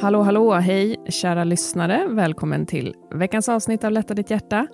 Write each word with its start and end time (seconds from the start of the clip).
Hallå, 0.00 0.22
hallå, 0.22 0.54
hej 0.54 0.96
kära 1.08 1.44
lyssnare. 1.44 2.06
Välkommen 2.08 2.66
till 2.66 2.94
veckans 3.14 3.48
avsnitt 3.48 3.84
av 3.84 3.92
Lätta 3.92 4.14
ditt 4.14 4.30
hjärta. 4.30 4.66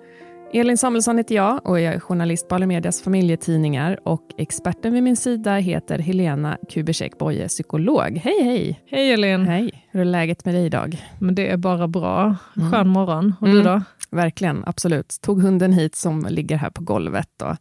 Elin 0.53 0.77
Samuelsson 0.77 1.17
heter 1.17 1.35
jag 1.35 1.69
och 1.69 1.79
jag 1.79 1.93
är 1.93 1.99
journalist 1.99 2.47
på 2.47 2.55
Alamedias 2.55 3.01
familjetidningar 3.01 3.99
och 4.03 4.21
experten 4.37 4.93
vid 4.93 5.03
min 5.03 5.17
sida 5.17 5.55
heter 5.55 5.99
Helena 5.99 6.57
Kubicek 6.69 7.17
Boye, 7.17 7.47
psykolog. 7.47 8.17
Hej, 8.17 8.43
hej! 8.43 8.81
Hej 8.85 9.11
Elin! 9.11 9.45
Hej! 9.45 9.87
Hur 9.91 10.01
är 10.01 10.05
läget 10.05 10.45
med 10.45 10.55
dig 10.55 10.65
idag? 10.65 11.03
Men 11.19 11.35
det 11.35 11.47
är 11.47 11.57
bara 11.57 11.87
bra. 11.87 12.35
Skön 12.71 12.87
morgon. 12.87 13.33
Och 13.41 13.47
du 13.47 13.63
då? 13.63 13.81
Verkligen, 14.11 14.63
absolut. 14.65 15.17
Tog 15.21 15.41
hunden 15.41 15.73
hit 15.73 15.95
som 15.95 16.25
ligger 16.29 16.57
här 16.57 16.69
på 16.69 16.83
golvet 16.83 17.41
och 17.41 17.55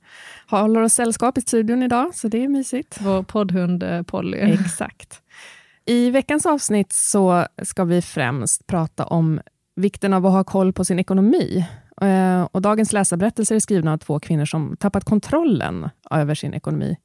håller 0.58 0.80
oss 0.80 0.92
sällskap 0.92 1.38
i 1.38 1.40
studion 1.40 1.82
idag, 1.82 2.14
så 2.14 2.28
det 2.28 2.44
är 2.44 2.48
mysigt. 2.48 2.98
Vår 3.00 3.22
poddhund 3.22 3.82
eh, 3.82 4.02
Polly. 4.02 4.38
Exakt. 4.38 5.20
I 5.86 6.10
veckans 6.10 6.46
avsnitt 6.46 6.92
så 6.92 7.46
ska 7.62 7.84
vi 7.84 8.02
främst 8.02 8.66
prata 8.66 9.04
om 9.04 9.40
vikten 9.76 10.12
av 10.12 10.26
att 10.26 10.32
ha 10.32 10.44
koll 10.44 10.72
på 10.72 10.84
sin 10.84 10.98
ekonomi. 10.98 11.66
Eh, 12.00 12.42
Och 12.52 12.62
dagens 12.62 12.92
läsarberättelser 12.92 13.54
är 13.54 13.60
skrivna 13.60 13.92
av 13.92 13.98
två 13.98 14.20
kvinnor 14.20 14.44
som 14.44 14.76
tappat 14.80 15.04
kontrollen 15.04 15.88
över 16.10 16.34
sin 16.34 16.54
ekonomi 16.54 16.96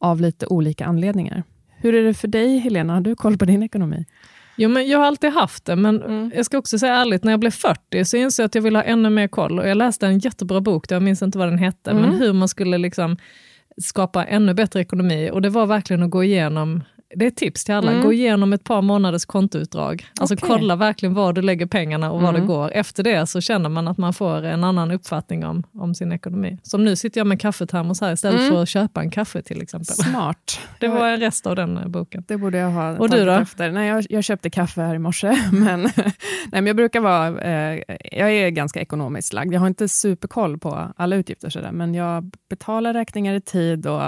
av 0.00 0.20
lite 0.20 0.46
olika 0.46 0.86
anledningar. 0.86 1.42
Hur 1.76 1.94
är 1.94 2.02
det 2.02 2.14
för 2.14 2.28
dig, 2.28 2.58
Helena? 2.58 2.92
Har 2.94 3.00
du 3.00 3.16
koll 3.16 3.38
på 3.38 3.44
din 3.44 3.62
ekonomi? 3.62 4.04
Jo, 4.56 4.68
men 4.70 4.88
jag 4.88 4.98
har 4.98 5.06
alltid 5.06 5.30
haft 5.32 5.64
det, 5.64 5.76
men 5.76 6.02
Mm. 6.02 6.30
jag 6.34 6.44
ska 6.46 6.58
också 6.58 6.78
säga 6.78 6.94
ärligt, 6.94 7.24
när 7.24 7.32
jag 7.32 7.40
blev 7.40 7.50
40 7.50 8.04
så 8.04 8.16
insåg 8.16 8.42
jag 8.42 8.46
att 8.46 8.54
jag 8.54 8.62
ville 8.62 8.78
ha 8.78 8.82
ännu 8.82 9.10
mer 9.10 9.28
koll. 9.28 9.58
Och 9.58 9.68
jag 9.68 9.76
läste 9.76 10.06
en 10.06 10.18
jättebra 10.18 10.60
bok, 10.60 10.90
jag 10.90 11.02
minns 11.02 11.22
inte 11.22 11.38
vad 11.38 11.48
den 11.48 11.58
hette, 11.58 11.90
Mm. 11.90 12.02
men 12.02 12.14
hur 12.18 12.32
man 12.32 12.48
skulle 12.48 12.78
liksom 12.78 13.16
skapa 13.82 14.24
ännu 14.24 14.54
bättre 14.54 14.80
ekonomi. 14.80 15.30
Och 15.32 15.42
det 15.42 15.48
var 15.50 15.66
verkligen 15.66 16.02
att 16.02 16.10
gå 16.10 16.24
igenom 16.24 16.82
det 17.18 17.24
är 17.24 17.28
ett 17.28 17.36
tips 17.36 17.64
till 17.64 17.74
alla. 17.74 17.90
Mm. 17.92 18.04
Gå 18.04 18.12
igenom 18.12 18.52
ett 18.52 18.64
par 18.64 18.82
månaders 18.82 19.24
kontoutdrag. 19.24 20.06
Alltså 20.20 20.34
Okej. 20.34 20.48
kolla 20.48 20.76
verkligen 20.76 21.14
var 21.14 21.32
du 21.32 21.42
lägger 21.42 21.66
pengarna 21.66 22.10
och 22.12 22.20
var 22.22 22.28
Mm. 22.28 22.40
det 22.40 22.46
går. 22.46 22.70
Efter 22.72 23.02
det 23.02 23.26
så 23.26 23.40
känner 23.40 23.68
man 23.68 23.88
att 23.88 23.98
man 23.98 24.12
får 24.14 24.42
en 24.44 24.64
annan 24.64 24.90
uppfattning 24.90 25.44
om, 25.46 25.62
om 25.74 25.94
sin 25.94 26.12
ekonomi. 26.12 26.58
Som 26.62 26.84
nu 26.84 26.96
sitter 26.96 27.20
jag 27.20 27.26
med 27.26 27.40
kaffetermos 27.40 28.00
här 28.00 28.12
istället 28.12 28.40
Mm. 28.40 28.52
för 28.52 28.62
att 28.62 28.68
köpa 28.68 29.00
en 29.00 29.10
kaffe 29.10 29.42
till 29.42 29.62
exempel. 29.62 29.86
Smart. 29.94 30.60
Det 30.80 30.88
var 30.88 31.08
en 31.08 31.20
rest 31.20 31.46
av 31.46 31.56
den 31.56 31.76
eh, 31.78 31.86
boken. 31.86 32.24
Det 32.28 32.36
borde 32.36 32.58
jag 32.58 32.70
ha 32.70 32.98
Och 32.98 33.10
du 33.10 33.24
då? 33.24 33.32
efter. 33.32 33.70
Nej, 33.72 33.88
jag, 33.88 34.06
jag 34.10 34.24
köpte 34.24 34.50
kaffe 34.50 34.80
här 34.82 34.94
i 34.94 34.98
morse, 34.98 35.36
men, 35.52 35.82
nej, 35.82 36.12
men 36.50 36.66
jag 36.66 36.76
brukar 36.76 37.00
vara... 37.00 37.40
Eh, 37.40 37.82
jag 38.12 38.30
är 38.32 38.50
ganska 38.50 38.80
ekonomiskt 38.80 39.32
lagd. 39.32 39.52
Jag 39.54 39.60
har 39.60 39.66
inte 39.66 39.88
superkoll 39.88 40.58
på 40.58 40.92
alla 40.96 41.16
utgifter, 41.16 41.50
sådär, 41.50 41.72
men 41.72 41.94
jag 41.94 42.30
betalar 42.50 42.94
räkningar 42.94 43.34
i 43.34 43.40
tid 43.40 43.86
och 43.86 44.02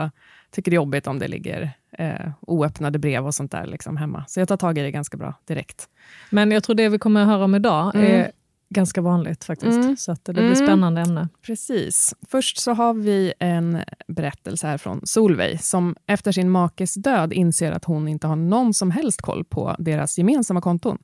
tycker 0.50 0.70
det 0.70 0.74
är 0.74 0.76
jobbigt 0.76 1.06
om 1.06 1.18
det 1.18 1.28
ligger 1.28 1.70
eh, 1.92 2.30
oöppnade 2.40 2.98
brev 2.98 3.26
och 3.26 3.34
sånt 3.34 3.52
där 3.52 3.66
liksom, 3.66 3.96
hemma. 3.96 4.24
Så 4.28 4.40
jag 4.40 4.48
tar 4.48 4.56
tag 4.56 4.78
i 4.78 4.82
det 4.82 4.90
ganska 4.90 5.16
bra 5.16 5.34
direkt. 5.44 5.88
Men 6.30 6.50
jag 6.50 6.64
tror 6.64 6.76
det 6.76 6.88
vi 6.88 6.98
kommer 6.98 7.20
att 7.20 7.26
höra 7.28 7.44
om 7.44 7.54
idag 7.54 7.94
Mm. 7.94 8.06
är 8.06 8.30
ganska 8.74 9.00
vanligt 9.00 9.44
faktiskt. 9.44 9.78
Mm. 9.84 9.96
Så 9.96 10.12
att 10.12 10.24
det 10.24 10.32
blir 10.32 10.42
Mm. 10.44 10.56
spännande 10.56 11.00
ämne. 11.00 11.28
Precis. 11.42 12.14
Först 12.28 12.58
så 12.58 12.72
har 12.72 12.94
vi 12.94 13.32
en 13.38 13.78
berättelse 14.08 14.66
här 14.66 14.78
från 14.78 15.00
Solveig, 15.04 15.60
som 15.62 15.96
efter 16.06 16.32
sin 16.32 16.50
makes 16.50 16.94
död 16.94 17.32
inser 17.32 17.72
att 17.72 17.84
hon 17.84 18.08
inte 18.08 18.26
har 18.26 18.36
någon 18.36 18.74
som 18.74 18.90
helst 18.90 19.22
koll 19.22 19.44
på 19.44 19.76
deras 19.78 20.18
gemensamma 20.18 20.60
konton. 20.60 20.98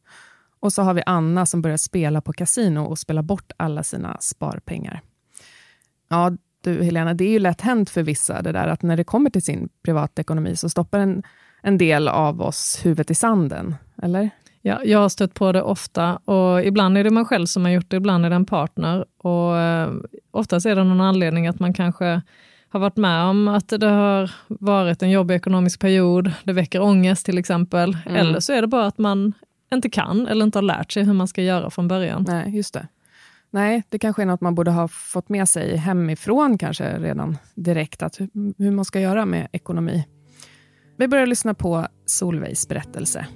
Och 0.61 0.73
så 0.73 0.83
har 0.83 0.95
vi 0.95 1.03
Anna 1.07 1.47
som 1.47 1.63
börjar 1.63 1.77
spela 1.77 2.21
på 2.21 2.33
kasino 2.33 2.81
och 2.81 2.99
spela 2.99 3.23
bort 3.23 3.53
alla 3.57 3.83
sina 3.83 4.17
sparpengar. 4.21 5.01
Ja, 6.09 6.33
du 6.67 6.83
Helena, 6.83 7.15
det 7.15 7.25
är 7.25 7.31
ju 7.31 7.39
lätt 7.39 7.61
hänt 7.61 7.91
för 7.91 8.03
vissa 8.03 8.43
det 8.43 8.53
där 8.53 8.69
att 8.69 8.83
när 8.83 8.97
det 8.97 9.05
kommer 9.05 9.31
till 9.31 9.43
sin 9.43 9.69
privatekonomi 9.85 10.57
så 10.57 10.69
stoppar 10.69 10.99
en, 10.99 11.23
en 11.63 11.79
del 11.79 12.09
av 12.09 12.43
oss 12.43 12.81
huvudet 12.85 13.11
i 13.11 13.15
sanden, 13.15 13.75
eller? 14.03 14.31
Ja, 14.63 14.81
jag 14.85 14.99
har 14.99 15.09
stött 15.09 15.35
på 15.35 15.53
det 15.53 15.63
ofta 15.63 16.17
och 16.17 16.65
ibland 16.65 16.99
är 16.99 17.05
det 17.05 17.11
man 17.11 17.25
själv 17.25 17.47
som 17.47 17.65
har 17.65 17.73
gjort 17.73 17.91
det, 17.91 17.97
ibland 17.97 18.27
är 18.27 18.31
det 18.31 18.37
en 18.37 18.47
partner. 18.47 19.05
Och 19.19 19.59
eh, 19.59 19.93
oftast 20.31 20.67
är 20.67 20.77
det 20.77 20.85
någon 20.85 21.01
anledning 21.01 21.47
att 21.47 21.61
man 21.61 21.75
kanske 21.75 22.23
har 22.69 22.81
varit 22.81 22.97
med 22.97 23.25
om 23.25 23.49
att 23.49 23.69
det 23.69 23.87
har 23.87 24.31
varit 24.49 25.03
en 25.03 25.11
jobbig 25.11 25.35
ekonomisk 25.35 25.81
period, 25.81 26.33
det 26.45 26.53
väcker 26.53 26.83
ångest 26.83 27.27
till 27.27 27.39
exempel. 27.39 27.97
Mm. 28.07 28.17
Eller 28.17 28.41
så 28.41 28.53
är 28.53 28.61
det 28.61 28.67
bara 28.67 28.87
att 28.87 28.99
man 28.99 29.33
inte 29.73 29.91
kan 29.91 30.27
eller 30.27 30.45
inte 30.45 30.59
har 30.59 30.63
lärt 30.63 30.93
sig 30.93 31.05
hur 31.05 31.13
man 31.13 31.29
ska 31.29 31.43
göra 31.43 31.71
från 31.71 31.89
början. 31.89 32.25
Nej, 32.29 32.57
just 32.57 32.75
det. 32.75 32.87
Nej, 33.57 33.83
det 33.89 33.99
kanske 33.99 34.23
är 34.23 34.27
något 34.27 34.41
man 34.41 34.55
borde 34.55 34.71
ha 34.71 34.89
fått 34.89 35.29
med 35.29 35.49
sig 35.49 35.77
hemifrån 35.77 36.59
kanske 36.59 36.99
redan 36.99 37.39
direkt, 37.55 38.03
att 38.03 38.21
hur, 38.59 38.71
man 38.71 38.85
ska 38.85 39.01
göra 39.01 39.27
med 39.27 39.49
ekonomi. 39.53 40.07
Vi 40.97 41.09
börjar 41.09 41.27
lyssna 41.27 41.55
på 41.55 41.87
Solveigs 42.07 42.69
berättelse. 42.69 43.27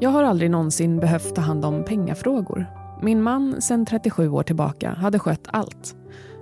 Jag 0.00 0.10
har 0.10 0.24
aldrig 0.24 0.50
någonsin 0.50 1.00
behövt 1.00 1.34
ta 1.34 1.40
hand 1.40 1.64
om 1.64 1.84
pengafrågor. 1.84 2.66
Min 3.02 3.22
man 3.22 3.62
sedan 3.62 3.86
37 3.86 4.28
år 4.28 4.42
tillbaka 4.42 4.90
hade 4.90 5.18
skött 5.18 5.46
allt. 5.46 5.96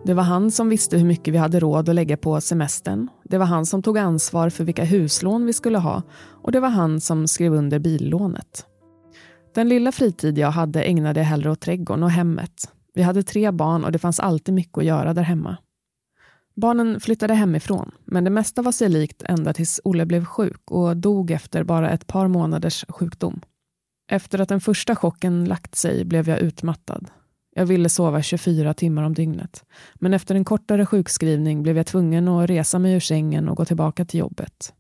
Det 0.05 0.15
var 0.15 0.23
han 0.23 0.51
som 0.51 0.69
visste 0.69 0.99
hur 0.99 1.07
mycket 1.07 1.35
vi 1.35 1.39
hade 1.39 1.61
råd 1.61 1.89
att 1.89 1.95
lägga 1.95 2.17
på 2.17 2.41
semestern. 2.41 3.09
Det 3.25 3.39
var 3.39 3.47
han 3.47 3.67
som 3.67 3.83
tog 3.83 3.99
ansvar 3.99 4.51
för 4.51 4.65
vilka 4.65 4.85
huslån 4.85 5.47
vi 5.47 5.53
skulle 5.53 5.79
ha 5.79 6.03
och 6.43 6.53
det 6.53 6.61
var 6.61 6.69
han 6.69 7.01
som 7.01 7.29
skrev 7.29 7.55
under 7.55 7.79
billånet. 7.79 8.67
Den 9.55 9.69
lilla 9.69 9.93
fritid 9.93 10.39
jag 10.39 10.51
hade 10.51 10.83
ägnade 10.83 11.21
jag 11.21 11.25
hellre 11.25 11.51
åt 11.51 11.61
trädgården 11.61 12.03
och 12.03 12.11
hemmet. 12.11 12.73
Vi 12.95 13.03
hade 13.03 13.23
tre 13.23 13.51
barn 13.51 13.85
och 13.85 13.93
det 13.93 13.99
fanns 13.99 14.21
alltid 14.21 14.55
mycket 14.55 14.79
att 14.79 14.85
göra 14.85 15.15
där 15.15 15.23
hemma. 15.23 15.57
Barnen 16.57 17.01
flyttade 17.01 17.35
hemifrån, 17.35 17.91
men 18.05 18.25
det 18.25 18.31
mesta 18.31 18.63
var 18.63 18.73
sig 18.73 18.89
likt 18.89 19.23
ända 19.23 19.53
tills 19.53 19.81
Olle 19.85 20.07
blev 20.07 20.25
sjuk 20.25 20.71
och 20.71 20.97
dog 20.97 21.31
efter 21.31 21.65
bara 21.65 21.91
ett 21.91 22.07
par 22.07 22.29
månaders 22.29 22.85
sjukdom. 22.89 23.41
Efter 24.11 24.41
att 24.41 24.49
den 24.49 24.61
första 24.61 24.97
chocken 24.97 25.45
lagt 25.45 25.75
sig 25.75 26.05
blev 26.05 26.29
jag 26.29 26.39
utmattad. 26.39 27.11
Jag 27.61 27.67
ville 27.67 27.89
sova 27.89 28.23
24 28.23 28.75
timmar 28.75 29.03
om 29.03 29.15
dygnet. 29.15 29.65
Men 29.95 30.15
efter 30.15 30.35
en 30.35 30.45
kortare 30.45 30.87
sjukskrivning 30.87 31.63
blev 31.63 31.77
jag 31.77 31.87
tvungen 31.87 32.29
att 32.29 32.51
resa 32.51 32.79
mig 32.79 32.93
ur 32.93 33.01
sängen 33.01 33.49
och 33.49 33.57
gå 33.57 33.65
tillbaka 33.65 34.05
till 34.05 34.21
jobbet. 34.21 34.75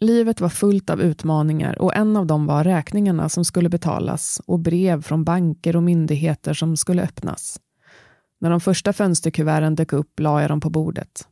Livet 0.00 0.40
var 0.40 0.48
fullt 0.48 0.90
av 0.90 1.00
utmaningar 1.00 1.82
och 1.82 1.96
en 1.96 2.16
av 2.16 2.26
dem 2.26 2.46
var 2.46 2.64
räkningarna 2.64 3.28
som 3.28 3.44
skulle 3.44 3.68
betalas 3.68 4.40
och 4.46 4.58
brev 4.58 5.02
från 5.02 5.24
banker 5.24 5.76
och 5.76 5.82
myndigheter 5.82 6.54
som 6.54 6.76
skulle 6.76 7.02
öppnas. 7.02 7.60
När 8.40 8.50
de 8.50 8.60
första 8.60 8.92
fönsterkuverten 8.92 9.74
dök 9.74 9.92
upp 9.92 10.20
la 10.20 10.40
jag 10.40 10.50
dem 10.50 10.60
på 10.60 10.70
bordet. 10.70 11.28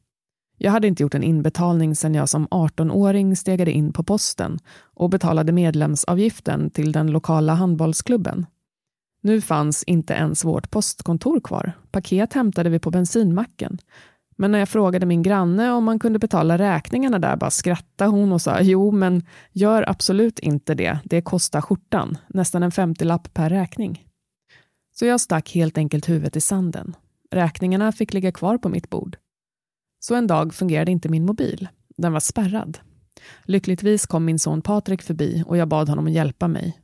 Jag 0.59 0.73
hade 0.73 0.89
inte 0.89 1.03
gjort 1.03 1.15
en 1.15 1.23
inbetalning 1.23 1.97
sedan 1.97 2.15
jag 2.15 2.29
som 2.29 2.49
18-åring 2.49 3.37
stegade 3.37 3.73
in 3.73 3.93
på 3.93 4.05
posten 4.05 4.59
och 4.95 5.11
betalade 5.11 5.53
medlemsavgiften 5.53 6.71
till 6.71 6.93
den 6.93 7.07
lokala 7.11 7.55
handbollsklubben. 7.55 8.47
Nu 9.21 9.41
fanns 9.41 9.83
inte 9.83 10.15
ens 10.15 10.45
vårt 10.45 10.71
postkontor 10.71 11.41
kvar. 11.41 11.73
Paket 11.91 12.33
hämtade 12.33 12.71
vi 12.71 12.79
på 12.79 12.91
bensinmacken. 12.91 13.79
Men 14.37 14.53
när 14.53 14.59
jag 14.59 14.69
frågade 14.69 15.07
min 15.07 15.23
granne 15.23 15.71
om 15.71 15.85
man 15.85 15.99
kunde 15.99 16.19
betala 16.19 16.59
räkningarna 16.59 17.19
där 17.19 17.37
bara 17.37 17.51
skrattade 17.51 18.11
hon 18.11 18.33
och 18.33 18.43
sa 18.43 18.61
jo, 18.61 18.91
men 18.91 19.23
gör 19.53 19.91
absolut 19.91 20.39
inte 20.39 20.75
det. 20.75 20.99
Det 21.05 21.23
kostar 21.23 21.61
skjortan, 21.61 22.19
nästan 22.29 22.63
en 22.63 22.71
50-lapp 22.71 23.35
per 23.35 23.51
räkning. 23.51 24.07
Så 24.93 25.07
jag 25.07 25.21
stack 25.21 25.55
helt 25.55 25.79
enkelt 25.79 26.09
huvudet 26.09 26.37
i 26.37 26.41
sanden. 26.41 26.97
Räkningarna 27.31 27.93
fick 27.93 28.13
ligga 28.13 28.33
kvar 28.33 28.59
på 28.59 28.69
mitt 28.69 28.91
bord. 28.91 29.17
Så 30.01 30.15
en 30.15 30.27
dag 30.27 30.55
fungerade 30.55 30.91
inte 30.91 31.09
min 31.09 31.27
mobil. 31.27 31.69
Den 31.97 32.13
var 32.13 32.21
spärrad. 32.21 32.79
Lyckligtvis 33.45 34.07
kom 34.07 34.25
min 34.25 34.39
son 34.39 34.63
Patrik 34.63 35.03
förbi 35.03 35.45
och 35.47 35.57
jag 35.57 35.69
bad 35.69 35.89
honom 35.89 36.07
att 36.07 36.13
hjälpa 36.13 36.49
mig. 36.49 36.81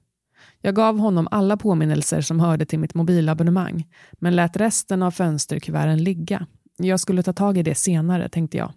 Jag 0.66 0.74
gav 0.74 0.98
honom 0.98 1.28
alla 1.30 1.56
påminnelser 1.56 2.20
som 2.20 2.40
hörde 2.40 2.66
till 2.66 2.78
mitt 2.78 2.94
mobilabonnemang, 2.94 3.88
men 4.12 4.36
lät 4.36 4.56
resten 4.56 5.02
av 5.02 5.10
fönsterkuverten 5.10 6.04
ligga. 6.04 6.46
Jag 6.76 7.00
skulle 7.00 7.22
ta 7.22 7.32
tag 7.32 7.58
i 7.58 7.62
det 7.62 7.74
senare, 7.74 8.28
tänkte 8.28 8.56
jag. 8.56 8.72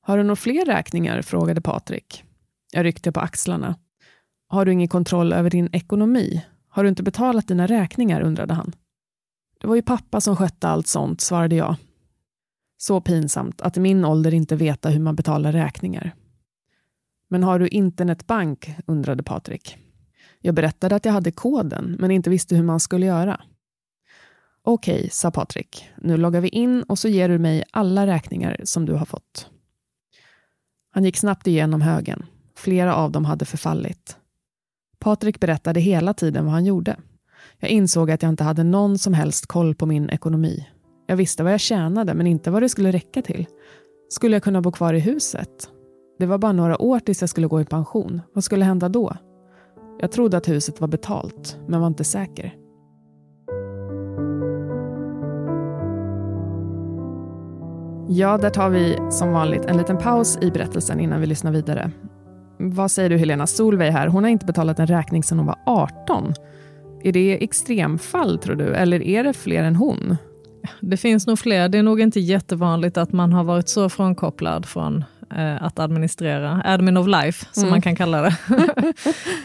Har 0.00 0.16
du 0.16 0.22
några 0.22 0.36
fler 0.36 0.64
räkningar? 0.64 1.22
frågade 1.22 1.60
Patrik. 1.60 2.24
Jag 2.72 2.84
ryckte 2.84 3.12
på 3.12 3.20
axlarna. 3.20 3.74
Har 4.48 4.64
du 4.64 4.72
ingen 4.72 4.88
kontroll 4.88 5.32
över 5.32 5.50
din 5.50 5.68
ekonomi? 5.72 6.44
Har 6.68 6.82
du 6.82 6.88
inte 6.88 7.02
betalat 7.02 7.48
dina 7.48 7.66
räkningar? 7.66 8.20
undrade 8.20 8.54
han. 8.54 8.72
Det 9.60 9.66
var 9.66 9.76
ju 9.76 9.82
pappa 9.82 10.20
som 10.20 10.36
skötte 10.36 10.68
allt 10.68 10.86
sånt, 10.86 11.20
svarade 11.20 11.56
jag. 11.56 11.76
Så 12.78 13.00
pinsamt 13.00 13.60
att 13.60 13.76
i 13.76 13.80
min 13.80 14.04
ålder 14.04 14.34
inte 14.34 14.56
veta 14.56 14.88
hur 14.88 15.00
man 15.00 15.16
betalar 15.16 15.52
räkningar. 15.52 16.14
Men 17.30 17.42
har 17.42 17.58
du 17.58 17.68
internetbank? 17.68 18.70
undrade 18.86 19.22
Patrik. 19.22 19.78
Jag 20.40 20.54
berättade 20.54 20.96
att 20.96 21.04
jag 21.04 21.12
hade 21.12 21.30
koden, 21.30 21.96
men 21.98 22.10
inte 22.10 22.30
visste 22.30 22.56
hur 22.56 22.62
man 22.62 22.80
skulle 22.80 23.06
göra. 23.06 23.40
Okej, 24.62 24.96
okay, 24.96 25.10
sa 25.10 25.30
Patrik. 25.30 25.88
Nu 25.96 26.16
loggar 26.16 26.40
vi 26.40 26.48
in 26.48 26.82
och 26.82 26.98
så 26.98 27.08
ger 27.08 27.28
du 27.28 27.38
mig 27.38 27.64
alla 27.70 28.06
räkningar 28.06 28.60
som 28.64 28.86
du 28.86 28.92
har 28.92 29.06
fått. 29.06 29.50
Han 30.90 31.04
gick 31.04 31.16
snabbt 31.16 31.46
igenom 31.46 31.80
högen. 31.80 32.26
Flera 32.56 32.94
av 32.94 33.12
dem 33.12 33.24
hade 33.24 33.44
förfallit. 33.44 34.16
Patrik 34.98 35.40
berättade 35.40 35.80
hela 35.80 36.14
tiden 36.14 36.44
vad 36.44 36.54
han 36.54 36.64
gjorde. 36.64 36.96
Jag 37.58 37.70
insåg 37.70 38.10
att 38.10 38.22
jag 38.22 38.28
inte 38.28 38.44
hade 38.44 38.64
någon 38.64 38.98
som 38.98 39.14
helst 39.14 39.46
koll 39.46 39.74
på 39.74 39.86
min 39.86 40.10
ekonomi. 40.10 40.68
Jag 41.06 41.16
visste 41.16 41.42
vad 41.42 41.52
jag 41.52 41.60
tjänade, 41.60 42.14
men 42.14 42.26
inte 42.26 42.50
vad 42.50 42.62
det 42.62 42.68
skulle 42.68 42.92
räcka 42.92 43.22
till. 43.22 43.46
Skulle 44.08 44.36
jag 44.36 44.42
kunna 44.42 44.60
bo 44.60 44.72
kvar 44.72 44.94
i 44.94 45.00
huset? 45.00 45.70
Det 46.18 46.26
var 46.26 46.38
bara 46.38 46.52
några 46.52 46.82
år 46.82 47.00
tills 47.00 47.20
jag 47.20 47.30
skulle 47.30 47.46
gå 47.46 47.60
i 47.60 47.64
pension. 47.64 48.22
Vad 48.32 48.44
skulle 48.44 48.64
hända 48.64 48.88
då? 48.88 49.16
Jag 50.00 50.12
trodde 50.12 50.36
att 50.36 50.48
huset 50.48 50.80
var 50.80 50.88
betalt, 50.88 51.58
men 51.66 51.80
var 51.80 51.86
inte 51.86 52.04
säker. 52.04 52.54
Ja, 58.10 58.38
där 58.38 58.50
tar 58.50 58.70
vi 58.70 58.98
som 59.10 59.32
vanligt 59.32 59.64
en 59.64 59.76
liten 59.76 59.98
paus 59.98 60.38
i 60.42 60.50
berättelsen 60.50 61.00
innan 61.00 61.20
vi 61.20 61.26
lyssnar 61.26 61.52
vidare. 61.52 61.90
Vad 62.58 62.90
säger 62.90 63.10
du 63.10 63.16
Helena? 63.16 63.46
Solveig 63.46 63.90
här, 63.90 64.08
hon 64.08 64.24
har 64.24 64.30
inte 64.30 64.46
betalat 64.46 64.78
en 64.78 64.86
räkning 64.86 65.22
sedan 65.22 65.38
hon 65.38 65.46
var 65.46 65.58
18. 65.66 66.34
Är 67.02 67.12
det 67.12 67.44
extremfall 67.44 68.38
tror 68.38 68.56
du, 68.56 68.74
eller 68.74 69.02
är 69.02 69.24
det 69.24 69.32
fler 69.32 69.62
än 69.62 69.76
hon? 69.76 70.16
Det 70.80 70.96
finns 70.96 71.26
nog 71.26 71.38
fler. 71.38 71.68
Det 71.68 71.78
är 71.78 71.82
nog 71.82 72.00
inte 72.00 72.20
jättevanligt 72.20 72.96
att 72.96 73.12
man 73.12 73.32
har 73.32 73.44
varit 73.44 73.68
så 73.68 73.88
frånkopplad 73.88 74.66
från 74.66 75.04
att 75.60 75.78
administrera, 75.78 76.62
admin 76.64 76.96
of 76.96 77.06
life 77.06 77.46
som 77.52 77.62
mm. 77.62 77.70
man 77.70 77.82
kan 77.82 77.96
kalla 77.96 78.22
det. 78.22 78.36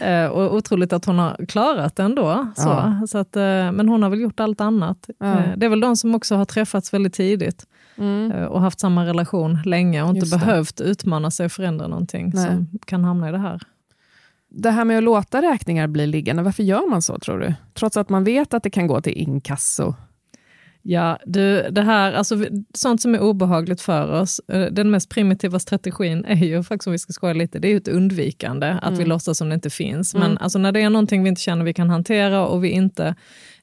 eh, 0.00 0.26
och 0.26 0.54
otroligt 0.54 0.92
att 0.92 1.04
hon 1.04 1.18
har 1.18 1.46
klarat 1.48 1.96
det 1.96 2.02
ändå. 2.02 2.46
Så. 2.56 2.68
Ja. 2.68 3.06
Så 3.08 3.18
att, 3.18 3.36
eh, 3.36 3.42
men 3.72 3.88
hon 3.88 4.02
har 4.02 4.10
väl 4.10 4.20
gjort 4.20 4.40
allt 4.40 4.60
annat. 4.60 5.10
Ja. 5.18 5.26
Eh, 5.26 5.56
det 5.56 5.66
är 5.66 5.70
väl 5.70 5.80
de 5.80 5.96
som 5.96 6.14
också 6.14 6.36
har 6.36 6.44
träffats 6.44 6.94
väldigt 6.94 7.14
tidigt 7.14 7.66
mm. 7.96 8.32
Eh, 8.32 8.44
och 8.44 8.60
haft 8.60 8.80
samma 8.80 9.06
relation 9.06 9.58
länge 9.64 10.02
och 10.02 10.16
inte 10.16 10.38
behövt 10.38 10.80
utmana 10.80 11.30
sig 11.30 11.46
och 11.46 11.52
förändra 11.52 11.86
någonting 11.86 12.30
Nej. 12.34 12.46
som 12.46 12.78
kan 12.86 13.04
hamna 13.04 13.28
i 13.28 13.32
det 13.32 13.38
här. 13.38 13.60
Det 14.48 14.70
här 14.70 14.84
med 14.84 14.98
att 14.98 15.04
låta 15.04 15.42
räkningar 15.42 15.86
bli 15.86 16.06
liggande, 16.06 16.42
varför 16.42 16.62
gör 16.62 16.90
man 16.90 17.02
så 17.02 17.18
tror 17.18 17.38
du? 17.38 17.54
Trots 17.74 17.96
att 17.96 18.08
man 18.08 18.24
vet 18.24 18.54
att 18.54 18.62
det 18.62 18.70
kan 18.70 18.86
gå 18.86 19.00
till 19.00 19.12
inkasso 19.12 19.94
Ja, 20.86 21.18
du, 21.26 21.70
det 21.70 21.82
här, 21.82 22.12
alltså, 22.12 22.44
sånt 22.74 23.02
som 23.02 23.14
är 23.14 23.20
obehagligt 23.20 23.80
för 23.80 24.12
oss, 24.12 24.40
eh, 24.48 24.66
den 24.72 24.90
mest 24.90 25.08
primitiva 25.08 25.58
strategin 25.58 26.24
är 26.24 26.36
ju 26.36 26.62
faktiskt, 26.62 26.86
om 26.86 26.92
vi 26.92 26.98
ska 26.98 27.12
skoja 27.12 27.34
lite, 27.34 27.58
det 27.58 27.68
är 27.68 27.70
ju 27.70 27.76
ett 27.76 27.88
undvikande, 27.88 28.66
att 28.66 28.88
mm. 28.88 28.98
vi 28.98 29.04
låtsas 29.04 29.38
som 29.38 29.48
det 29.48 29.54
inte 29.54 29.70
finns. 29.70 30.14
Men 30.14 30.22
mm. 30.22 30.38
alltså, 30.40 30.58
när 30.58 30.72
det 30.72 30.80
är 30.80 30.90
någonting 30.90 31.22
vi 31.22 31.28
inte 31.28 31.40
känner 31.40 31.64
vi 31.64 31.74
kan 31.74 31.90
hantera 31.90 32.46
och 32.46 32.64
vi 32.64 32.68
inte 32.68 33.14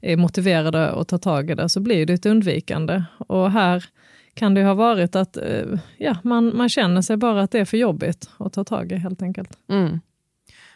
är 0.01 0.18
motiverade 0.18 0.91
att 0.91 1.07
ta 1.07 1.18
tag 1.18 1.50
i 1.51 1.56
det, 1.56 1.69
så 1.69 1.79
blir 1.79 2.06
det 2.06 2.13
ett 2.13 2.25
undvikande. 2.25 3.03
Och 3.18 3.51
här 3.51 3.85
kan 4.33 4.53
det 4.53 4.63
ha 4.63 4.73
varit 4.73 5.15
att 5.15 5.38
eh, 5.38 5.65
ja, 5.97 6.18
man, 6.23 6.57
man 6.57 6.69
känner 6.69 7.01
sig 7.01 7.18
bara 7.18 7.41
att 7.41 7.51
det 7.51 7.59
är 7.59 7.65
för 7.65 7.77
jobbigt 7.77 8.29
att 8.38 8.53
ta 8.53 8.63
tag 8.63 8.91
i 8.91 8.95
helt 8.95 9.21
enkelt. 9.21 9.57
Mm. 9.69 10.00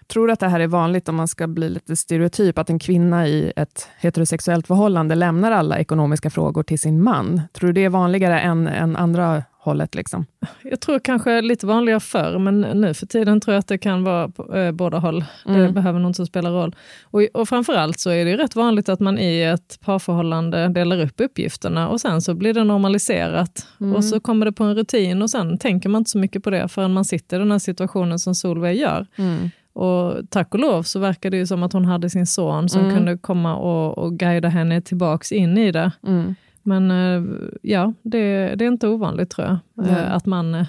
Tror 0.07 0.27
du 0.27 0.33
att 0.33 0.39
det 0.39 0.47
här 0.47 0.59
är 0.59 0.67
vanligt 0.67 1.09
om 1.09 1.15
man 1.15 1.27
ska 1.27 1.47
bli 1.47 1.69
lite 1.69 1.95
stereotyp, 1.95 2.57
att 2.57 2.69
en 2.69 2.79
kvinna 2.79 3.27
i 3.27 3.53
ett 3.55 3.87
heterosexuellt 3.99 4.67
förhållande 4.67 5.15
lämnar 5.15 5.51
alla 5.51 5.79
ekonomiska 5.79 6.29
frågor 6.29 6.63
till 6.63 6.79
sin 6.79 7.03
man? 7.03 7.41
Tror 7.53 7.67
du 7.67 7.73
det 7.73 7.85
är 7.85 7.89
vanligare 7.89 8.39
än, 8.39 8.67
än 8.67 8.95
andra 8.95 9.43
hållet? 9.57 9.95
Liksom? 9.95 10.25
Jag 10.63 10.79
tror 10.79 10.99
kanske 10.99 11.41
lite 11.41 11.67
vanligare 11.67 11.99
förr, 11.99 12.39
men 12.39 12.61
nu 12.61 12.93
för 12.93 13.05
tiden 13.05 13.41
tror 13.41 13.53
jag 13.53 13.59
att 13.59 13.67
det 13.67 13.77
kan 13.77 14.03
vara 14.03 14.29
på 14.29 14.55
eh, 14.55 14.71
båda 14.71 14.97
håll. 14.97 15.25
Mm. 15.45 15.61
Det 15.61 15.71
behöver 15.71 15.99
nog 15.99 16.09
inte 16.09 16.25
spela 16.25 16.49
roll. 16.49 16.75
Och, 17.03 17.21
och 17.33 17.49
framförallt 17.49 17.99
så 17.99 18.09
är 18.09 18.25
det 18.25 18.37
rätt 18.37 18.55
vanligt 18.55 18.89
att 18.89 18.99
man 18.99 19.19
i 19.19 19.41
ett 19.41 19.79
parförhållande 19.85 20.67
delar 20.67 21.01
upp 21.01 21.21
uppgifterna 21.21 21.89
och 21.89 22.01
sen 22.01 22.21
så 22.21 22.33
blir 22.33 22.53
det 22.53 22.63
normaliserat. 22.63 23.67
Mm. 23.79 23.95
Och 23.95 24.05
så 24.05 24.19
kommer 24.19 24.45
det 24.45 24.51
på 24.51 24.63
en 24.63 24.75
rutin 24.75 25.21
och 25.21 25.29
sen 25.29 25.57
tänker 25.57 25.89
man 25.89 25.99
inte 25.99 26.11
så 26.11 26.17
mycket 26.17 26.43
på 26.43 26.49
det 26.49 26.67
förrän 26.67 26.93
man 26.93 27.05
sitter 27.05 27.37
i 27.37 27.39
den 27.39 27.51
här 27.51 27.59
situationen 27.59 28.19
som 28.19 28.35
Solveig 28.35 28.77
gör. 28.77 29.07
Mm. 29.15 29.49
Och 29.75 30.29
tack 30.29 30.53
och 30.53 30.59
lov 30.59 30.83
så 30.83 30.99
verkar 30.99 31.29
det 31.29 31.37
ju 31.37 31.47
som 31.47 31.63
att 31.63 31.73
hon 31.73 31.85
hade 31.85 32.09
sin 32.09 32.25
son 32.25 32.69
som 32.69 32.81
mm. 32.81 32.95
kunde 32.95 33.17
komma 33.17 33.55
och, 33.55 33.97
och 33.97 34.13
guida 34.19 34.49
henne 34.49 34.81
tillbaks 34.81 35.31
in 35.31 35.57
i 35.57 35.71
det. 35.71 35.91
Mm. 36.07 36.35
Men 36.63 36.91
eh, 36.91 37.23
ja, 37.61 37.93
det, 38.01 38.55
det, 38.55 38.65
är 38.65 38.67
inte 38.67 38.87
ovanligt 38.87 39.29
tror 39.29 39.47
jag. 39.47 39.87
Mm. 39.87 40.11
Att 40.11 40.25
man, 40.25 40.55
eh, 40.55 40.65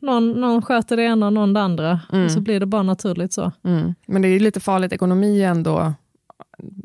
någon, 0.00 0.32
någon 0.32 0.62
sköter 0.62 0.96
det 0.96 1.02
ena 1.02 1.26
och 1.26 1.32
någon 1.32 1.52
det 1.52 1.60
andra. 1.60 2.00
Och 2.08 2.14
mm. 2.14 2.28
så 2.28 2.40
blir 2.40 2.60
det 2.60 2.66
bara 2.66 2.82
naturligt 2.82 3.32
så. 3.32 3.52
Mm. 3.64 3.94
Men 4.06 4.22
det 4.22 4.28
är 4.28 4.40
lite 4.40 4.60
farligt, 4.60 4.92
ekonomi 4.92 5.42
ändå. 5.42 5.92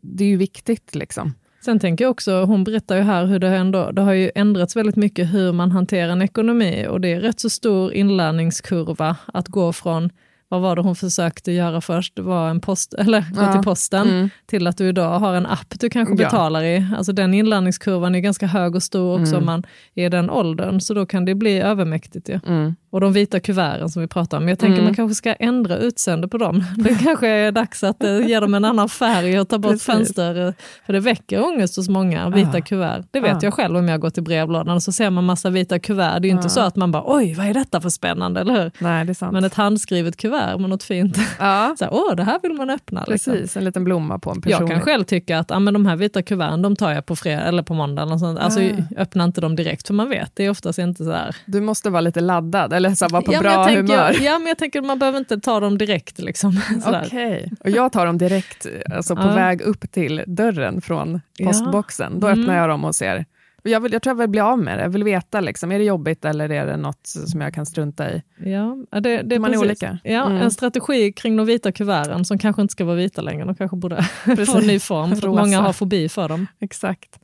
Det 0.03 0.23
är 0.23 0.27
ju 0.27 0.37
viktigt 0.37 0.95
liksom. 0.95 1.33
Sen 1.65 1.79
tänker 1.79 2.05
jag 2.05 2.11
också, 2.11 2.43
hon 2.43 2.63
berättar 2.63 2.95
ju 2.95 3.01
här 3.01 3.25
hur 3.25 3.39
det 3.39 3.47
ändå, 3.47 3.91
det 3.91 4.01
har 4.01 4.13
ju 4.13 4.31
ändrats 4.35 4.75
väldigt 4.75 4.95
mycket 4.95 5.33
hur 5.33 5.51
man 5.53 5.71
hanterar 5.71 6.11
en 6.11 6.21
ekonomi 6.21 6.87
och 6.89 7.01
det 7.01 7.13
är 7.13 7.19
rätt 7.19 7.39
så 7.39 7.49
stor 7.49 7.93
inlärningskurva 7.93 9.15
att 9.25 9.47
gå 9.47 9.73
från 9.73 10.09
vad 10.51 10.61
var 10.61 10.75
det 10.75 10.81
hon 10.81 10.95
försökte 10.95 11.51
göra 11.51 11.81
först? 11.81 12.15
Det 12.15 12.21
var 12.21 12.49
en 12.49 12.59
post, 12.59 12.93
eller 12.97 13.25
gå 13.33 13.41
ja. 13.41 13.51
till 13.51 13.61
posten, 13.61 14.09
mm. 14.09 14.29
till 14.45 14.67
att 14.67 14.77
du 14.77 14.87
idag 14.87 15.19
har 15.19 15.33
en 15.33 15.45
app 15.45 15.73
du 15.79 15.89
kanske 15.89 16.15
betalar 16.15 16.61
ja. 16.61 16.67
i. 16.67 16.87
Alltså 16.97 17.13
den 17.13 17.33
inlärningskurvan 17.33 18.15
är 18.15 18.19
ganska 18.19 18.47
hög 18.47 18.75
och 18.75 18.83
stor 18.83 19.21
också 19.21 19.35
mm. 19.35 19.39
om 19.39 19.45
man 19.45 19.63
är 19.95 20.05
i 20.05 20.09
den 20.09 20.29
åldern, 20.29 20.79
så 20.79 20.93
då 20.93 21.05
kan 21.05 21.25
det 21.25 21.35
bli 21.35 21.59
övermäktigt. 21.59 22.29
Ja. 22.29 22.39
Mm. 22.47 22.75
Och 22.91 23.01
de 23.01 23.13
vita 23.13 23.39
kuverten 23.39 23.89
som 23.89 24.01
vi 24.01 24.07
pratar 24.07 24.37
om. 24.37 24.49
Jag 24.49 24.59
tänker 24.59 24.73
mm. 24.73 24.85
man 24.85 24.95
kanske 24.95 25.15
ska 25.15 25.33
ändra 25.33 25.77
utseende 25.77 26.27
på 26.27 26.37
dem. 26.37 26.63
Det 26.77 26.95
kanske 27.03 27.27
är 27.27 27.51
dags 27.51 27.83
att 27.83 28.03
uh, 28.03 28.27
ge 28.27 28.39
dem 28.39 28.53
en 28.53 28.65
annan 28.65 28.89
färg 28.89 29.39
och 29.39 29.49
ta 29.49 29.57
bort 29.57 29.71
Precis. 29.71 29.85
fönster. 29.85 30.47
Eh, 30.47 30.53
för 30.85 30.93
det 30.93 30.99
väcker 30.99 31.45
ångest 31.45 31.75
hos 31.75 31.89
många, 31.89 32.29
vita 32.29 32.57
ah. 32.57 32.61
kuvert. 32.61 33.03
Det 33.11 33.19
vet 33.19 33.35
ah. 33.35 33.39
jag 33.41 33.53
själv 33.53 33.77
om 33.77 33.87
jag 33.87 33.99
går 33.99 34.09
till 34.09 34.23
brevlådan 34.23 34.75
och 34.75 34.83
så 34.83 34.91
ser 34.91 35.09
man 35.09 35.23
massa 35.23 35.49
vita 35.49 35.79
kuvert. 35.79 36.19
Det 36.19 36.27
är 36.27 36.29
ju 36.29 36.35
ah. 36.35 36.37
inte 36.37 36.49
så 36.49 36.59
att 36.59 36.75
man 36.75 36.91
bara 36.91 37.03
oj, 37.05 37.33
vad 37.33 37.45
är 37.45 37.53
detta 37.53 37.81
för 37.81 37.89
spännande, 37.89 38.41
eller 38.41 38.63
hur? 38.63 38.71
Nej, 38.79 39.05
det 39.05 39.11
är 39.11 39.13
sant. 39.13 39.33
Men 39.33 39.43
ett 39.43 39.53
handskrivet 39.53 40.17
kuvert 40.17 40.57
med 40.57 40.69
något 40.69 40.83
fint. 40.83 41.17
Ja. 41.39 41.75
så 41.79 41.85
här, 41.85 41.93
Åh, 41.93 42.15
det 42.15 42.23
här 42.23 42.39
vill 42.43 42.53
man 42.53 42.69
öppna. 42.69 43.03
Liksom. 43.07 43.33
Precis, 43.33 43.57
en 43.57 43.63
liten 43.63 43.83
blomma 43.83 44.19
på 44.19 44.31
en 44.31 44.41
person. 44.41 44.59
Jag 44.59 44.69
kan 44.69 44.81
själv 44.81 45.03
tycka 45.03 45.39
att 45.39 45.51
ah, 45.51 45.59
men 45.59 45.73
de 45.73 45.85
här 45.85 45.95
vita 45.95 46.21
kuverten, 46.21 46.61
de 46.61 46.75
tar 46.75 46.91
jag 46.91 47.05
på 47.05 47.15
fredag 47.15 47.41
eller 47.41 47.63
på 47.63 47.73
måndag. 47.73 48.01
Eller 48.01 48.17
sånt. 48.17 48.39
Alltså, 48.39 48.61
öppna 48.97 49.23
inte 49.23 49.41
dem 49.41 49.55
direkt, 49.55 49.87
för 49.87 49.93
man 49.93 50.09
vet, 50.09 50.35
det 50.35 50.45
är 50.45 50.49
oftast 50.49 50.79
inte 50.79 51.03
så 51.03 51.11
här. 51.11 51.35
Du 51.45 51.61
måste 51.61 51.89
vara 51.89 52.01
lite 52.01 52.21
laddad, 52.21 52.73
eller 52.85 52.95
så 52.95 53.07
vara 53.07 53.21
på 53.21 53.33
ja, 53.33 53.39
bra 53.39 53.65
tänker, 53.65 53.81
humör. 53.81 54.15
Ja, 54.21 54.39
men 54.39 54.47
jag 54.47 54.57
tänker 54.57 54.81
man 54.81 54.99
behöver 54.99 55.19
inte 55.19 55.39
ta 55.39 55.59
dem 55.59 55.77
direkt. 55.77 56.19
Liksom, 56.19 56.61
okay. 57.05 57.45
och 57.59 57.69
jag 57.69 57.91
tar 57.91 58.05
dem 58.05 58.17
direkt, 58.17 58.67
alltså 58.95 59.15
på 59.15 59.21
ja. 59.21 59.35
väg 59.35 59.61
upp 59.61 59.91
till 59.91 60.23
dörren 60.27 60.81
från 60.81 61.21
postboxen. 61.43 62.19
Då 62.19 62.27
mm. 62.27 62.39
öppnar 62.39 62.57
jag 62.57 62.69
dem 62.69 62.85
och 62.85 62.95
ser. 62.95 63.25
Jag, 63.63 63.79
vill, 63.79 63.93
jag 63.93 64.01
tror 64.01 64.11
jag 64.11 64.19
vill 64.19 64.29
bli 64.29 64.39
av 64.39 64.59
med 64.59 64.77
det. 64.77 64.83
Jag 64.83 64.89
vill 64.89 65.03
veta, 65.03 65.39
liksom, 65.39 65.71
är 65.71 65.79
det 65.79 65.85
jobbigt 65.85 66.25
eller 66.25 66.51
är 66.51 66.65
det 66.65 66.77
något 66.77 67.07
som 67.07 67.41
jag 67.41 67.53
kan 67.53 67.65
strunta 67.65 68.11
i? 68.11 68.23
Ja, 68.45 68.99
det, 68.99 69.21
det 69.21 69.39
man 69.39 69.53
är 69.53 69.57
olika. 69.57 69.99
Ja, 70.03 70.25
mm. 70.25 70.41
En 70.41 70.51
strategi 70.51 71.11
kring 71.11 71.35
de 71.35 71.45
vita 71.45 71.71
kuverten 71.71 72.25
som 72.25 72.37
kanske 72.37 72.61
inte 72.61 72.71
ska 72.71 72.85
vara 72.85 72.95
vita 72.95 73.21
längre. 73.21 73.45
De 73.45 73.55
kanske 73.55 73.77
borde 73.77 74.03
få 74.47 74.57
en 74.57 74.67
ny 74.67 74.79
form, 74.79 75.15
för 75.15 75.27
många 75.27 75.61
har 75.61 75.73
fobi 75.73 76.09
för 76.09 76.29
dem. 76.29 76.47
Exakt. 76.59 77.19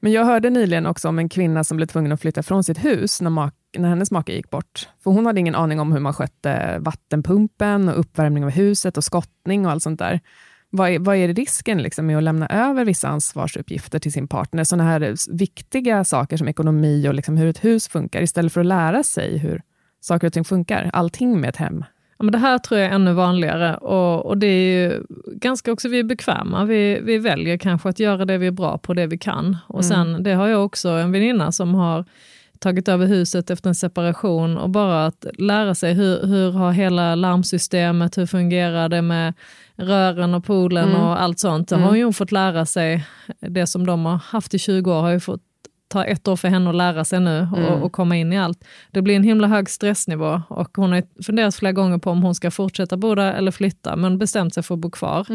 Men 0.00 0.12
jag 0.12 0.24
hörde 0.24 0.50
nyligen 0.50 0.86
också 0.86 1.08
om 1.08 1.18
en 1.18 1.28
kvinna 1.28 1.64
som 1.64 1.76
blev 1.76 1.86
tvungen 1.86 2.12
att 2.12 2.20
flytta 2.20 2.42
från 2.42 2.64
sitt 2.64 2.84
hus 2.84 3.20
när, 3.20 3.50
när 3.78 3.88
hennes 3.88 4.10
make 4.10 4.32
gick 4.32 4.50
bort. 4.50 4.88
För 5.04 5.10
hon 5.10 5.26
hade 5.26 5.40
ingen 5.40 5.54
aning 5.54 5.80
om 5.80 5.92
hur 5.92 6.00
man 6.00 6.14
skötte 6.14 6.78
vattenpumpen 6.78 7.88
och 7.88 8.00
uppvärmning 8.00 8.44
av 8.44 8.50
huset 8.50 8.96
och 8.96 9.04
skottning 9.04 9.66
och 9.66 9.72
allt 9.72 9.82
sånt 9.82 9.98
där. 9.98 10.20
Vad 10.70 10.90
är, 10.90 10.98
vad 10.98 11.16
är 11.16 11.28
risken 11.28 11.82
liksom 11.82 12.06
med 12.06 12.16
att 12.16 12.22
lämna 12.22 12.48
över 12.48 12.84
vissa 12.84 13.08
ansvarsuppgifter 13.08 13.98
till 13.98 14.12
sin 14.12 14.28
partner? 14.28 14.64
Sådana 14.64 14.90
här 14.90 15.14
viktiga 15.36 16.04
saker 16.04 16.36
som 16.36 16.48
ekonomi 16.48 17.08
och 17.08 17.14
liksom 17.14 17.36
hur 17.36 17.48
ett 17.48 17.64
hus 17.64 17.88
funkar, 17.88 18.22
istället 18.22 18.52
för 18.52 18.60
att 18.60 18.66
lära 18.66 19.02
sig 19.02 19.38
hur 19.38 19.62
saker 20.00 20.26
och 20.26 20.32
ting 20.32 20.44
funkar. 20.44 20.90
Allting 20.92 21.40
med 21.40 21.48
ett 21.48 21.56
hem. 21.56 21.84
Ja, 22.18 22.24
men 22.24 22.32
det 22.32 22.38
här 22.38 22.58
tror 22.58 22.80
jag 22.80 22.90
är 22.90 22.94
ännu 22.94 23.12
vanligare 23.12 23.76
och, 23.76 24.26
och 24.26 24.38
det 24.38 24.46
är 24.46 25.02
ganska 25.26 25.72
också, 25.72 25.88
vi 25.88 25.98
är 25.98 26.04
bekväma. 26.04 26.64
Vi, 26.64 27.00
vi 27.02 27.18
väljer 27.18 27.58
kanske 27.58 27.88
att 27.88 27.98
göra 27.98 28.24
det 28.24 28.38
vi 28.38 28.46
är 28.46 28.50
bra 28.50 28.78
på, 28.78 28.94
det 28.94 29.06
vi 29.06 29.18
kan. 29.18 29.56
Och 29.66 29.84
sen, 29.84 30.22
det 30.22 30.32
har 30.32 30.48
jag 30.48 30.64
också 30.64 30.88
en 30.88 31.12
väninna 31.12 31.52
som 31.52 31.74
har 31.74 32.04
tagit 32.60 32.88
över 32.88 33.06
huset 33.06 33.50
efter 33.50 33.68
en 33.68 33.74
separation 33.74 34.56
och 34.58 34.70
bara 34.70 35.06
att 35.06 35.26
lära 35.38 35.74
sig 35.74 35.94
hur, 35.94 36.26
hur 36.26 36.50
har 36.52 36.72
hela 36.72 37.14
larmsystemet, 37.14 38.18
hur 38.18 38.26
fungerar 38.26 38.88
det 38.88 39.02
med 39.02 39.34
rören 39.76 40.34
och 40.34 40.44
poolen 40.44 40.88
Mm. 40.88 41.00
och 41.00 41.22
allt 41.22 41.38
sånt. 41.38 41.68
Det 41.68 41.76
har 41.76 42.02
hon 42.04 42.12
fått 42.12 42.32
lära 42.32 42.66
sig. 42.66 43.06
Det 43.40 43.66
som 43.66 43.86
de 43.86 44.04
har 44.04 44.16
haft 44.16 44.54
i 44.54 44.58
20 44.58 44.92
år 44.92 45.00
har 45.00 45.10
ju 45.10 45.20
fått 45.20 45.42
ta 45.90 46.04
ett 46.04 46.28
år 46.28 46.36
för 46.36 46.48
henne 46.48 46.70
att 46.70 46.76
lära 46.76 47.04
sig 47.04 47.20
nu 47.20 47.48
och, 47.52 47.58
Mm. 47.58 47.82
och 47.82 47.92
komma 47.92 48.16
in 48.16 48.32
i 48.32 48.38
allt. 48.38 48.64
Det 48.90 49.02
blir 49.02 49.16
en 49.16 49.22
himla 49.22 49.48
hög 49.48 49.70
stressnivå 49.70 50.42
och 50.48 50.76
hon 50.76 50.92
har 50.92 51.02
funderat 51.22 51.54
flera 51.54 51.72
gånger 51.72 51.98
på 51.98 52.10
om 52.10 52.22
hon 52.22 52.34
ska 52.34 52.50
fortsätta 52.50 52.96
bo 52.96 53.14
där 53.14 53.32
eller 53.32 53.50
flytta, 53.50 53.96
men 53.96 54.18
bestämt 54.18 54.54
sig 54.54 54.62
för 54.62 54.74
att 54.74 54.80
bo 54.80 54.90
kvar. 54.90 55.26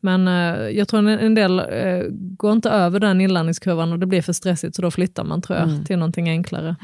Men 0.00 0.28
eh, 0.28 0.68
jag 0.68 0.88
tror 0.88 1.08
en, 1.08 1.34
del 1.34 1.58
eh, 1.58 2.02
går 2.10 2.52
inte 2.52 2.70
över 2.70 3.00
den 3.00 3.20
inlärningskurvan 3.20 3.92
och 3.92 3.98
det 3.98 4.06
blir 4.06 4.22
för 4.22 4.32
stressigt, 4.32 4.76
så 4.76 4.82
då 4.82 4.90
flyttar 4.90 5.24
man 5.24 5.42
tror 5.42 5.58
jag 5.58 5.68
Mm. 5.68 5.84
till 5.84 5.98
någonting 5.98 6.28
enklare. 6.30 6.76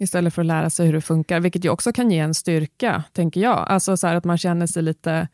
Istället 0.00 0.34
för 0.34 0.42
att 0.42 0.46
lära 0.46 0.70
sig 0.70 0.86
hur 0.86 0.92
det 0.92 1.00
funkar, 1.00 1.40
vilket 1.40 1.64
ju 1.64 1.68
också 1.70 1.92
kan 1.92 2.10
ge 2.10 2.18
en 2.18 2.34
styrka, 2.34 3.04
tänker 3.12 3.40
jag. 3.40 3.64
Alltså 3.68 3.96
så 3.96 4.06
att 4.06 4.24
man 4.24 4.38
känner 4.38 4.66
sig 4.66 4.82
lite, 4.82 5.28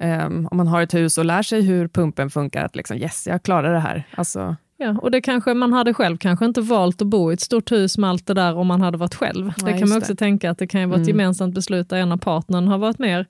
ehm, 0.00 0.48
om 0.50 0.56
man 0.56 0.66
har 0.68 0.82
ett 0.82 0.94
hus 0.94 1.18
och 1.18 1.24
lär 1.24 1.42
sig 1.42 1.62
hur 1.62 1.88
pumpen 1.88 2.30
funkar, 2.30 2.64
att 2.64 2.76
liksom 2.76 2.96
yes, 2.96 3.26
jag 3.26 3.42
klarar 3.42 3.72
det 3.72 3.80
här. 3.80 4.04
Alltså, 4.16 4.56
Ja, 4.78 4.98
och 5.02 5.10
det 5.10 5.20
kanske 5.20 5.54
man 5.54 5.72
hade 5.72 5.94
själv 5.94 6.16
kanske 6.16 6.44
inte 6.44 6.60
valt 6.60 7.02
att 7.02 7.08
bo 7.08 7.30
i 7.30 7.34
ett 7.34 7.40
stort 7.40 7.72
hus 7.72 7.98
med 7.98 8.10
allt 8.10 8.26
det 8.26 8.34
där 8.34 8.56
om 8.56 8.66
man 8.66 8.80
hade 8.80 8.98
varit 8.98 9.14
själv. 9.14 9.44
Nej, 9.62 9.72
det 9.72 9.78
kan 9.78 9.88
man 9.88 9.98
också 9.98 10.12
det. 10.12 10.18
tänka 10.18 10.50
att 10.50 10.58
det 10.58 10.66
kan 10.66 10.80
ju 10.80 10.86
vara 10.86 11.00
ett 11.00 11.06
Mm. 11.08 11.18
gemensamt 11.18 11.54
beslut 11.54 11.88
där 11.90 11.96
ena 11.96 12.16
partnern 12.18 12.68
har 12.68 12.78
varit 12.78 12.98
mer 12.98 13.26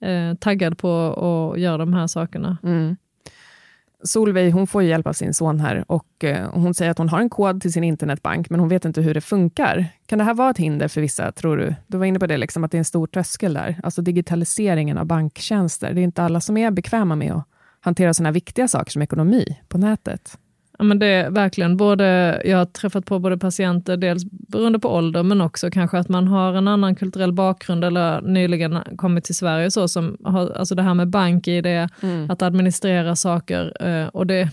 eh, 0.00 0.34
taggad 0.34 0.78
på 0.78 0.90
att 1.52 1.60
göra 1.60 1.78
de 1.78 1.92
här 1.92 2.06
sakerna. 2.06 2.58
mm. 2.62 2.96
Solveig 4.04 4.52
hon 4.52 4.66
får 4.66 4.82
hjälp 4.82 5.06
av 5.06 5.12
sin 5.12 5.34
son 5.34 5.60
här 5.60 5.84
och 5.88 6.24
eh, 6.24 6.50
hon 6.52 6.74
säger 6.74 6.90
att 6.90 6.98
hon 6.98 7.08
har 7.08 7.20
en 7.20 7.30
kod 7.30 7.62
till 7.62 7.72
sin 7.72 7.84
internetbank, 7.84 8.50
men 8.50 8.60
hon 8.60 8.68
vet 8.68 8.84
inte 8.84 9.00
hur 9.02 9.14
det 9.14 9.20
funkar. 9.20 9.86
Kan 10.06 10.18
det 10.18 10.24
här 10.24 10.34
vara 10.34 10.50
ett 10.50 10.58
hinder 10.58 10.88
för 10.88 11.00
vissa, 11.00 11.32
tror 11.32 11.56
du? 11.56 11.74
Du 11.86 11.98
var 11.98 12.04
inne 12.06 12.18
på 12.18 12.26
det, 12.26 12.36
liksom, 12.36 12.64
att 12.64 12.70
det 12.70 12.76
är 12.76 12.78
en 12.78 12.84
stor 12.84 13.06
tröskel 13.06 13.54
där. 13.54 13.80
Alltså 13.82 14.02
digitaliseringen 14.02 14.98
av 14.98 15.06
banktjänster. 15.06 15.92
Det 15.94 16.00
är 16.00 16.02
inte 16.02 16.22
alla 16.22 16.40
som 16.40 16.56
är 16.56 16.70
bekväma 16.70 17.16
med 17.16 17.32
att 17.32 17.44
hantera 17.80 18.14
sådana 18.14 18.30
viktiga 18.30 18.68
saker 18.68 18.90
som 18.90 19.02
ekonomi 19.02 19.58
på 19.68 19.78
nätet. 19.78 20.38
Ja, 20.80 20.84
men 20.84 20.98
det 20.98 21.06
är 21.06 21.30
verkligen 21.30 21.76
både, 21.76 22.42
jag 22.44 22.58
har 22.58 22.64
träffat 22.64 23.06
på 23.06 23.18
både 23.18 23.38
patienter, 23.38 23.96
dels 23.96 24.24
beroende 24.24 24.78
på 24.78 24.88
ålder, 24.88 25.22
men 25.22 25.40
också 25.40 25.70
kanske 25.70 25.98
att 25.98 26.08
man 26.08 26.28
har 26.28 26.54
en 26.54 26.68
annan 26.68 26.94
kulturell 26.94 27.32
bakgrund 27.32 27.84
eller 27.84 28.20
nyligen 28.20 28.78
kommit 28.96 29.24
till 29.24 29.34
Sverige, 29.34 29.70
så 29.70 29.88
som 29.88 30.16
har, 30.24 30.50
alltså 30.50 30.74
det 30.74 30.82
här 30.82 30.94
med 30.94 31.08
bank-id, 31.08 31.66
att 32.30 32.42
administrera 32.42 33.16
saker. 33.16 33.72
eh, 33.80 34.06
Och 34.06 34.26
det 34.26 34.48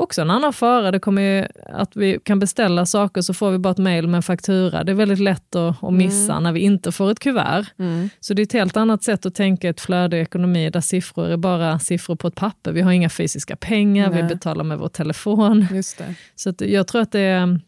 också 0.00 0.20
en 0.22 0.30
annan 0.30 0.52
fara, 0.52 0.90
det 0.90 0.98
kommer 0.98 1.22
ju 1.22 1.46
att 1.66 1.96
vi 1.96 2.18
kan 2.24 2.38
beställa 2.38 2.86
saker 2.86 3.20
så 3.20 3.34
får 3.34 3.50
vi 3.50 3.58
bara 3.58 3.70
ett 3.70 3.78
mejl 3.78 4.06
med 4.08 4.16
en 4.16 4.22
faktura. 4.22 4.84
Det 4.84 4.92
är 4.92 4.96
väldigt 4.96 5.18
lätt 5.18 5.56
att, 5.56 5.84
att 5.84 5.92
missa 5.92 6.40
när 6.40 6.52
vi 6.52 6.60
inte 6.60 6.92
får 6.92 7.10
ett 7.10 7.18
kuvert. 7.18 7.66
Så 8.20 8.34
det 8.34 8.42
är 8.42 8.44
ett 8.44 8.52
helt 8.52 8.76
annat 8.76 9.02
sätt 9.04 9.26
att 9.26 9.34
tänka 9.34 9.68
ett 9.68 9.80
flöde 9.80 10.16
i 10.16 10.20
ekonomi 10.20 10.70
där 10.70 10.80
siffror 10.80 11.28
är 11.28 11.36
bara 11.36 11.78
siffror 11.78 12.16
på 12.16 12.28
ett 12.28 12.34
papper. 12.34 12.72
Vi 12.72 12.80
har 12.80 12.92
inga 12.92 13.08
fysiska 13.08 13.56
pengar, 13.56 14.10
vi 14.10 14.22
Nej. 14.22 14.28
betalar 14.28 14.64
med 14.64 14.78
vår 14.78 14.88
telefon. 14.88 15.66
Just 15.72 15.98
det. 15.98 16.14
Så 16.36 16.54
jag 16.58 16.86
tror 16.86 17.02
att 17.02 17.12
det 17.12 17.20
är, 17.20 17.60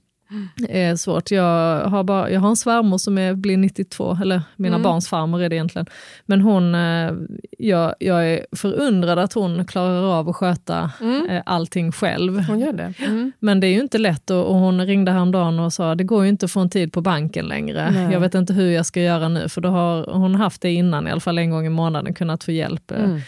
är 0.69 0.97
svårt. 0.97 1.31
Jag 1.31 1.81
har, 1.85 2.05
bara, 2.05 2.31
jag 2.31 2.41
har 2.41 2.49
en 2.49 2.57
svärmor 2.57 2.99
som 2.99 3.19
är, 3.19 3.35
blir 3.35 3.57
92, 3.57 4.19
eller 4.23 4.43
mina 4.57 4.77
barns 4.83 5.09
farmor 5.09 5.43
är 5.43 5.49
det 5.49 5.55
egentligen. 5.57 5.87
Men 6.27 6.41
hon, 6.41 6.75
eh, 6.75 7.13
jag, 7.59 7.95
jag 7.99 8.27
är 8.31 8.47
förundrad 8.57 9.19
att 9.19 9.33
hon 9.33 9.65
klarar 9.67 10.03
av 10.19 10.29
att 10.29 10.37
sköta 10.37 10.91
eh, 11.29 11.43
allting 11.47 11.93
själv. 11.93 12.39
Hon 12.41 12.61
gör 12.61 12.73
det. 12.73 12.95
Mm. 12.99 13.33
Men 13.39 13.61
det 13.61 13.67
är 13.67 13.73
ju 13.73 13.81
inte 13.81 13.99
lätt 13.99 14.31
och, 14.31 14.45
och 14.47 14.55
hon 14.55 14.87
ringde 14.87 15.13
häromdagen 15.13 15.59
och 15.59 15.73
sa 15.73 15.95
det 15.95 16.05
går 16.05 16.23
ju 16.23 16.29
inte 16.29 16.45
att 16.45 16.53
få 16.53 16.61
en 16.61 16.71
tid 16.71 16.93
på 16.93 17.01
banken 17.01 17.45
längre. 17.47 17.91
Nej. 17.91 18.13
Jag 18.13 18.21
vet 18.21 18.35
inte 18.35 18.53
hur 18.53 18.71
jag 18.71 18.87
ska 18.87 19.01
göra 19.01 19.29
nu 19.29 19.49
för 19.49 19.61
då 19.61 19.69
har 19.69 20.13
hon 20.13 20.35
haft 20.35 20.63
det 20.63 20.71
innan, 20.73 21.09
i 21.09 21.11
alla 21.11 21.21
fall 21.21 21.39
en 21.39 21.51
gång 21.51 21.67
i 21.67 21.69
månaden, 21.69 22.15
kunnat 22.15 22.45
få 22.45 22.53
hjälp. 22.53 22.91
eh, 22.91 23.05
Mm. 23.05 23.21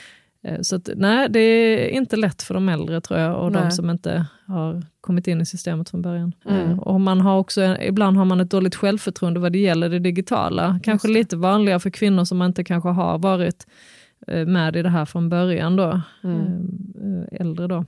Eh, 0.45 0.61
Så 0.61 0.77
att, 0.77 0.89
nej, 0.97 1.29
det 1.31 1.41
är 1.41 1.89
inte 1.89 2.17
lätt 2.17 2.43
för 2.43 2.55
de 2.55 2.69
äldre 2.69 3.01
tror 3.01 3.21
jag 3.21 3.45
och 3.45 3.53
Nej. 3.53 3.63
de 3.63 3.71
som 3.71 3.91
inte 3.91 4.27
har 4.47 4.83
kommit 5.01 5.27
in 5.29 5.41
i 5.41 5.47
systemet 5.47 5.91
från 5.91 6.03
början. 6.03 6.33
Mm. 6.49 6.71
Eh, 6.71 6.79
Och 6.79 7.01
man 7.01 7.21
har 7.21 7.39
också, 7.39 7.77
ibland 7.81 8.17
har 8.17 8.25
man 8.25 8.41
ett 8.41 8.51
dåligt 8.51 8.75
självförtroende 8.75 9.41
vad 9.41 9.53
det 9.53 9.59
gäller 9.59 9.89
det 9.89 9.99
digitala. 9.99 10.81
Kanske 10.83 11.09
lite 11.09 11.37
vanligare 11.37 11.81
för 11.81 11.91
kvinnor 11.91 12.25
som 12.25 12.43
inte 12.43 12.65
kanske 12.65 12.89
har 12.89 13.19
varit 13.19 13.67
eh, 14.27 14.47
med 14.47 14.77
i 14.77 14.83
det 14.83 14.89
här 14.91 15.05
från 15.05 15.29
början 15.29 15.77
då. 15.77 16.01
Mm. 16.25 16.69
Äldre 17.33 17.67
då. 17.67 17.85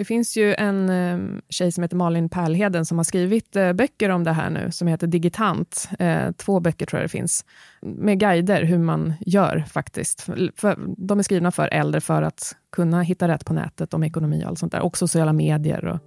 Det 0.00 0.04
finns 0.04 0.36
ju 0.36 0.54
en 0.54 0.90
eh, 0.90 1.40
tjej 1.48 1.72
som 1.72 1.82
heter 1.82 1.96
Malin 1.96 2.28
Pärlheden 2.28 2.84
som 2.86 2.98
har 2.98 3.04
skrivit 3.04 3.56
eh, 3.56 3.72
böcker 3.72 4.08
om 4.08 4.24
det 4.24 4.32
här 4.32 4.50
nu, 4.50 4.70
som 4.70 4.88
heter 4.88 5.06
Digitant. 5.06 5.88
Eh, 5.98 6.32
två 6.32 6.60
böcker 6.60 6.86
tror 6.86 7.00
jag 7.00 7.04
det 7.04 7.12
finns, 7.12 7.44
med 7.82 8.20
guider 8.20 8.62
hur 8.62 8.78
man 8.78 9.12
gör 9.20 9.64
faktiskt. 9.70 10.20
För, 10.56 10.78
de 10.96 11.18
är 11.18 11.22
skrivna 11.22 11.50
för 11.50 11.68
äldre 11.68 12.00
för 12.00 12.22
att 12.22 12.56
kunna 12.72 13.02
hitta 13.02 13.28
rätt 13.28 13.44
på 13.44 13.52
nätet 13.52 13.94
om 13.94 14.04
ekonomi 14.04 14.44
och 14.44 14.48
allt 14.48 14.58
sånt 14.58 14.72
där. 14.72 14.80
Och 14.80 14.96
sociala 14.96 15.32
medier. 15.32 15.84
Och, 15.84 15.98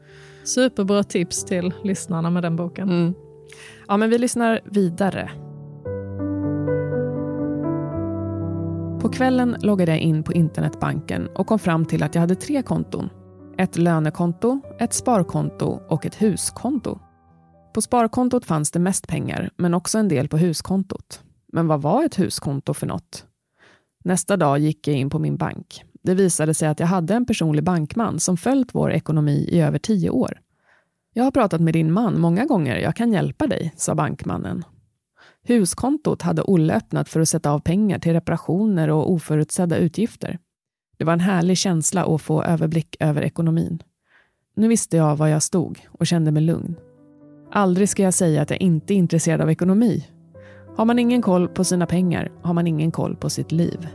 Superbra 0.44 1.04
tips 1.04 1.46
till 1.46 1.74
lyssnarna 1.84 2.30
med 2.30 2.44
den 2.44 2.56
boken. 2.56 2.90
mm. 2.90 3.14
Ja, 3.88 3.98
men 3.98 4.10
vi 4.10 4.18
lyssnar 4.18 4.60
vidare. 4.66 5.32
På 9.02 9.10
kvällen 9.10 9.56
loggade 9.62 9.92
jag 9.92 10.00
in 10.00 10.24
på 10.24 10.34
internetbanken 10.34 11.28
och 11.28 11.48
kom 11.48 11.60
fram 11.60 11.86
till 11.86 12.04
att 12.04 12.16
jag 12.16 12.22
hade 12.22 12.36
tre 12.36 12.62
konton. 12.62 13.10
Ett 13.58 13.78
lönekonto, 13.78 14.62
ett 14.80 14.94
sparkonto 14.94 15.80
och 15.88 16.06
ett 16.06 16.22
huskonto. 16.22 17.00
På 17.74 17.82
sparkontot 17.82 18.46
fanns 18.46 18.72
det 18.72 18.80
mest 18.80 19.08
pengar, 19.08 19.50
men 19.58 19.74
också 19.74 19.98
en 19.98 20.08
del 20.08 20.28
på 20.28 20.38
huskontot. 20.38 21.22
Men 21.52 21.68
vad 21.68 21.82
var 21.82 22.06
ett 22.06 22.20
huskonto 22.20 22.74
för 22.74 22.88
något? 22.88 23.26
Nästa 24.04 24.38
dag 24.38 24.60
gick 24.60 24.88
jag 24.88 24.98
in 24.98 25.10
på 25.10 25.20
min 25.20 25.38
bank. 25.38 25.84
Det 26.04 26.14
visade 26.14 26.54
sig 26.54 26.68
att 26.68 26.80
jag 26.80 26.88
hade 26.88 27.14
en 27.14 27.26
personlig 27.26 27.64
bankman 27.64 28.20
som 28.20 28.38
följt 28.38 28.76
vår 28.76 28.92
ekonomi 28.92 29.48
i 29.52 29.62
över 29.62 29.80
tio 29.80 30.10
år. 30.10 30.40
Jag 31.14 31.24
har 31.24 31.32
pratat 31.32 31.62
med 31.62 31.74
din 31.74 31.92
man 31.92 32.20
många 32.20 32.46
gånger, 32.46 32.78
jag 32.78 32.96
kan 32.96 33.14
hjälpa 33.14 33.48
dig, 33.48 33.74
sa 33.76 33.96
bankmannen. 33.96 34.64
Huskontot 35.44 36.22
hade 36.22 36.42
Olle 36.42 36.76
öppnat 36.76 37.10
för 37.10 37.20
att 37.20 37.30
sätta 37.30 37.52
av 37.52 37.60
pengar 37.60 38.00
till 38.00 38.14
reparationer 38.14 38.90
och 38.90 39.12
oförutsedda 39.12 39.78
utgifter. 39.78 40.40
Det 40.98 41.04
var 41.04 41.14
en 41.14 41.20
härlig 41.20 41.58
känsla 41.58 42.06
att 42.06 42.22
få 42.22 42.44
överblick 42.44 42.96
över 43.00 43.22
ekonomin. 43.22 43.84
Nu 44.56 44.68
visste 44.68 44.98
jag 44.98 45.16
var 45.16 45.28
jag 45.28 45.44
stod 45.44 45.80
och 45.88 46.08
kände 46.08 46.32
mig 46.32 46.44
lugn. 46.44 46.76
Aldrig 47.52 47.90
ska 47.90 48.04
jag 48.04 48.14
säga 48.14 48.42
att 48.42 48.50
jag 48.50 48.62
inte 48.62 48.94
är 48.94 48.96
intresserad 48.96 49.42
av 49.42 49.52
ekonomi. 49.52 50.08
Har 50.76 50.86
man 50.86 51.00
ingen 51.00 51.22
koll 51.22 51.48
på 51.48 51.64
sina 51.64 51.86
pengar 51.86 52.32
har 52.42 52.54
man 52.54 52.68
ingen 52.68 52.92
koll 52.92 53.16
på 53.16 53.30
sitt 53.30 53.52
liv. 53.52 53.88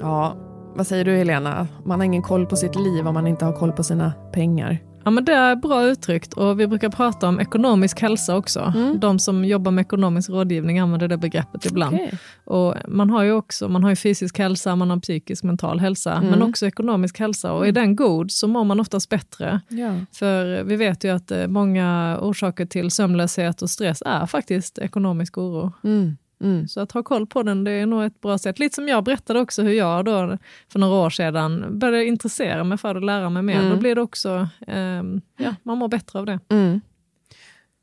Ja, 0.00 0.36
vad 0.74 0.86
säger 0.86 1.04
du 1.04 1.16
Helena? 1.16 1.68
Man 1.84 2.00
har 2.00 2.04
ingen 2.04 2.22
koll 2.22 2.46
på 2.46 2.56
sitt 2.56 2.74
liv 2.76 3.06
om 3.06 3.14
man 3.14 3.26
inte 3.26 3.44
har 3.44 3.52
koll 3.52 3.72
på 3.72 3.82
sina 3.82 4.12
pengar. 4.32 4.78
Ja, 5.06 5.10
men 5.10 5.24
det 5.24 5.32
är 5.32 5.56
bra 5.56 5.84
uttryckt 5.84 6.32
och 6.32 6.60
vi 6.60 6.66
brukar 6.66 6.88
prata 6.88 7.28
om 7.28 7.40
ekonomisk 7.40 8.00
hälsa 8.00 8.36
också. 8.36 8.72
Mm. 8.76 9.00
De 9.00 9.18
som 9.18 9.44
jobbar 9.44 9.70
med 9.72 9.82
ekonomisk 9.82 10.30
rådgivning 10.30 10.78
använder 10.78 11.08
det 11.08 11.16
begreppet 11.16 11.66
ibland. 11.66 11.94
Okej. 11.94 12.18
Och 12.44 12.74
man 12.88 13.10
har 13.10 13.22
ju 13.22 13.32
också 13.32 13.68
man 13.68 13.82
har 13.82 13.90
ju 13.90 13.96
fysisk 13.96 14.38
hälsa, 14.38 14.76
man 14.76 14.90
har 14.90 15.00
psykisk 15.00 15.44
mental 15.44 15.80
hälsa, 15.80 16.12
Mm. 16.12 16.30
men 16.30 16.42
också 16.42 16.66
ekonomisk 16.66 17.18
hälsa. 17.18 17.52
Och 17.52 17.66
är 17.66 17.72
den 17.72 17.96
god 17.96 18.30
så 18.30 18.48
mår 18.48 18.64
man 18.64 18.80
oftast 18.80 19.08
bättre. 19.08 19.60
Ja. 19.68 19.94
För 20.12 20.62
vi 20.64 20.76
vet 20.76 21.04
ju 21.04 21.10
att 21.14 21.30
eh, 21.30 21.46
många 21.46 22.18
orsaker 22.22 22.66
till 22.66 22.90
sömnlöshet 22.90 23.62
och 23.62 23.70
stress 23.70 24.02
är 24.06 24.26
faktiskt 24.26 24.78
ekonomisk 24.78 25.38
oro. 25.38 25.72
Mm. 25.84 26.16
Mm. 26.40 26.68
Så 26.68 26.80
att 26.80 26.92
ha 26.92 27.02
koll 27.02 27.26
på 27.26 27.42
den, 27.42 27.64
det 27.64 27.70
är 27.70 27.86
nog 27.86 28.04
ett 28.04 28.20
bra 28.20 28.38
sätt. 28.38 28.58
Lite 28.58 28.74
som 28.74 28.88
jag 28.88 29.04
berättade 29.04 29.40
också 29.40 29.62
hur 29.62 29.72
jag 29.72 30.04
då 30.04 30.38
för 30.68 30.78
några 30.78 30.94
år 30.94 31.10
sedan 31.10 31.78
började 31.78 32.06
intressera 32.06 32.64
mig 32.64 32.78
för 32.78 32.94
det 32.94 33.00
och 33.00 33.06
lära 33.06 33.30
mig 33.30 33.42
mer. 33.42 33.58
Mm. 33.58 33.70
Då 33.70 33.76
blir 33.76 33.94
det 33.94 34.00
också, 34.00 34.48
ehm, 34.66 35.20
ja, 35.36 35.54
man 35.62 35.78
mår 35.78 35.88
bättre 35.88 36.18
av 36.18 36.26
det. 36.26 36.38
Mm. 36.48 36.80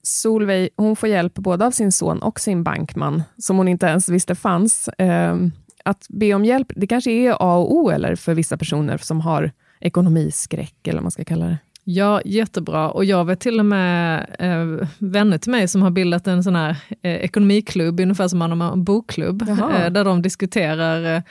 Solveig 0.04 0.70
hon 0.76 0.96
får 0.96 1.10
hjälp 1.10 1.34
både 1.34 1.66
av 1.66 1.72
sin 1.72 1.92
son 1.92 2.22
och 2.22 2.40
sin 2.40 2.64
bankman, 2.64 3.24
som 3.38 3.58
hon 3.58 3.68
inte 3.68 3.86
ens 3.86 4.10
visste 4.10 4.36
fanns. 4.36 4.90
Ehm, 4.98 5.52
att 5.86 6.06
be 6.10 6.34
om 6.34 6.46
hjälp, 6.46 6.72
det 6.76 6.88
kanske 6.88 7.12
är 7.12 7.32
A 7.32 7.56
och 7.56 7.76
O 7.76 7.90
eller 7.90 8.16
för 8.16 8.34
vissa 8.34 8.58
personer 8.58 8.98
som 8.98 9.22
har 9.22 9.52
ekonomiskräck, 9.80 10.88
eller 10.88 10.98
vad 10.98 11.04
man 11.04 11.12
ska 11.12 11.24
kalla 11.24 11.46
det. 11.46 11.58
Ja, 11.86 12.22
jättebra. 12.26 12.90
Och 12.92 13.06
jag 13.06 13.26
vet 13.26 13.40
till 13.40 13.60
och 13.60 13.66
med 13.66 14.26
eh, 14.40 14.88
vänner 14.98 15.38
till 15.38 15.52
mig 15.52 15.68
som 15.68 15.82
har 15.82 15.92
bildat 15.92 16.28
en 16.28 16.44
sån 16.44 16.56
här 16.56 16.78
eh, 17.02 17.16
ekonomiklubb, 17.16 18.00
ungefär 18.00 18.28
som 18.28 18.40
man 18.40 18.62
har 18.62 18.72
en 18.72 18.84
bokklubb, 18.84 19.42
eh, 19.42 19.90
där 19.90 20.04
de 20.04 20.22
diskuterar 20.22 21.16
eh, 21.16 21.22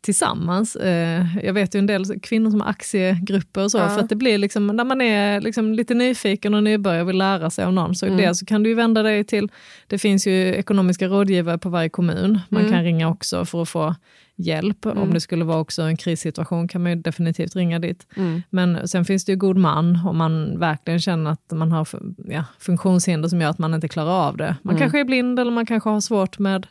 tillsammans. 0.00 0.76
Eh, 0.76 1.26
jag 1.44 1.52
vet 1.52 1.74
ju 1.74 1.78
en 1.78 1.86
del 1.86 2.20
kvinnor 2.20 2.50
som 2.50 2.60
har 2.60 2.68
aktiegrupper 2.68 3.64
och 3.64 3.70
så, 3.70 3.78
ja. 3.78 3.88
för 3.88 4.00
att 4.00 4.08
det 4.08 4.16
blir 4.16 4.38
liksom, 4.38 4.66
när 4.66 4.84
man 4.84 5.00
är 5.00 5.40
liksom 5.40 5.72
lite 5.72 5.94
nyfiken 5.94 6.54
och 6.54 6.62
nybörjare 6.62 7.02
och 7.02 7.08
vill 7.08 7.18
lära 7.18 7.50
sig 7.50 7.64
av 7.64 7.72
någon, 7.72 7.94
så 7.94 8.06
mm. 8.06 8.18
det 8.18 8.34
så 8.34 8.46
kan 8.46 8.62
du 8.62 8.74
vända 8.74 9.02
dig 9.02 9.24
till, 9.24 9.48
det 9.86 9.98
finns 9.98 10.26
ju 10.26 10.54
ekonomiska 10.54 11.06
rådgivare 11.06 11.58
på 11.58 11.68
varje 11.68 11.88
kommun, 11.88 12.40
man 12.48 12.60
mm. 12.60 12.72
kan 12.72 12.84
ringa 12.84 13.08
också 13.08 13.44
för 13.44 13.62
att 13.62 13.68
få 13.68 13.94
hjälp. 14.46 14.84
Mm. 14.84 14.98
Om 14.98 15.14
det 15.14 15.20
skulle 15.20 15.44
vara 15.44 15.58
också 15.58 15.82
en 15.82 15.96
krissituation 15.96 16.68
kan 16.68 16.82
man 16.82 17.02
definitivt 17.02 17.56
ringa 17.56 17.78
dit. 17.78 18.06
Mm. 18.16 18.42
Men 18.50 18.88
sen 18.88 19.04
finns 19.04 19.24
det 19.24 19.32
ju 19.32 19.38
god 19.38 19.56
man 19.56 19.98
om 20.06 20.16
man 20.16 20.58
verkligen 20.58 21.00
känner 21.00 21.30
att 21.30 21.52
man 21.52 21.72
har 21.72 21.88
ja, 22.28 22.44
funktionshinder 22.58 23.28
som 23.28 23.40
gör 23.40 23.50
att 23.50 23.58
man 23.58 23.74
inte 23.74 23.88
klarar 23.88 24.28
av 24.28 24.36
det. 24.36 24.56
Man 24.62 24.74
mm. 24.74 24.80
kanske 24.80 25.00
är 25.00 25.04
blind 25.04 25.38
eller 25.38 25.52
man 25.52 25.66
kanske 25.66 25.90
har 25.90 26.00
svårt 26.00 26.38
med 26.38 26.66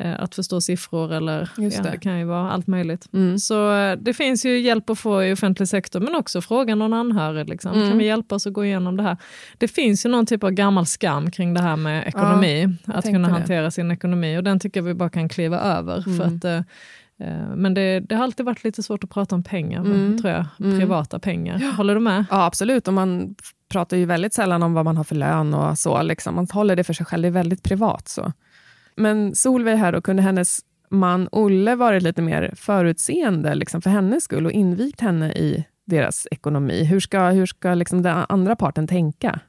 Eh, 0.00 0.22
att 0.22 0.34
förstå 0.34 0.60
siffror 0.60 1.12
eller 1.12 1.50
ja, 1.56 1.82
det. 1.82 1.98
kan 2.00 2.18
ju 2.18 2.24
vara 2.24 2.50
allt 2.50 2.66
möjligt. 2.66 3.08
Mm. 3.12 3.38
Så 3.38 3.74
eh, 3.74 3.96
det 3.96 4.14
finns 4.14 4.44
ju 4.44 4.58
hjälp 4.58 4.90
att 4.90 4.98
få 4.98 5.24
i 5.24 5.32
offentlig 5.32 5.68
sektor 5.68 6.00
men 6.00 6.14
också 6.14 6.40
fråga 6.40 6.74
någon 6.74 6.92
anhörig. 6.92 7.48
Liksom. 7.48 7.72
Mm. 7.72 7.88
Kan 7.88 7.98
vi 7.98 8.06
hjälpa 8.06 8.34
oss 8.34 8.46
att 8.46 8.52
gå 8.52 8.64
igenom 8.64 8.96
det 8.96 9.02
här? 9.02 9.16
Det 9.58 9.68
finns 9.68 10.06
ju 10.06 10.10
någon 10.10 10.26
typ 10.26 10.44
av 10.44 10.50
gammal 10.50 10.86
skam 10.86 11.30
kring 11.30 11.54
det 11.54 11.60
här 11.60 11.76
med 11.76 12.08
ekonomi, 12.08 12.68
ja, 12.84 12.92
att 12.92 13.04
kunna 13.04 13.28
hantera 13.28 13.62
det. 13.62 13.70
sin 13.70 13.90
ekonomi 13.90 14.38
och 14.38 14.44
den 14.44 14.60
tycker 14.60 14.80
jag 14.80 14.84
vi 14.84 14.94
bara 14.94 15.10
kan 15.10 15.28
kliva 15.28 15.60
över. 15.60 16.04
Mm. 16.06 16.18
För 16.18 16.24
att, 16.24 16.44
eh, 16.44 16.64
men 17.56 17.74
det, 17.74 18.00
det, 18.00 18.14
har 18.14 18.24
alltid 18.24 18.46
varit 18.46 18.64
lite 18.64 18.82
svårt 18.82 19.04
att 19.04 19.10
prata 19.10 19.34
om 19.34 19.42
pengar, 19.42 19.80
mm. 19.80 20.18
tror 20.18 20.32
jag. 20.32 20.46
Mm. 20.60 20.78
Privata 20.78 21.18
pengar. 21.18 21.58
Ja. 21.60 21.70
Håller 21.70 21.94
du 21.94 22.00
med? 22.00 22.24
Ja, 22.30 22.44
absolut. 22.44 22.88
Och 22.88 22.94
man 22.94 23.34
pratar 23.68 23.96
ju 23.96 24.04
väldigt 24.04 24.34
sällan 24.34 24.62
om 24.62 24.74
vad 24.74 24.84
man 24.84 24.96
har 24.96 25.04
för 25.04 25.14
lön 25.14 25.54
och 25.54 25.78
så. 25.78 26.02
Liksom. 26.02 26.34
Man 26.34 26.46
håller 26.52 26.76
det 26.76 26.84
för 26.84 26.92
sig 26.92 27.06
själv, 27.06 27.22
det 27.22 27.28
är 27.28 27.32
väldigt 27.32 27.62
privat. 27.62 28.08
så. 28.08 28.32
Men 28.96 29.34
Solveig 29.34 29.76
här 29.76 29.92
då, 29.92 30.00
kunde 30.00 30.22
hennes 30.22 30.60
man 30.90 31.28
Olle 31.32 31.74
varit 31.74 32.02
lite 32.02 32.22
mer 32.22 32.52
förutseende 32.56 33.54
liksom 33.54 33.82
för 33.82 33.90
hennes 33.90 34.24
skull 34.24 34.46
och 34.46 34.52
invigt 34.52 35.00
henne 35.00 35.32
i 35.32 35.64
deras 35.86 36.26
ekonomi? 36.30 36.84
Hur 36.84 37.00
ska, 37.00 37.28
hur 37.28 37.46
ska 37.46 37.74
liksom 37.74 38.02
den 38.02 38.24
andra 38.28 38.56
parten 38.56 38.86
tänka? 38.86 39.40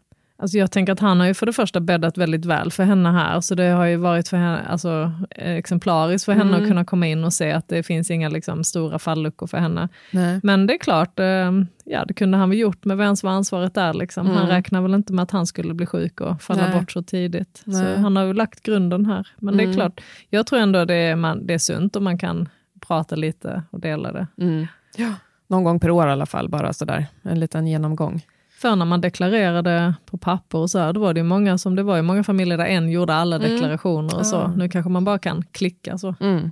Alltså 0.41 0.57
jag 0.57 0.71
tänker 0.71 0.93
att 0.93 0.99
han 0.99 1.19
har 1.19 1.27
ju 1.27 1.33
för 1.33 1.45
det 1.45 1.53
första 1.53 1.79
bäddat 1.79 2.17
väldigt 2.17 2.45
väl 2.45 2.71
för 2.71 2.83
henne 2.83 3.11
här, 3.11 3.41
så 3.41 3.55
det 3.55 3.67
har 3.67 3.85
ju 3.85 3.95
varit 3.95 4.27
för 4.27 4.37
henne, 4.37 4.61
alltså, 4.69 5.11
exemplariskt 5.29 6.25
för 6.25 6.33
henne 6.33 6.49
mm. 6.49 6.61
att 6.61 6.67
kunna 6.67 6.85
komma 6.85 7.07
in 7.07 7.23
och 7.23 7.33
se 7.33 7.51
att 7.51 7.67
det 7.67 7.83
finns 7.83 8.11
inga 8.11 8.29
liksom, 8.29 8.63
stora 8.63 8.99
falluckor 8.99 9.47
för 9.47 9.57
henne. 9.57 9.89
Nej. 10.11 10.39
Men 10.43 10.67
det 10.67 10.73
är 10.73 10.77
klart, 10.77 11.19
eh, 11.19 11.51
ja 11.85 12.05
det 12.07 12.13
kunde 12.13 12.37
han 12.37 12.49
väl 12.49 12.59
gjort, 12.59 12.85
men 12.85 12.97
vems 12.97 13.23
var 13.23 13.31
ansvaret 13.31 13.73
där? 13.73 13.93
Liksom? 13.93 14.25
Mm. 14.25 14.37
Han 14.37 14.47
räknar 14.47 14.81
väl 14.81 14.93
inte 14.93 15.13
med 15.13 15.23
att 15.23 15.31
han 15.31 15.47
skulle 15.47 15.73
bli 15.73 15.85
sjuk 15.85 16.21
och 16.21 16.41
falla 16.41 16.67
Nej. 16.67 16.79
bort 16.79 16.91
så 16.91 17.03
tidigt. 17.03 17.61
Nej. 17.65 17.95
Så 17.95 18.01
han 18.01 18.15
har 18.15 18.23
ju 18.23 18.33
lagt 18.33 18.63
grunden 18.63 19.05
här. 19.05 19.27
Men 19.37 19.53
mm. 19.53 19.57
det 19.57 19.63
är 19.63 19.65
mm. 19.65 19.75
klart, 19.75 20.01
jag 20.29 20.45
tror 20.45 20.59
ändå 20.59 20.85
det 20.85 20.95
är, 20.95 21.15
man, 21.15 21.47
det 21.47 21.53
är 21.53 21.57
sunt 21.57 21.95
om 21.95 22.03
man 22.03 22.17
kan 22.17 22.49
prata 22.87 23.15
lite 23.15 23.63
och 23.69 23.79
dela 23.79 24.11
det. 24.11 24.27
Mm. 24.37 24.67
Ja. 24.97 25.13
Någon 25.47 25.63
gång 25.63 25.79
per 25.79 25.91
år 25.91 26.07
i 26.07 26.11
alla 26.11 26.25
fall, 26.25 26.49
bara 26.49 26.73
sådär, 26.73 27.05
en 27.21 27.39
liten 27.39 27.67
genomgång. 27.67 28.21
För 28.61 28.75
när 28.75 28.85
man 28.85 29.01
deklarerade 29.01 29.93
på 30.05 30.17
papper 30.17 30.57
och 30.57 30.69
så 30.69 30.79
här, 30.79 30.93
då 30.93 30.99
var 30.99 31.13
det 31.13 31.23
många 31.23 31.57
som 31.57 31.75
det 31.75 31.83
var 31.83 31.97
i 31.97 32.01
många 32.01 32.23
familjer 32.23 32.57
där 32.57 32.65
en 32.65 32.89
gjorde 32.89 33.13
alla 33.13 33.35
mm. 33.35 33.49
deklarationer 33.49 34.17
och 34.17 34.25
så. 34.25 34.47
Nu 34.47 34.69
kanske 34.69 34.89
man 34.89 35.05
bara 35.05 35.19
kan 35.19 35.43
klicka 35.51 35.97
så. 35.97 36.15
Mm. 36.19 36.51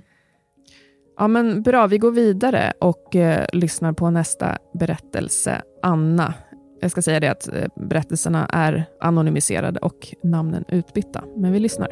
Ja 1.18 1.28
men 1.28 1.62
bra, 1.62 1.86
vi 1.86 1.98
går 1.98 2.10
vidare 2.10 2.72
och 2.80 3.16
eh, 3.16 3.46
lyssnar 3.52 3.92
på 3.92 4.10
nästa 4.10 4.58
berättelse. 4.74 5.62
Anna. 5.82 6.34
Jag 6.80 6.90
ska 6.90 7.02
säga 7.02 7.20
det 7.20 7.28
att 7.28 7.48
eh, 7.48 7.68
berättelserna 7.76 8.46
är 8.46 8.84
anonymiserade 9.00 9.80
och 9.80 10.14
namnen 10.22 10.64
utbytta, 10.68 11.24
men 11.36 11.52
vi 11.52 11.58
lyssnar. 11.58 11.88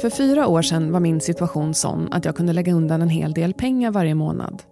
För 0.00 0.10
fyra 0.10 0.46
år 0.46 0.62
sedan 0.62 0.92
var 0.92 1.00
min 1.00 1.20
situation 1.20 1.74
sån 1.74 2.08
att 2.12 2.24
jag 2.24 2.36
kunde 2.36 2.52
lägga 2.52 2.74
undan 2.74 3.02
en 3.02 3.08
hel 3.08 3.32
del 3.32 3.54
pengar 3.54 3.90
varje 3.90 4.14
månad. 4.14 4.62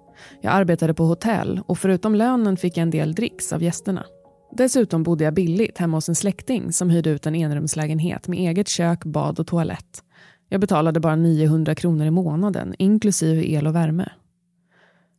Jag 0.41 0.53
arbetade 0.53 0.95
på 0.95 1.05
hotell 1.05 1.61
och 1.67 1.79
förutom 1.79 2.15
lönen 2.15 2.57
fick 2.57 2.77
jag 2.77 2.83
en 2.83 2.91
del 2.91 3.15
dricks 3.15 3.53
av 3.53 3.63
gästerna. 3.63 4.05
Dessutom 4.53 5.03
bodde 5.03 5.25
jag 5.25 5.35
billigt 5.35 5.79
hemma 5.79 5.97
hos 5.97 6.09
en 6.09 6.15
släkting 6.15 6.73
som 6.73 6.91
hyrde 6.91 7.11
ut 7.11 7.27
en 7.27 7.35
enrumslägenhet 7.35 8.29
med 8.29 8.39
eget 8.39 8.69
kök, 8.69 9.05
bad 9.05 9.41
och 9.41 9.47
toalett. 9.47 10.03
Jag 10.49 10.61
betalade 10.61 11.01
bara 11.01 11.17
900 11.17 11.75
kronor 11.75 12.07
i 12.07 12.11
månaden, 12.11 12.75
inklusive 12.79 13.51
el 13.51 13.67
och 13.67 13.75
värme. 13.75 14.13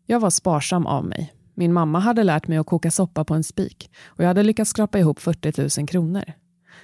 Jag 0.05 0.19
var 0.19 0.29
sparsam 0.29 0.85
av 0.85 1.05
mig. 1.05 1.33
Min 1.53 1.73
mamma 1.73 1.99
hade 1.99 2.23
lärt 2.23 2.47
mig 2.47 2.57
att 2.57 2.65
koka 2.65 2.91
soppa 2.91 3.25
på 3.25 3.33
en 3.33 3.43
spik 3.43 3.91
och 4.05 4.23
jag 4.23 4.27
hade 4.27 4.43
lyckats 4.43 4.69
skrapa 4.69 4.99
ihop 4.99 5.19
40 5.19 5.79
000 5.81 5.87
kronor. 5.87 6.23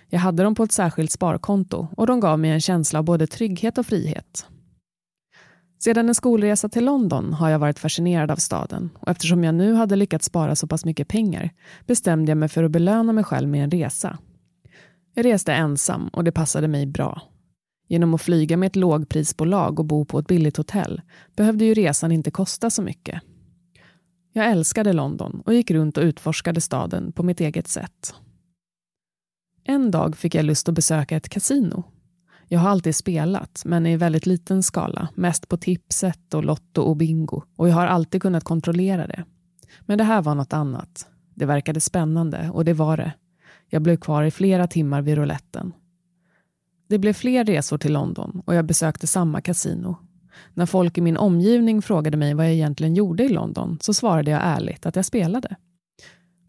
Jag 0.09 0.19
hade 0.19 0.43
dem 0.43 0.55
på 0.55 0.63
ett 0.63 0.71
särskilt 0.71 1.11
sparkonto 1.11 1.87
och 1.97 2.07
de 2.07 2.19
gav 2.19 2.39
mig 2.39 2.51
en 2.51 2.61
känsla 2.61 2.99
av 2.99 3.05
både 3.05 3.27
trygghet 3.27 3.77
och 3.77 3.85
frihet. 3.85 4.47
Sedan 5.85 6.09
en 6.09 6.15
skolresa 6.15 6.69
till 6.69 6.85
London 6.85 7.33
har 7.33 7.49
jag 7.49 7.59
varit 7.59 7.79
fascinerad 7.79 8.31
av 8.31 8.35
staden 8.35 8.89
och 8.99 9.07
eftersom 9.07 9.43
jag 9.43 9.55
nu 9.55 9.73
hade 9.73 9.95
lyckats 9.95 10.25
spara 10.25 10.55
så 10.55 10.67
pass 10.67 10.85
mycket 10.85 11.07
pengar 11.07 11.49
bestämde 11.87 12.31
jag 12.31 12.37
mig 12.37 12.49
för 12.49 12.63
att 12.63 12.71
belöna 12.71 13.13
mig 13.13 13.23
själv 13.23 13.49
med 13.49 13.63
en 13.63 13.71
resa. 13.71 14.17
Jag 15.13 15.25
reste 15.25 15.53
ensam 15.53 16.07
och 16.07 16.23
det 16.23 16.31
passade 16.31 16.67
mig 16.67 16.85
bra. 16.85 17.21
Genom 17.87 18.13
att 18.13 18.21
flyga 18.21 18.57
med 18.57 18.67
ett 18.67 18.75
lågprisbolag 18.75 19.79
och 19.79 19.85
bo 19.85 20.05
på 20.05 20.19
ett 20.19 20.27
billigt 20.27 20.57
hotell 20.57 21.01
behövde 21.35 21.65
ju 21.65 21.73
resan 21.73 22.11
inte 22.11 22.31
kosta 22.31 22.69
så 22.69 22.81
mycket. 22.81 23.21
Jag 24.33 24.51
älskade 24.51 24.93
London 24.93 25.41
och 25.45 25.53
gick 25.53 25.71
runt 25.71 25.97
och 25.97 26.03
utforskade 26.03 26.61
staden 26.61 27.11
på 27.11 27.23
mitt 27.23 27.41
eget 27.41 27.67
sätt. 27.67 28.13
En 29.63 29.91
dag 29.91 30.17
fick 30.17 30.35
jag 30.35 30.45
lust 30.45 30.69
att 30.69 30.75
besöka 30.75 31.17
ett 31.17 31.29
kasino 31.29 31.83
jag 32.47 32.59
har 32.59 32.69
alltid 32.69 32.95
spelat, 32.95 33.61
men 33.65 33.85
i 33.85 33.97
väldigt 33.97 34.25
liten 34.25 34.63
skala. 34.63 35.07
Mest 35.15 35.47
på 35.47 35.57
tipset 35.57 36.33
och 36.33 36.43
lotto 36.43 36.81
och 36.81 36.95
bingo. 36.95 37.43
Och 37.55 37.69
jag 37.69 37.73
har 37.73 37.87
alltid 37.87 38.21
kunnat 38.21 38.43
kontrollera 38.43 39.07
det. 39.07 39.23
Men 39.81 39.97
det 39.97 40.03
här 40.03 40.21
var 40.21 40.35
något 40.35 40.53
annat. 40.53 41.07
Det 41.33 41.45
verkade 41.45 41.81
spännande, 41.81 42.49
och 42.53 42.65
det 42.65 42.73
var 42.73 42.97
det. 42.97 43.13
Jag 43.69 43.81
blev 43.81 43.97
kvar 43.97 44.23
i 44.23 44.31
flera 44.31 44.67
timmar 44.67 45.01
vid 45.01 45.15
rouletten. 45.15 45.73
Det 46.87 46.97
blev 46.97 47.13
fler 47.13 47.45
resor 47.45 47.77
till 47.77 47.93
London 47.93 48.41
och 48.45 48.55
jag 48.55 48.65
besökte 48.65 49.07
samma 49.07 49.41
kasino. 49.41 49.97
När 50.53 50.65
folk 50.65 50.97
i 50.97 51.01
min 51.01 51.17
omgivning 51.17 51.81
frågade 51.81 52.17
mig 52.17 52.33
vad 52.33 52.45
jag 52.45 52.53
egentligen 52.53 52.95
gjorde 52.95 53.23
i 53.23 53.29
London 53.29 53.77
så 53.81 53.93
svarade 53.93 54.31
jag 54.31 54.41
ärligt 54.43 54.85
att 54.85 54.95
jag 54.95 55.05
spelade. 55.05 55.55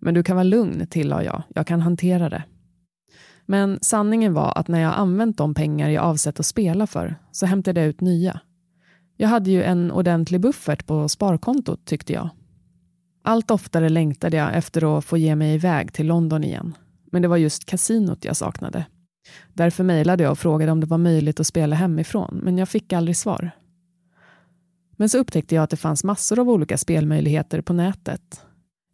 Men 0.01 0.15
du 0.15 0.23
kan 0.23 0.37
vara 0.37 0.45
lugn, 0.45 0.87
tillade 0.87 1.25
jag. 1.25 1.43
Jag 1.55 1.67
kan 1.67 1.81
hantera 1.81 2.29
det. 2.29 2.43
Men 3.47 3.79
sanningen 3.83 4.35
var 4.35 4.53
att 4.59 4.69
när 4.69 4.81
jag 4.81 4.95
använt 4.95 5.39
de 5.39 5.55
pengar 5.55 5.91
jag 5.91 6.05
avsett 6.05 6.41
att 6.41 6.47
spela 6.47 6.87
för 6.87 7.17
så 7.33 7.47
hämtade 7.47 7.81
jag 7.81 7.89
ut 7.89 8.01
nya. 8.01 8.41
Jag 9.17 9.29
hade 9.29 9.51
ju 9.51 9.63
en 9.63 9.93
ordentlig 9.93 10.41
buffert 10.41 10.87
på 10.87 11.09
sparkontot 11.09 11.85
tyckte 11.85 12.13
jag. 12.13 12.29
Allt 13.23 13.51
oftare 13.51 13.89
längtade 13.89 14.37
jag 14.37 14.57
efter 14.57 14.99
att 14.99 15.05
få 15.05 15.17
ge 15.17 15.37
mig 15.37 15.55
iväg 15.55 15.93
till 15.93 16.07
London 16.07 16.45
igen. 16.45 16.75
Men 17.13 17.23
det 17.23 17.29
var 17.29 17.37
just 17.37 17.65
kasinot 17.65 18.25
jag 18.25 18.37
saknade. 18.37 18.87
Därför 19.53 19.85
mejlade 19.85 20.23
jag 20.23 20.33
och 20.33 20.39
frågade 20.39 20.73
om 20.73 20.81
det 20.81 20.87
var 20.87 20.99
möjligt 20.99 21.41
att 21.41 21.47
spela 21.47 21.77
hemifrån, 21.77 22.41
men 22.43 22.59
jag 22.59 22.69
fick 22.69 22.93
aldrig 22.93 23.17
svar. 23.17 23.51
Men 24.97 25.09
så 25.09 25.19
upptäckte 25.19 25.55
jag 25.55 25.63
att 25.63 25.71
det 25.71 25.77
fanns 25.77 26.05
massor 26.05 26.39
av 26.39 26.51
olika 26.51 26.79
spelmöjligheter 26.79 27.61
på 27.61 27.73
nätet 27.73 28.47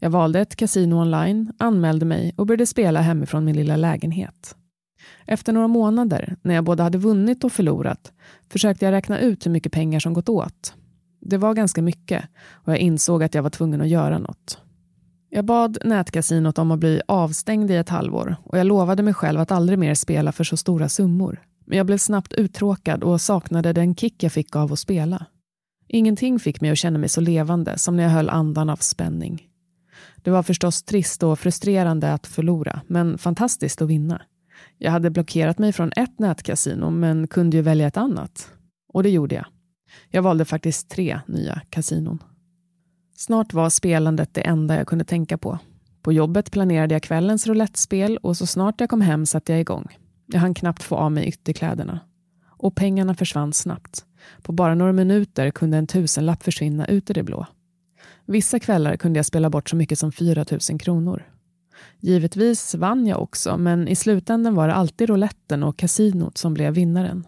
jag 0.02 0.10
valde 0.10 0.40
ett 0.40 0.56
kasino 0.56 0.94
online, 0.94 1.52
anmälde 1.58 2.04
mig 2.06 2.34
och 2.36 2.46
började 2.46 2.66
spela 2.66 3.00
hemifrån 3.00 3.44
min 3.44 3.56
lilla 3.56 3.76
lägenhet. 3.76 4.56
Efter 5.26 5.52
några 5.52 5.68
månader, 5.68 6.36
när 6.42 6.54
jag 6.54 6.64
både 6.64 6.82
hade 6.82 6.98
vunnit 6.98 7.44
och 7.44 7.52
förlorat, 7.52 8.12
försökte 8.48 8.84
jag 8.84 8.92
räkna 8.92 9.18
ut 9.18 9.46
hur 9.46 9.50
mycket 9.50 9.72
pengar 9.72 10.00
som 10.00 10.12
gått 10.12 10.28
åt. 10.28 10.74
Det 11.20 11.36
var 11.36 11.54
ganska 11.54 11.82
mycket 11.82 12.24
och 12.50 12.72
jag 12.72 12.78
insåg 12.78 13.22
att 13.22 13.34
jag 13.34 13.42
var 13.42 13.50
tvungen 13.50 13.80
att 13.80 13.88
göra 13.88 14.18
något. 14.18 14.58
Jag 15.30 15.44
bad 15.44 15.78
nätkasinot 15.84 16.58
om 16.58 16.70
att 16.70 16.78
bli 16.78 17.00
avstängd 17.08 17.70
i 17.70 17.76
ett 17.76 17.88
halvår 17.88 18.36
och 18.44 18.58
jag 18.58 18.66
lovade 18.66 19.02
mig 19.02 19.14
själv 19.14 19.40
att 19.40 19.52
aldrig 19.52 19.78
mer 19.78 19.94
spela 19.94 20.32
för 20.32 20.44
så 20.44 20.56
stora 20.56 20.88
summor. 20.88 21.42
Men 21.64 21.76
jag 21.76 21.86
blev 21.86 21.98
snabbt 21.98 22.32
uttråkad 22.32 23.02
och 23.02 23.20
saknade 23.20 23.72
den 23.72 23.94
kick 23.94 24.22
jag 24.22 24.32
fick 24.32 24.56
av 24.56 24.72
att 24.72 24.78
spela. 24.78 25.26
Ingenting 25.88 26.38
fick 26.38 26.60
mig 26.60 26.70
att 26.70 26.78
känna 26.78 26.98
mig 26.98 27.08
så 27.08 27.20
levande 27.20 27.78
som 27.78 27.96
när 27.96 28.02
jag 28.02 28.10
höll 28.10 28.30
andan 28.30 28.70
av 28.70 28.76
spänning. 28.76 29.48
Det 30.22 30.30
var 30.30 30.42
förstås 30.42 30.82
trist 30.82 31.22
och 31.22 31.38
frustrerande 31.38 32.12
att 32.12 32.26
förlora, 32.26 32.80
men 32.86 33.18
fantastiskt 33.18 33.82
att 33.82 33.88
vinna. 33.88 34.22
Jag 34.78 34.90
hade 34.90 35.10
blockerat 35.10 35.58
mig 35.58 35.72
från 35.72 35.92
ett 35.96 36.18
nätkasino, 36.18 36.90
men 36.90 37.26
kunde 37.26 37.56
ju 37.56 37.62
välja 37.62 37.86
ett 37.86 37.96
annat. 37.96 38.50
Och 38.92 39.02
det 39.02 39.10
gjorde 39.10 39.34
jag. 39.34 39.46
Jag 40.10 40.22
valde 40.22 40.44
faktiskt 40.44 40.90
tre 40.90 41.20
nya 41.26 41.60
kasinon. 41.70 42.22
Snart 43.16 43.52
var 43.52 43.70
spelandet 43.70 44.34
det 44.34 44.40
enda 44.40 44.76
jag 44.76 44.86
kunde 44.86 45.04
tänka 45.04 45.38
på. 45.38 45.58
På 46.02 46.12
jobbet 46.12 46.50
planerade 46.50 46.94
jag 46.94 47.02
kvällens 47.02 47.46
roulettspel 47.46 48.16
och 48.16 48.36
så 48.36 48.46
snart 48.46 48.80
jag 48.80 48.90
kom 48.90 49.00
hem 49.00 49.26
satte 49.26 49.52
jag 49.52 49.60
igång. 49.60 49.98
Jag 50.26 50.40
hann 50.40 50.54
knappt 50.54 50.82
få 50.82 50.96
av 50.96 51.12
mig 51.12 51.28
ytterkläderna. 51.28 52.00
Och 52.46 52.74
pengarna 52.74 53.14
försvann 53.14 53.52
snabbt. 53.52 54.04
På 54.42 54.52
bara 54.52 54.74
några 54.74 54.92
minuter 54.92 55.50
kunde 55.50 55.76
en 55.76 55.86
tusenlapp 55.86 56.42
försvinna 56.42 56.86
ut 56.86 57.10
i 57.10 57.12
det 57.12 57.22
blå. 57.22 57.46
Vissa 58.26 58.58
kvällar 58.58 58.96
kunde 58.96 59.18
jag 59.18 59.26
spela 59.26 59.50
bort 59.50 59.70
så 59.70 59.76
mycket 59.76 59.98
som 59.98 60.12
4 60.12 60.44
000 60.70 60.80
kronor. 60.80 61.22
Givetvis 62.00 62.74
vann 62.74 63.06
jag 63.06 63.22
också, 63.22 63.56
men 63.56 63.88
i 63.88 63.96
slutändan 63.96 64.54
var 64.54 64.68
det 64.68 64.74
alltid 64.74 65.08
rouletten 65.08 65.62
och 65.62 65.78
kasinot 65.78 66.38
som 66.38 66.54
blev 66.54 66.74
vinnaren. 66.74 67.26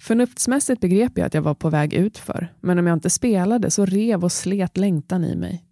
Förnuftsmässigt 0.00 0.80
begrep 0.80 1.12
jag 1.18 1.26
att 1.26 1.34
jag 1.34 1.42
var 1.42 1.54
på 1.54 1.70
väg 1.70 1.94
utför, 1.94 2.52
men 2.60 2.78
om 2.78 2.86
jag 2.86 2.96
inte 2.96 3.10
spelade 3.10 3.70
så 3.70 3.86
rev 3.86 4.24
och 4.24 4.32
slet 4.32 4.76
längtan 4.76 5.24
i 5.24 5.36
mig. 5.36 5.64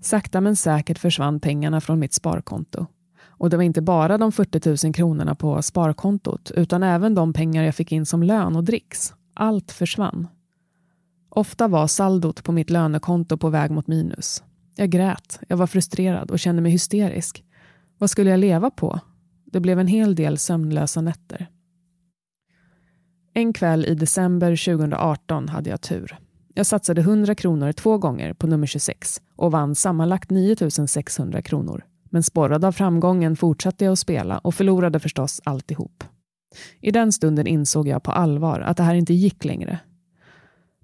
Sakta 0.00 0.40
men 0.40 0.56
säkert 0.56 0.98
försvann 0.98 1.40
pengarna 1.40 1.80
från 1.80 1.98
mitt 1.98 2.14
sparkonto. 2.14 2.86
Och 3.26 3.50
det 3.50 3.56
var 3.56 3.64
inte 3.64 3.82
bara 3.82 4.18
de 4.18 4.32
40 4.32 4.86
000 4.86 4.94
kronorna 4.94 5.34
på 5.34 5.62
sparkontot, 5.62 6.50
utan 6.50 6.82
även 6.82 7.14
de 7.14 7.32
pengar 7.32 7.62
jag 7.62 7.74
fick 7.74 7.92
in 7.92 8.06
som 8.06 8.22
lön 8.22 8.56
och 8.56 8.64
dricks. 8.64 9.14
Allt 9.34 9.72
försvann. 9.72 10.28
Ofta 11.38 11.68
var 11.68 11.86
saldot 11.86 12.44
på 12.44 12.52
mitt 12.52 12.70
lönekonto 12.70 13.36
på 13.36 13.48
väg 13.48 13.70
mot 13.70 13.86
minus. 13.86 14.42
Jag 14.76 14.90
grät, 14.90 15.40
jag 15.48 15.56
var 15.56 15.66
frustrerad 15.66 16.30
och 16.30 16.38
kände 16.38 16.62
mig 16.62 16.72
hysterisk. 16.72 17.44
Vad 17.98 18.10
skulle 18.10 18.30
jag 18.30 18.40
leva 18.40 18.70
på? 18.70 19.00
Det 19.44 19.60
blev 19.60 19.80
en 19.80 19.86
hel 19.86 20.14
del 20.14 20.38
sömnlösa 20.38 21.00
nätter. 21.00 21.46
En 23.34 23.52
kväll 23.52 23.84
i 23.84 23.94
december 23.94 24.64
2018 24.64 25.48
hade 25.48 25.70
jag 25.70 25.80
tur. 25.80 26.18
Jag 26.54 26.66
satsade 26.66 27.00
100 27.00 27.34
kronor 27.34 27.72
två 27.72 27.98
gånger 27.98 28.32
på 28.34 28.46
nummer 28.46 28.66
26 28.66 29.20
och 29.36 29.52
vann 29.52 29.74
sammanlagt 29.74 30.30
9 30.30 30.56
600 30.86 31.42
kronor. 31.42 31.84
Men 32.10 32.22
sporrad 32.22 32.64
av 32.64 32.72
framgången 32.72 33.36
fortsatte 33.36 33.84
jag 33.84 33.92
att 33.92 33.98
spela 33.98 34.38
och 34.38 34.54
förlorade 34.54 35.00
förstås 35.00 35.40
alltihop. 35.44 36.04
I 36.80 36.90
den 36.90 37.12
stunden 37.12 37.46
insåg 37.46 37.88
jag 37.88 38.02
på 38.02 38.12
allvar 38.12 38.60
att 38.60 38.76
det 38.76 38.82
här 38.82 38.94
inte 38.94 39.14
gick 39.14 39.44
längre. 39.44 39.78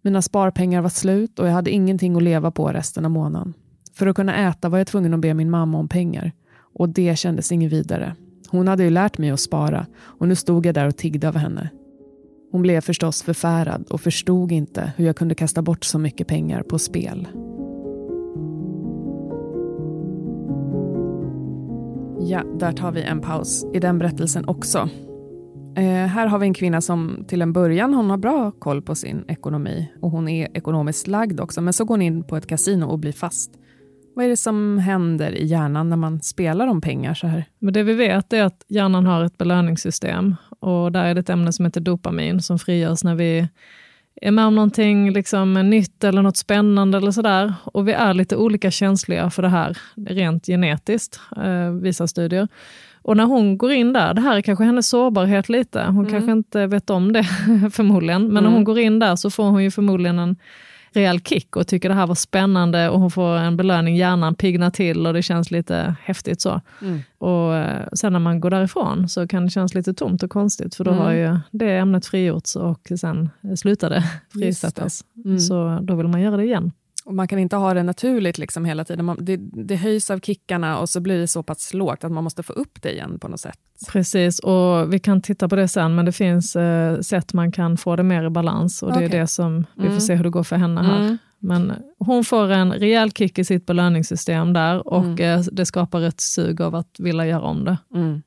Mina 0.05 0.23
sparpengar 0.23 0.83
var 0.83 0.89
slut 0.89 1.39
och 1.39 1.47
jag 1.47 1.53
hade 1.53 1.71
ingenting 1.71 2.17
att 2.17 2.23
leva 2.23 2.51
på 2.51 2.69
resten 2.69 3.05
av 3.05 3.11
månaden. 3.11 3.55
För 3.93 4.07
att 4.07 4.17
kunna 4.17 4.49
äta 4.49 4.69
var 4.69 4.79
jag 4.79 4.87
tvungen 4.87 5.15
att 5.15 5.21
be 5.21 5.35
min 5.35 5.51
mamma 5.51 5.79
om 5.79 5.89
pengar. 5.89 6.33
Och 6.57 6.89
det 6.89 7.19
kändes 7.19 7.53
inget 7.53 7.73
vidare. 7.73 8.17
Hon 8.49 8.69
hade 8.69 8.85
ju 8.85 8.91
lärt 8.91 9.19
mig 9.19 9.31
att 9.31 9.41
spara 9.41 9.87
och 10.01 10.29
nu 10.29 10.35
stod 10.35 10.67
jag 10.67 10.75
där 10.75 10.87
och 10.87 10.97
tiggde 10.97 11.29
av 11.29 11.37
henne. 11.37 11.69
Hon 12.53 12.63
blev 12.63 12.81
förstås 12.81 13.23
förfärad 13.23 13.87
och 13.91 14.01
förstod 14.01 14.53
inte 14.53 14.93
hur 14.97 15.07
jag 15.07 15.17
kunde 15.17 15.35
kasta 15.35 15.63
bort 15.63 15.85
så 15.85 15.99
mycket 15.99 16.27
pengar 16.27 16.63
på 16.63 16.79
spel. 16.79 17.29
Ja, 22.21 22.43
där 22.59 22.73
tar 22.73 22.93
vi 22.93 23.03
en 23.03 23.21
paus 23.21 23.67
i 23.75 23.81
den 23.81 23.99
berättelsen 23.99 24.49
också. 24.49 24.89
Eh, 25.77 26.07
här 26.07 26.27
har 26.27 26.39
vi 26.39 26.47
en 26.47 26.55
kvinna 26.55 26.81
som 26.81 27.25
till 27.29 27.43
en 27.43 27.53
början 27.53 27.95
hon 27.95 28.11
har 28.11 28.17
bra 28.17 28.51
koll 28.51 28.83
på 28.83 28.95
sin 28.95 29.25
ekonomi 29.29 29.93
och 30.01 30.11
hon 30.11 30.29
är 30.29 30.57
ekonomiskt 30.57 31.07
lagd 31.07 31.41
också, 31.41 31.61
men 31.61 31.73
så 31.73 31.85
går 31.85 31.95
hon 31.95 32.03
in 32.03 32.23
på 32.23 32.37
ett 32.37 32.47
kasino 32.47 32.87
och 32.87 32.99
blir 32.99 33.13
fast. 33.13 33.51
Vad 34.17 34.25
är 34.25 34.29
det 34.29 34.37
som 34.37 34.79
händer 34.79 35.33
i 35.33 35.47
hjärnan 35.47 35.91
när 35.91 35.97
man 35.97 36.21
spelar 36.21 36.67
om 36.67 36.81
pengar 36.81 37.15
så 37.15 37.27
här? 37.27 37.45
Men 37.59 37.75
det 37.75 37.83
vi 37.83 37.95
vet 37.95 38.33
är 38.33 38.43
att 38.43 38.65
hjärnan 38.69 39.07
har 39.07 39.25
ett 39.25 39.39
belöningssystem 39.39 40.37
och 40.61 40.93
där 40.93 41.05
är 41.05 41.15
det 41.15 41.21
ett 41.21 41.31
ämne 41.31 41.53
som 41.53 41.65
heter 41.65 41.81
dopamin 41.81 42.43
som 42.43 42.59
frigörs 42.59 43.05
när 43.05 43.15
vi 43.15 43.49
är 44.21 44.31
med 44.31 44.47
om 44.47 44.55
någonting 44.55 45.11
liksom, 45.11 45.55
nytt 45.55 46.05
eller 46.05 46.23
något 46.23 46.37
spännande 46.37 46.99
eller 46.99 47.11
sådär. 47.11 47.55
Och 47.65 47.89
vi 47.89 47.93
är 47.93 48.15
lite 48.15 48.37
olika 48.37 48.71
känsliga 48.71 49.31
för 49.31 49.43
det 49.43 49.49
här 49.49 49.79
rent 49.97 50.47
genetiskt, 50.47 51.21
eh, 51.37 51.71
visar 51.71 52.07
studier. 52.07 52.49
Och 53.05 53.17
när 53.17 53.25
hon 53.25 53.59
går 53.59 53.73
in 53.73 53.93
där, 53.93 54.15
det 54.15 54.21
här 54.21 54.37
är 54.37 54.41
kanske 54.41 54.65
hennes 54.65 54.89
sårbarhet 54.89 55.49
lite, 55.49 55.85
hon 55.85 55.99
mm. 55.99 56.11
kanske 56.11 56.33
inte 56.33 56.67
vet 56.67 56.91
om 56.91 57.13
det 57.13 57.25
förmodligen, 57.73 58.23
men 58.23 58.31
mm. 58.31 58.45
när 58.45 58.51
hon 58.51 58.65
går 58.65 58.79
in 58.79 58.99
där 58.99 59.17
så 59.17 59.31
får 59.31 59.45
hon 59.45 59.63
ju 59.63 59.71
förmodligen 59.71 60.19
en 60.19 60.37
rejäl 60.93 61.21
kick 61.21 61.57
och 61.57 61.67
tycker 61.67 61.89
det 61.89 61.95
här 61.95 62.07
var 62.07 62.15
spännande 62.15 62.89
och 62.89 63.01
hon 63.01 63.11
får 63.11 63.37
en 63.37 63.57
belöning, 63.57 63.97
hjärnan 63.97 64.35
piggnar 64.35 64.71
till 64.71 65.07
och 65.07 65.13
det 65.13 65.23
känns 65.23 65.51
lite 65.51 65.97
häftigt 66.03 66.41
så. 66.41 66.61
Mm. 66.83 67.03
Och 67.19 67.55
eh, 67.57 67.89
sen 67.93 68.13
när 68.13 68.21
man 68.21 68.41
går 68.41 68.51
därifrån 68.51 69.09
så 69.09 69.29
kan 69.29 69.45
det 69.45 69.51
kännas 69.51 69.75
lite 69.75 69.95
tomt 69.95 70.23
och 70.23 70.31
konstigt 70.31 70.75
för 70.75 70.85
då 70.85 70.91
mm. 70.91 71.03
har 71.03 71.13
ju 71.13 71.39
det 71.51 71.79
ämnet 71.79 72.07
frigjorts 72.07 72.57
och 72.57 72.93
sen 73.01 73.31
slutar 73.57 73.91
det 73.91 74.05
frisättas. 74.33 75.05
Mm. 75.25 75.39
Så 75.39 75.79
då 75.83 75.95
vill 75.95 76.09
man 76.09 76.21
göra 76.21 76.37
det 76.37 76.45
igen. 76.45 76.73
Och 77.05 77.15
man 77.15 77.29
kan 77.29 77.39
inte 77.39 77.57
ha 77.57 77.75
det 77.75 77.83
naturligt 77.83 78.39
liksom 78.39 78.65
hela 78.65 78.85
tiden. 78.85 79.05
Man, 79.05 79.17
det, 79.21 79.37
det 79.37 79.77
höjs 79.77 80.11
av 80.11 80.21
kickarna 80.21 80.79
och 80.79 80.89
så 80.89 81.01
blir 81.01 81.19
det 81.19 81.27
så 81.27 81.43
pass 81.43 81.75
lågt 81.75 82.05
att 82.05 82.13
man 82.13 82.25
måste 82.25 82.43
få 82.43 82.53
upp 82.53 82.83
det 82.83 82.93
igen 82.93 83.19
på 83.19 83.29
något 83.29 83.41
sätt. 83.41 83.59
Precis, 83.89 84.39
och 84.39 84.93
vi 84.93 84.99
kan 84.99 85.21
titta 85.21 85.49
på 85.49 85.57
det 85.57 85.69
sen, 85.69 85.95
men 85.95 86.05
det 86.05 86.13
finns 86.13 86.57
eh, 86.57 87.01
sätt 87.01 87.33
man 87.33 87.53
kan 87.53 87.77
få 87.77 87.97
det 87.97 88.03
mer 88.03 88.25
i 88.25 88.31
balans 88.31 88.83
och 88.83 88.89
det 88.89 88.95
okay. 88.95 89.05
är 89.05 89.21
det 89.21 89.27
som 89.27 89.67
vi 89.77 89.87
mm. 89.87 89.95
får 89.95 90.01
se 90.01 90.15
hur 90.15 90.25
det 90.25 90.31
går 90.31 90.43
för 90.43 90.57
henne 90.57 90.83
här. 90.83 91.01
Mm. 91.01 91.19
Men 91.39 91.73
hon 91.99 92.25
får 92.25 92.51
en 92.51 92.73
rejäl 92.73 93.13
kick 93.13 93.39
i 93.39 93.45
sitt 93.45 93.67
belöningssystem 93.67 94.53
där 94.53 94.89
och 94.89 95.05
mm. 95.05 95.41
eh, 95.41 95.45
det 95.53 95.67
skapar 95.67 96.01
ett 96.01 96.21
sug 96.21 96.61
av 96.61 96.75
att 96.75 96.97
vilja 96.99 97.27
göra 97.27 97.43
om 97.43 97.65
det. 97.65 97.79
Mm. 97.95 98.23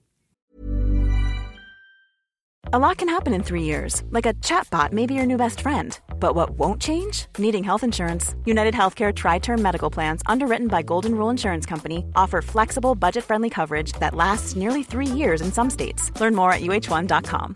A 2.73 2.77
lot 2.77 2.97
can 2.97 3.07
happen 3.07 3.33
in 3.33 3.43
three 3.43 3.63
years, 3.63 4.03
like 4.09 4.25
a 4.25 4.33
chatbot 4.43 4.91
may 4.91 5.05
be 5.05 5.13
your 5.13 5.25
new 5.25 5.37
best 5.37 5.61
friend. 5.61 5.97
But 6.19 6.35
what 6.35 6.49
won't 6.49 6.81
change? 6.81 7.25
Needing 7.37 7.63
health 7.63 7.81
insurance. 7.81 8.35
United 8.43 8.73
Healthcare 8.73 9.15
Tri 9.15 9.39
Term 9.39 9.61
Medical 9.61 9.89
Plans, 9.89 10.21
underwritten 10.25 10.67
by 10.67 10.81
Golden 10.81 11.15
Rule 11.15 11.29
Insurance 11.29 11.65
Company, 11.65 12.03
offer 12.17 12.41
flexible, 12.41 12.93
budget 12.93 13.23
friendly 13.23 13.49
coverage 13.49 13.93
that 14.01 14.13
lasts 14.13 14.57
nearly 14.57 14.83
three 14.83 15.07
years 15.07 15.39
in 15.39 15.49
some 15.49 15.69
states. 15.69 16.11
Learn 16.19 16.35
more 16.35 16.51
at 16.51 16.59
uh1.com. 16.59 17.55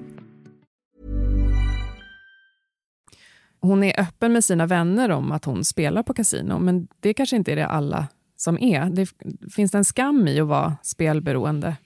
Hon 3.60 3.84
är 3.84 4.00
öppen 4.00 4.32
med 4.32 4.44
sina 4.44 4.66
vänner 4.66 5.10
om 5.10 5.32
att 5.32 5.44
hon 5.44 5.64
spelar 5.64 6.02
på 6.02 6.14
kasino, 6.14 6.58
men 6.58 6.88
det 7.00 7.14
kanske 7.14 7.36
inte 7.36 7.52
är 7.52 7.56
det 7.56 7.66
alla 7.66 8.08
som 8.44 8.58
är. 8.58 8.90
Det, 8.90 9.08
finns 9.54 9.72
det 9.72 9.78
en 9.78 9.84
skam 9.84 10.28
i 10.28 10.40
att 10.40 10.46
vara 10.46 10.76
spelberoende? 10.82 11.76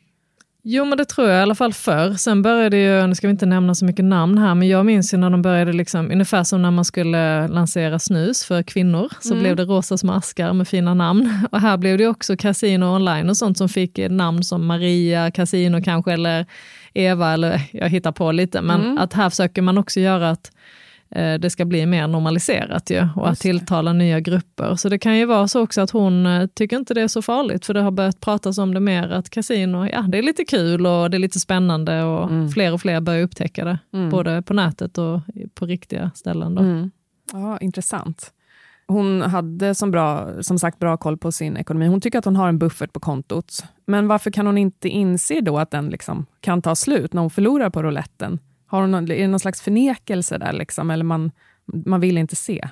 Jo, 0.63 0.85
men 0.85 0.99
det 0.99 1.05
tror 1.05 1.29
jag 1.29 1.39
i 1.39 1.43
alla 1.43 1.55
fall 1.55 1.73
förr. 1.73 2.15
Sen 2.15 2.43
började 2.43 2.77
ju, 2.77 3.07
nu 3.07 3.15
ska 3.15 3.27
vi 3.27 3.31
inte 3.31 3.47
nämna 3.47 3.75
så 3.75 3.85
mycket 3.85 4.05
namn 4.05 4.39
här, 4.39 4.55
men 4.55 4.69
jag 4.69 4.87
minns 4.87 5.15
ju 5.15 5.19
när 5.19 5.31
de 5.31 5.43
började, 5.43 5.73
liksom, 5.73 6.11
ungefär 6.11 6.45
som 6.45 6.63
när 6.63 6.71
man 6.71 6.85
skulle 6.85 7.49
lansera 7.49 7.99
snus 7.99 8.45
för 8.45 8.63
kvinnor, 8.63 9.09
så 9.21 9.31
mm. 9.31 9.43
blev 9.43 9.57
det 9.57 9.65
rosa 9.65 9.99
små 9.99 10.13
askar 10.13 10.53
med 10.53 10.69
fina 10.69 10.95
namn. 10.95 11.47
Och 11.53 11.61
här 11.61 11.77
blev 11.77 11.99
det 11.99 12.07
också 12.07 12.37
Casino 12.37 12.85
online 12.85 13.31
och 13.31 13.37
sånt 13.37 13.59
som 13.59 13.69
fick 13.69 13.99
namn 14.11 14.45
som 14.45 14.67
Maria 14.67 15.31
Casino 15.31 15.83
kanske, 15.83 16.13
eller 16.13 16.47
Eva, 16.95 17.33
eller 17.33 17.61
jag 17.73 17.89
hittar 17.89 18.13
på 18.13 18.33
lite, 18.33 18.63
men 18.63 18.81
mm. 18.81 18.99
att 18.99 19.13
här 19.13 19.31
försöker 19.31 19.63
man 19.63 19.79
också 19.79 20.01
göra 20.01 20.31
att 20.31 20.51
det 21.11 21.51
ska 21.51 21.65
bli 21.65 21.87
mer 21.87 22.07
normaliserat 22.07 22.91
ju, 22.91 23.09
och 23.17 23.29
att 23.29 23.39
tilltala 23.39 23.93
nya 23.93 24.21
grupper. 24.21 24.75
Så 24.75 24.89
det 24.89 24.99
kan 24.99 25.17
ju 25.17 25.25
vara 25.25 25.49
så 25.49 25.63
också 25.63 25.81
att 25.81 25.91
hon 25.91 26.27
eh, 26.27 26.47
tycker 26.47 26.77
inte 26.77 26.95
det 26.95 27.03
är 27.03 27.09
så 27.09 27.23
farligt, 27.23 27.67
för 27.67 27.75
det 27.75 27.81
har 27.81 27.91
börjat 27.91 28.21
pratas 28.21 28.59
om 28.59 28.75
det 28.75 28.81
mer, 28.81 29.09
att 29.09 29.31
kasino, 29.31 29.87
ja 29.87 30.03
det 30.09 30.19
är 30.19 30.23
lite 30.23 30.45
kul 30.45 30.87
och 30.87 31.11
det 31.11 31.17
är 31.17 31.19
lite 31.19 31.41
spännande 31.41 32.03
och 32.03 32.31
mm. 32.31 32.49
fler 32.49 32.73
och 32.73 32.81
fler 32.81 33.01
börjar 33.01 33.23
upptäcka 33.23 33.65
det, 33.65 33.79
mm. 33.93 34.11
både 34.11 34.43
på 34.43 34.55
nätet 34.55 34.99
och 34.99 35.21
på 35.55 35.67
riktiga 35.67 36.11
ställen. 36.15 36.55
Då. 36.55 36.63
Mm. 36.63 36.91
Ja, 37.33 37.59
intressant. 37.59 38.33
Hon 38.87 39.23
hade 39.23 39.75
som, 39.75 39.91
bra, 39.91 40.29
som 40.43 40.59
sagt 40.59 40.79
bra 40.79 40.97
koll 40.97 41.19
på 41.19 41.33
sin 41.33 41.57
ekonomi. 41.57 41.87
Hon 41.87 42.01
tycker 42.01 42.19
att 42.19 42.25
hon 42.25 42.37
har 42.37 42.49
en 42.49 42.59
buffert 42.59 42.93
på 42.93 43.01
kontot. 43.01 43.65
Men 43.87 44.09
varför 44.09 44.31
kan 44.31 44.47
hon 44.47 44.59
inte 44.59 44.89
inse 44.89 45.41
då 45.41 45.59
att 45.59 45.71
den 45.71 45.89
liksom 45.89 46.27
kan 46.41 46.63
ta 46.63 46.75
slut 46.75 47.13
när 47.13 47.21
hon 47.21 47.31
förlorar 47.31 47.71
på 47.71 47.83
rouletten? 47.83 48.39
Har 48.69 48.81
hon, 48.81 48.95
är 48.95 49.03
det 49.03 49.29
någon 49.29 49.41
slags 49.41 49.63
förnekelse 49.63 50.39
där, 50.39 50.53
liksom, 50.53 50.91
eller 50.91 51.05
man, 51.05 51.31
man 51.65 52.01
vill 52.01 52.19
inte 52.19 52.37
se? 52.37 52.69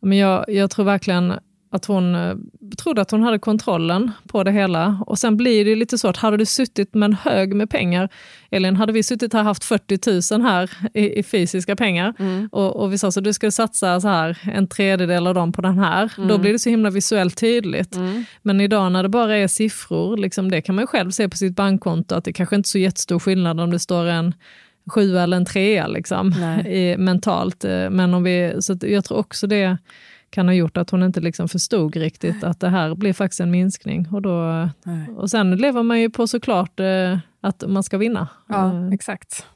Men 0.00 0.18
jag, 0.18 0.44
jag 0.48 0.70
tror 0.70 0.84
verkligen 0.84 1.34
att 1.74 1.84
hon 1.84 2.14
eh, 2.14 2.34
trodde 2.78 3.02
att 3.02 3.10
hon 3.10 3.22
hade 3.22 3.38
kontrollen 3.38 4.10
på 4.28 4.44
det 4.44 4.50
hela. 4.50 4.98
Och 5.06 5.18
sen 5.18 5.36
blir 5.36 5.64
det 5.64 5.74
lite 5.74 5.98
så 5.98 6.08
att 6.08 6.16
hade 6.16 6.36
du 6.36 6.46
suttit 6.46 6.94
med 6.94 7.06
en 7.06 7.12
hög 7.12 7.54
med 7.54 7.70
pengar, 7.70 8.08
Elin, 8.50 8.76
hade 8.76 8.92
vi 8.92 9.02
suttit 9.02 9.32
här 9.32 9.42
haft 9.42 9.64
40 9.64 10.34
000 10.34 10.42
här 10.42 10.70
i, 10.94 11.18
i 11.18 11.22
fysiska 11.22 11.76
pengar 11.76 12.14
mm. 12.18 12.48
och, 12.52 12.76
och, 12.76 12.92
vi 12.92 12.98
sa 12.98 13.10
så 13.10 13.20
du 13.20 13.32
ska 13.32 13.50
satsa 13.50 14.00
så 14.00 14.08
här 14.08 14.38
en 14.42 14.68
tredjedel 14.68 15.26
av 15.26 15.34
dem 15.34 15.52
på 15.52 15.62
den 15.62 15.78
här, 15.78 16.12
mm. 16.16 16.28
då 16.28 16.38
blir 16.38 16.52
det 16.52 16.58
så 16.58 16.70
himla 16.70 16.90
visuellt 16.90 17.36
tydligt. 17.36 17.96
Mm. 17.96 18.24
Men 18.42 18.60
idag 18.60 18.92
när 18.92 19.02
det 19.02 19.08
bara 19.08 19.36
är 19.36 19.48
siffror, 19.48 20.16
liksom, 20.16 20.50
det 20.50 20.62
kan 20.62 20.74
man 20.74 20.86
själv 20.86 21.10
se 21.10 21.28
på 21.28 21.36
sitt 21.36 21.56
bankkonto, 21.56 22.14
att 22.14 22.24
det 22.24 22.32
kanske 22.32 22.56
inte 22.56 22.66
är 22.66 22.70
så 22.70 22.78
jättestor 22.78 23.18
skillnad 23.18 23.60
om 23.60 23.70
det 23.70 23.78
står 23.78 24.06
en 24.06 24.34
sjua 24.86 25.22
eller 25.22 25.36
en 25.36 25.44
trea 25.44 25.86
liksom, 25.86 26.32
i, 26.66 26.96
mentalt. 26.98 27.64
Eh, 27.64 27.90
men 27.90 28.14
om 28.14 28.22
vi, 28.22 28.56
så 28.60 28.76
jag 28.80 29.04
tror 29.04 29.18
också 29.18 29.46
det 29.46 29.78
kan 30.30 30.48
ha 30.48 30.54
gjort 30.54 30.76
att 30.76 30.90
hon 30.90 31.02
inte 31.02 31.20
liksom 31.20 31.48
förstod 31.48 31.96
riktigt 31.96 32.44
att 32.44 32.60
det 32.60 32.68
här 32.68 32.94
blir 32.94 33.12
faktiskt 33.12 33.40
en 33.40 33.50
minskning. 33.50 34.08
Och, 34.12 34.22
då, 34.22 34.68
Nej. 34.82 35.08
och 35.16 35.30
sen 35.30 35.56
lever 35.56 35.82
man 35.82 36.00
ju 36.00 36.10
på 36.10 36.26
såklart 36.26 36.80
eh, 36.80 37.18
att 37.40 37.64
man 37.66 37.82
ska 37.82 37.98
vinna. 37.98 38.28
Ja, 38.48 38.72
Eh, 38.72 38.88
exakt. 38.92 39.46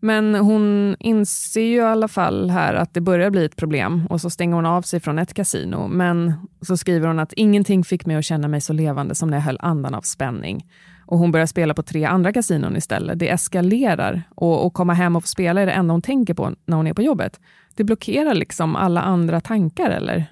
Men 0.00 0.34
hon 0.34 0.96
inser 0.98 1.60
ju 1.60 1.76
i 1.76 1.80
alla 1.80 2.08
fall 2.08 2.50
här 2.50 2.74
att 2.74 2.94
det 2.94 3.00
börjar 3.00 3.30
bli 3.30 3.44
ett 3.44 3.56
problem 3.56 4.06
och 4.06 4.20
så 4.20 4.30
stänger 4.30 4.54
hon 4.54 4.66
av 4.66 4.82
sig 4.82 5.00
från 5.00 5.18
ett 5.18 5.34
kasino. 5.34 5.88
Men 5.88 6.32
så 6.60 6.76
skriver 6.76 7.08
hon 7.08 7.18
att 7.18 7.32
ingenting 7.32 7.84
fick 7.84 8.06
mig 8.06 8.16
att 8.16 8.24
känna 8.24 8.48
mig 8.48 8.60
så 8.60 8.72
levande 8.72 9.14
som 9.14 9.30
när 9.30 9.36
jag 9.36 9.42
höll 9.42 9.58
andan 9.60 9.94
av 9.94 10.00
spänning. 10.02 10.66
Och 11.06 11.18
hon 11.18 11.32
börjar 11.32 11.46
spela 11.46 11.74
på 11.74 11.82
tre 11.82 12.04
andra 12.04 12.32
kasinon 12.32 12.76
istället. 12.76 13.18
Det 13.18 13.30
eskalerar 13.30 14.22
och, 14.34 14.66
och 14.66 14.74
komma 14.74 14.94
hem 14.94 15.16
och 15.16 15.22
få 15.22 15.28
spela 15.28 15.60
är 15.60 15.66
det 15.66 15.72
enda 15.72 15.92
hon 15.94 16.02
tänker 16.02 16.34
på 16.34 16.52
när 16.66 16.76
hon 16.76 16.86
är 16.86 16.94
på 16.94 17.02
jobbet. 17.02 17.40
Det 17.74 17.84
blockerar 17.84 18.34
liksom 18.34 18.76
alla 18.76 19.00
andra 19.00 19.40
tankar 19.40 19.90
eller? 19.90 20.26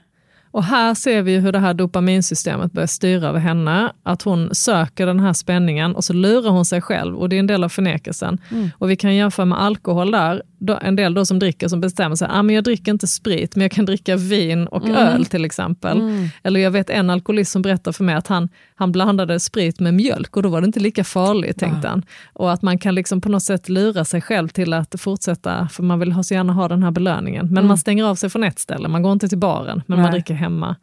Och 0.52 0.64
här 0.64 0.94
ser 0.94 1.22
vi 1.22 1.38
hur 1.38 1.52
det 1.52 1.58
här 1.58 1.74
dopaminsystemet 1.74 2.72
börjar 2.72 2.86
styra 2.86 3.28
över 3.28 3.40
henne. 3.40 3.92
Att 4.02 4.22
hon 4.22 4.54
söker 4.54 5.06
den 5.06 5.20
här 5.20 5.32
spänningen 5.32 5.94
och 5.96 6.04
så 6.04 6.12
lurar 6.12 6.50
hon 6.50 6.64
sig 6.64 6.80
själv 6.80 7.16
och 7.16 7.28
det 7.28 7.36
är 7.36 7.40
en 7.40 7.46
del 7.46 7.64
av 7.64 7.68
förnekelsen. 7.68 8.38
Och 8.78 8.90
vi 8.90 8.96
kan 8.96 9.14
jämföra 9.14 9.46
med 9.46 9.62
alkohol 9.62 10.10
där. 10.10 10.42
En 10.80 10.96
del 10.96 11.14
då 11.14 11.26
som 11.26 11.38
dricker 11.38 11.68
som 11.68 11.80
bestämmer 11.80 12.16
sig, 12.16 12.28
ah, 12.30 12.42
men 12.42 12.54
jag 12.54 12.64
dricker 12.64 12.92
inte 12.92 13.06
sprit 13.06 13.56
men 13.56 13.62
jag 13.62 13.70
kan 13.72 13.84
dricka 13.84 14.16
vin 14.16 14.66
och 14.66 14.88
öl 14.88 15.24
till 15.24 15.44
exempel. 15.44 16.02
Eller 16.42 16.60
jag 16.60 16.70
vet 16.70 16.90
en 16.90 17.10
alkoholist 17.10 17.52
som 17.52 17.62
berättar 17.62 17.92
för 17.92 18.04
mig 18.04 18.14
att 18.14 18.26
han, 18.26 18.48
han 18.74 18.92
blandade 18.92 19.40
sprit 19.40 19.80
med 19.80 19.94
mjölk 19.94 20.36
och 20.36 20.42
då 20.42 20.48
var 20.48 20.60
det 20.60 20.64
inte 20.64 20.80
lika 20.80 21.04
farligt 21.04 21.58
tänkte 21.58 21.88
han. 21.88 22.02
Och 22.32 22.52
att 22.52 22.62
man 22.62 22.78
kan 22.78 22.94
liksom 22.94 23.20
på 23.20 23.28
något 23.28 23.42
sätt 23.42 23.68
lura 23.68 24.04
sig 24.04 24.20
själv 24.20 24.48
till 24.48 24.72
att 24.72 24.94
fortsätta, 24.98 25.68
för 25.68 25.82
man 25.82 25.98
vill 25.98 26.24
så 26.24 26.34
gärna 26.34 26.52
ha 26.52 26.68
den 26.68 26.82
här 26.82 26.90
belöningen. 26.90 27.48
Men 27.50 27.66
man 27.66 27.78
stänger 27.78 28.04
av 28.04 28.14
sig 28.14 28.30
från 28.30 28.44
ett 28.44 28.58
ställe, 28.58 28.88
man 28.88 29.02
går 29.02 29.12
inte 29.12 29.28
till 29.28 29.38
baren 29.38 29.82
men 29.86 29.98
man 29.98 30.10
Nej. 30.10 30.12
dricker 30.12 30.34
hemma. 30.34 30.76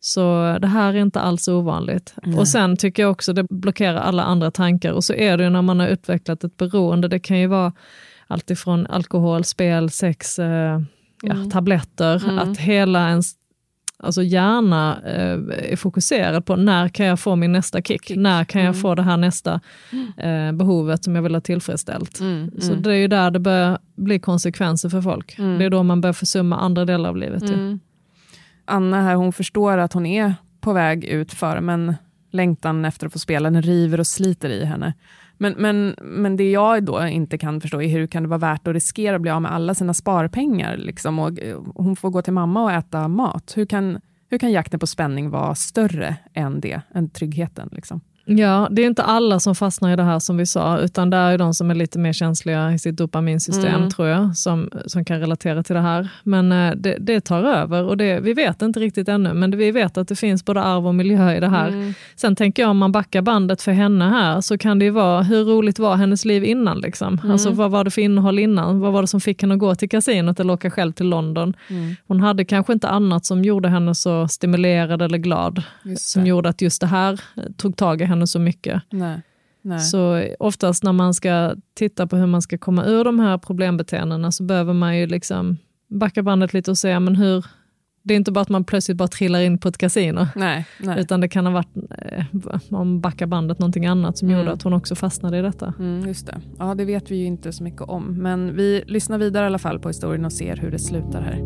Så 0.00 0.56
det 0.60 0.66
här 0.66 0.94
är 0.94 0.98
inte 0.98 1.20
alls 1.20 1.48
ovanligt. 1.48 2.14
Och 2.36 2.48
sen 2.48 2.76
tycker 2.76 3.02
jag 3.02 3.10
också 3.10 3.32
det 3.32 3.42
blockerar 3.50 3.96
alla 3.96 4.22
andra 4.22 4.50
tankar. 4.50 4.92
Och 4.92 5.04
så 5.04 5.14
är 5.14 5.36
det 5.36 5.44
ju 5.44 5.50
när 5.50 5.62
man 5.62 5.80
har 5.80 5.88
utvecklat 5.88 6.44
ett 6.44 6.56
beroende. 6.56 7.08
Det 7.08 7.18
kan 7.18 7.38
ju 7.38 7.46
vara 7.46 7.72
allt 8.26 8.50
ifrån 8.50 8.86
alkohol, 8.86 9.44
spel, 9.44 9.90
sex, 9.90 10.38
eh, 10.38 10.80
ja, 11.22 11.34
tabletter. 11.52 12.38
Att 12.40 12.58
hela 12.58 13.08
ens 13.08 13.32
alltså 13.98 14.22
hjärna 14.22 15.00
eh, 15.04 15.72
är 15.72 15.76
fokuserad 15.76 16.46
på 16.46 16.56
när 16.56 16.88
kan 16.88 17.06
jag 17.06 17.20
få 17.20 17.36
min 17.36 17.52
nästa 17.52 17.82
kick? 17.82 18.16
När 18.16 18.44
kan 18.44 18.62
jag 18.62 18.80
få 18.80 18.94
det 18.94 19.02
här 19.02 19.16
nästa 19.16 19.60
eh, 20.18 20.52
behovet 20.52 21.04
som 21.04 21.16
jag 21.16 21.22
vill 21.22 21.34
ha 21.34 21.40
tillfredsställt? 21.40 22.16
Så 22.60 22.74
det 22.74 22.90
är 22.90 22.98
ju 22.98 23.08
där 23.08 23.30
det 23.30 23.38
börjar 23.38 23.78
bli 23.96 24.18
konsekvenser 24.18 24.88
för 24.88 25.02
folk. 25.02 25.36
Det 25.36 25.64
är 25.64 25.70
då 25.70 25.82
man 25.82 26.00
börjar 26.00 26.12
försumma 26.12 26.56
andra 26.56 26.84
delar 26.84 27.08
av 27.08 27.16
livet. 27.16 27.50
ju. 27.50 27.78
Anna 28.64 29.02
här, 29.02 29.14
hon 29.14 29.32
förstår 29.32 29.78
att 29.78 29.92
hon 29.92 30.06
är 30.06 30.34
på 30.60 30.72
väg 30.72 31.04
ut 31.04 31.32
för 31.32 31.60
men 31.60 31.94
längtan 32.34 32.84
efter 32.84 33.06
att 33.06 33.12
få 33.12 33.18
spela, 33.18 33.50
den 33.50 33.62
river 33.62 34.00
och 34.00 34.06
sliter 34.06 34.50
i 34.50 34.64
henne. 34.64 34.94
Men, 35.38 35.54
men, 35.58 35.94
men 36.02 36.36
det 36.36 36.50
jag 36.50 36.84
då 36.84 37.06
inte 37.06 37.38
kan 37.38 37.60
förstå 37.60 37.82
är 37.82 37.88
hur 37.88 38.06
kan 38.06 38.22
det 38.22 38.28
vara 38.28 38.38
värt 38.38 38.66
att 38.66 38.74
riskera 38.74 39.16
att 39.16 39.22
bli 39.22 39.30
av 39.30 39.42
med 39.42 39.52
alla 39.52 39.74
sina 39.74 39.94
sparpengar? 39.94 40.76
Liksom, 40.76 41.18
och 41.18 41.40
eh, 41.40 41.60
hon 41.74 41.96
får 41.96 42.10
gå 42.10 42.22
till 42.22 42.32
mamma 42.32 42.62
och 42.62 42.72
äta 42.72 43.08
mat. 43.08 43.52
Hur 43.56 43.66
kan, 43.66 44.00
hur 44.30 44.38
kan 44.38 44.52
jakten 44.52 44.80
på 44.80 44.86
spänning 44.86 45.30
vara 45.30 45.54
större 45.54 46.16
än 46.34 46.60
det, 46.60 46.80
än 46.94 47.10
tryggheten? 47.10 47.68
Liksom? 47.72 48.00
Ja, 48.26 48.68
det 48.70 48.82
är 48.82 48.86
inte 48.86 49.02
alla 49.02 49.40
som 49.40 49.54
fastnar 49.54 49.92
i 49.92 49.96
det 49.96 50.02
här 50.02 50.18
som 50.18 50.36
vi 50.36 50.46
sa, 50.46 50.78
utan 50.78 51.10
det 51.10 51.16
är 51.16 51.38
de 51.38 51.54
som 51.54 51.70
är 51.70 51.74
lite 51.74 51.98
mer 51.98 52.12
känsliga 52.12 52.72
i 52.72 52.78
sitt 52.78 52.96
dopaminsystem, 52.96 53.74
Mm. 53.74 53.90
tror 53.90 54.08
jag, 54.08 54.36
som, 54.36 54.70
som 54.86 55.04
kan 55.04 55.20
relatera 55.20 55.62
till 55.62 55.74
det 55.74 55.80
här. 55.80 56.08
Men 56.22 56.52
eh, 56.52 56.72
det, 56.76 56.96
det 57.00 57.20
tar 57.20 57.42
över 57.42 57.82
och 57.84 57.96
det, 57.96 58.20
vi 58.20 58.34
vet 58.34 58.62
inte 58.62 58.80
riktigt 58.80 59.08
ännu, 59.08 59.32
men 59.34 59.50
det, 59.50 59.56
vi 59.56 59.70
vet 59.70 59.96
att 59.98 60.08
det 60.08 60.16
finns 60.16 60.44
både 60.44 60.62
arv 60.62 60.86
och 60.86 60.94
miljö 60.94 61.36
i 61.36 61.40
det 61.40 61.48
här. 61.48 61.68
Mm. 61.68 61.94
Sen 62.16 62.36
tänker 62.36 62.62
jag, 62.62 62.70
om 62.70 62.78
man 62.78 62.92
backar 62.92 63.22
bandet 63.22 63.62
för 63.62 63.72
henne 63.72 64.04
här, 64.08 64.40
så 64.40 64.58
kan 64.58 64.78
det 64.78 64.84
ju 64.84 64.90
vara, 64.90 65.22
hur 65.22 65.44
roligt 65.44 65.78
var 65.78 65.96
hennes 65.96 66.24
liv 66.24 66.44
innan? 66.44 66.78
Liksom? 66.80 67.18
Mm. 67.18 67.30
Alltså, 67.30 67.50
vad 67.50 67.70
var 67.70 67.84
det 67.84 67.90
för 67.90 68.02
innehåll 68.02 68.38
innan? 68.38 68.80
Vad 68.80 68.92
var 68.92 69.00
det 69.02 69.08
som 69.08 69.20
fick 69.20 69.42
henne 69.42 69.54
att 69.54 69.60
gå 69.60 69.74
till 69.74 69.88
kasinot 69.88 70.40
eller 70.40 70.52
åka 70.52 70.70
själv 70.70 70.92
till 70.92 71.06
London? 71.08 71.56
Mm. 71.70 71.96
Hon 72.08 72.20
hade 72.20 72.44
kanske 72.44 72.72
inte 72.72 72.88
annat 72.88 73.26
som 73.26 73.44
gjorde 73.44 73.68
henne 73.68 73.94
så 73.94 74.28
stimulerad 74.28 75.02
eller 75.02 75.18
glad, 75.18 75.62
som 75.98 76.26
gjorde 76.26 76.48
att 76.48 76.62
just 76.62 76.80
det 76.80 76.86
här 76.86 77.12
eh, 77.12 77.42
tog 77.56 77.76
tag 77.76 78.00
i 78.00 78.04
henne 78.04 78.13
så 78.26 78.38
mycket. 78.38 78.82
Nej. 78.90 79.20
Nej. 79.62 79.80
Så 79.80 80.24
oftast 80.38 80.82
när 80.84 80.92
man 80.92 81.14
ska 81.14 81.54
titta 81.74 82.06
på 82.06 82.16
hur 82.16 82.26
man 82.26 82.42
ska 82.42 82.58
komma 82.58 82.84
ur 82.84 83.04
de 83.04 83.18
här 83.20 83.38
problembeteendena 83.38 84.32
så 84.32 84.42
behöver 84.42 84.72
man 84.72 84.98
ju 84.98 85.06
liksom 85.06 85.56
backa 85.88 86.22
bandet 86.22 86.54
lite 86.54 86.70
och 86.70 86.78
säga, 86.78 87.00
men 87.00 87.16
hur... 87.16 87.44
Det 88.06 88.14
är 88.14 88.16
inte 88.16 88.32
bara 88.32 88.40
att 88.40 88.48
man 88.48 88.64
plötsligt 88.64 88.96
bara 88.96 89.08
trillar 89.08 89.40
in 89.40 89.58
på 89.58 89.68
ett 89.68 89.78
kasino, 89.78 90.26
Nej, 90.36 90.66
nej. 90.80 91.00
utan 91.00 91.20
det 91.20 91.28
kan 91.28 91.46
ha 91.46 91.52
varit, 91.52 91.68
eh, 91.98 92.24
om 92.70 93.00
backar 93.00 93.26
bandet, 93.26 93.58
någonting 93.58 93.86
annat 93.86 94.18
som 94.18 94.28
Mm. 94.28 94.40
gjorde 94.40 94.52
att 94.52 94.62
hon 94.62 94.72
också 94.72 94.94
fastnade 94.94 95.38
i 95.38 95.42
detta. 95.42 95.74
Mm, 95.78 96.08
just 96.08 96.26
det. 96.26 96.40
Ja, 96.58 96.74
det 96.74 96.84
vet 96.84 97.10
vi 97.10 97.16
ju 97.16 97.24
inte 97.24 97.52
så 97.52 97.62
mycket 97.64 97.80
om. 97.82 98.04
Men 98.22 98.56
vi 98.56 98.82
lyssnar 98.86 99.18
vidare 99.18 99.44
i 99.44 99.46
alla 99.46 99.58
fall 99.58 99.78
på 99.78 99.88
historien 99.88 100.24
och 100.24 100.32
ser 100.32 100.56
hur 100.56 100.70
det 100.70 100.78
slutar 100.78 101.22
här. 101.22 101.36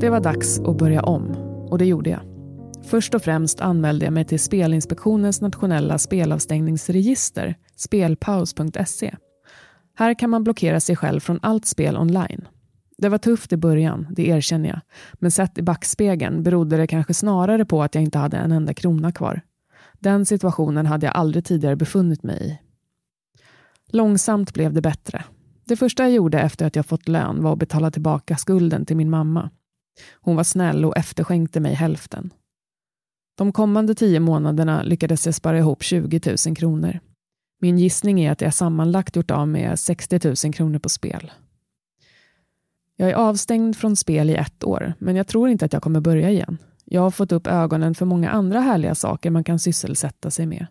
Det 0.00 0.10
var 0.10 0.20
dags 0.20 0.60
att 0.60 0.78
börja 0.78 1.02
om 1.02 1.36
och 1.74 1.78
det 1.78 1.86
gjorde 1.86 2.10
jag. 2.10 2.20
Först 2.84 3.14
och 3.14 3.22
främst 3.22 3.60
anmälde 3.60 4.04
jag 4.04 4.12
mig 4.12 4.24
till 4.24 4.40
Spelinspektionens 4.40 5.40
nationella 5.40 5.98
spelavstängningsregister, 5.98 7.54
spelpaus.se. 7.76 9.16
Här 9.94 10.14
kan 10.18 10.30
man 10.30 10.44
blockera 10.44 10.80
sig 10.80 10.96
själv 10.96 11.20
från 11.20 11.38
allt 11.42 11.66
spel 11.66 11.96
online. 11.96 12.48
Det 12.98 13.08
var 13.08 13.18
tufft 13.18 13.52
i 13.52 13.56
början, 13.56 14.06
det 14.10 14.28
erkänner 14.28 14.68
jag. 14.68 14.80
Men 15.14 15.30
sett 15.30 15.58
i 15.58 15.62
backspegeln 15.62 16.42
berodde 16.42 16.76
det 16.76 16.86
kanske 16.86 17.14
snarare 17.14 17.64
på 17.64 17.82
att 17.82 17.94
jag 17.94 18.04
inte 18.04 18.18
hade 18.18 18.36
en 18.36 18.52
enda 18.52 18.74
krona 18.74 19.12
kvar. 19.12 19.40
Den 19.98 20.26
situationen 20.26 20.86
hade 20.86 21.06
jag 21.06 21.16
aldrig 21.16 21.44
tidigare 21.44 21.76
befunnit 21.76 22.22
mig 22.22 22.46
i. 22.50 22.58
Långsamt 23.92 24.54
blev 24.54 24.72
det 24.72 24.82
bättre. 24.82 25.24
Det 25.64 25.76
första 25.76 26.02
jag 26.02 26.12
gjorde 26.12 26.40
efter 26.40 26.66
att 26.66 26.76
jag 26.76 26.86
fått 26.86 27.08
lön 27.08 27.42
var 27.42 27.52
att 27.52 27.58
betala 27.58 27.90
tillbaka 27.90 28.36
skulden 28.36 28.86
till 28.86 28.96
min 28.96 29.10
mamma. 29.10 29.50
Hon 30.14 30.36
var 30.36 30.44
snäll 30.44 30.84
och 30.84 30.96
efterskänkte 30.96 31.60
mig 31.60 31.74
hälften. 31.74 32.32
De 33.34 33.52
kommande 33.52 33.94
tio 33.94 34.20
månaderna 34.20 34.82
lyckades 34.82 35.26
jag 35.26 35.34
spara 35.34 35.58
ihop 35.58 35.82
20 35.82 36.20
000 36.46 36.56
kronor. 36.56 37.00
Min 37.60 37.78
gissning 37.78 38.20
är 38.20 38.32
att 38.32 38.40
jag 38.40 38.54
sammanlagt 38.54 39.16
gjort 39.16 39.30
av 39.30 39.48
med 39.48 39.78
60 39.78 40.20
000 40.44 40.54
kronor 40.54 40.78
på 40.78 40.88
spel. 40.88 41.32
Jag 42.96 43.10
är 43.10 43.14
avstängd 43.14 43.76
från 43.76 43.96
spel 43.96 44.30
i 44.30 44.34
ett 44.34 44.64
år, 44.64 44.94
men 44.98 45.16
jag 45.16 45.26
tror 45.26 45.48
inte 45.48 45.64
att 45.64 45.72
jag 45.72 45.82
kommer 45.82 46.00
börja 46.00 46.30
igen. 46.30 46.58
Jag 46.84 47.00
har 47.00 47.10
fått 47.10 47.32
upp 47.32 47.46
ögonen 47.46 47.94
för 47.94 48.06
många 48.06 48.30
andra 48.30 48.60
härliga 48.60 48.94
saker 48.94 49.30
man 49.30 49.44
kan 49.44 49.58
sysselsätta 49.58 50.30
sig 50.30 50.46
med. 50.46 50.66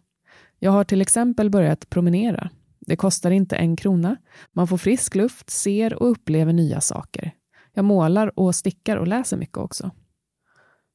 Jag 0.59 0.71
har 0.71 0.83
till 0.83 1.01
exempel 1.01 1.49
börjat 1.49 1.89
promenera. 1.89 2.49
Det 2.79 2.95
kostar 2.95 3.31
inte 3.31 3.55
en 3.55 3.75
krona. 3.75 4.15
Man 4.51 4.67
får 4.67 4.77
frisk 4.77 5.15
luft, 5.15 5.49
ser 5.49 5.93
och 5.93 6.11
upplever 6.11 6.53
nya 6.53 6.81
saker. 6.81 7.31
Jag 7.73 7.85
målar 7.85 8.39
och 8.39 8.55
stickar 8.55 8.97
och 8.97 9.07
läser 9.07 9.37
mycket 9.37 9.57
också. 9.57 9.91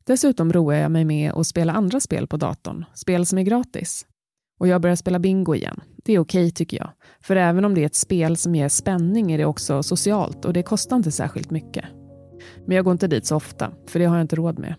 Dessutom 0.06 0.52
roar 0.52 0.74
jag 0.74 0.90
mig 0.90 1.04
med 1.04 1.32
att 1.32 1.46
spela 1.46 1.72
andra 1.72 2.00
spel 2.00 2.26
på 2.26 2.36
datorn, 2.36 2.84
spel 2.94 3.26
som 3.26 3.38
är 3.38 3.42
gratis. 3.42 4.06
Och 4.58 4.68
jag 4.68 4.80
börjar 4.80 4.96
spela 4.96 5.18
bingo 5.18 5.54
igen. 5.54 5.80
Det 6.04 6.12
är 6.12 6.18
okej 6.18 6.50
tycker 6.50 6.76
jag. 6.76 6.90
För 7.20 7.36
även 7.36 7.64
om 7.64 7.74
det 7.74 7.80
är 7.80 7.86
ett 7.86 7.94
spel 7.94 8.36
som 8.36 8.54
ger 8.54 8.68
spänning 8.68 9.32
är 9.32 9.38
det 9.38 9.44
också 9.44 9.82
socialt 9.82 10.44
och 10.44 10.52
det 10.52 10.62
kostar 10.62 10.96
inte 10.96 11.12
särskilt 11.12 11.50
mycket. 11.50 11.84
Men 12.66 12.76
jag 12.76 12.84
går 12.84 12.92
inte 12.92 13.06
dit 13.06 13.26
så 13.26 13.36
ofta, 13.36 13.72
för 13.86 13.98
det 13.98 14.04
har 14.04 14.16
jag 14.16 14.24
inte 14.24 14.36
råd 14.36 14.58
med. 14.58 14.74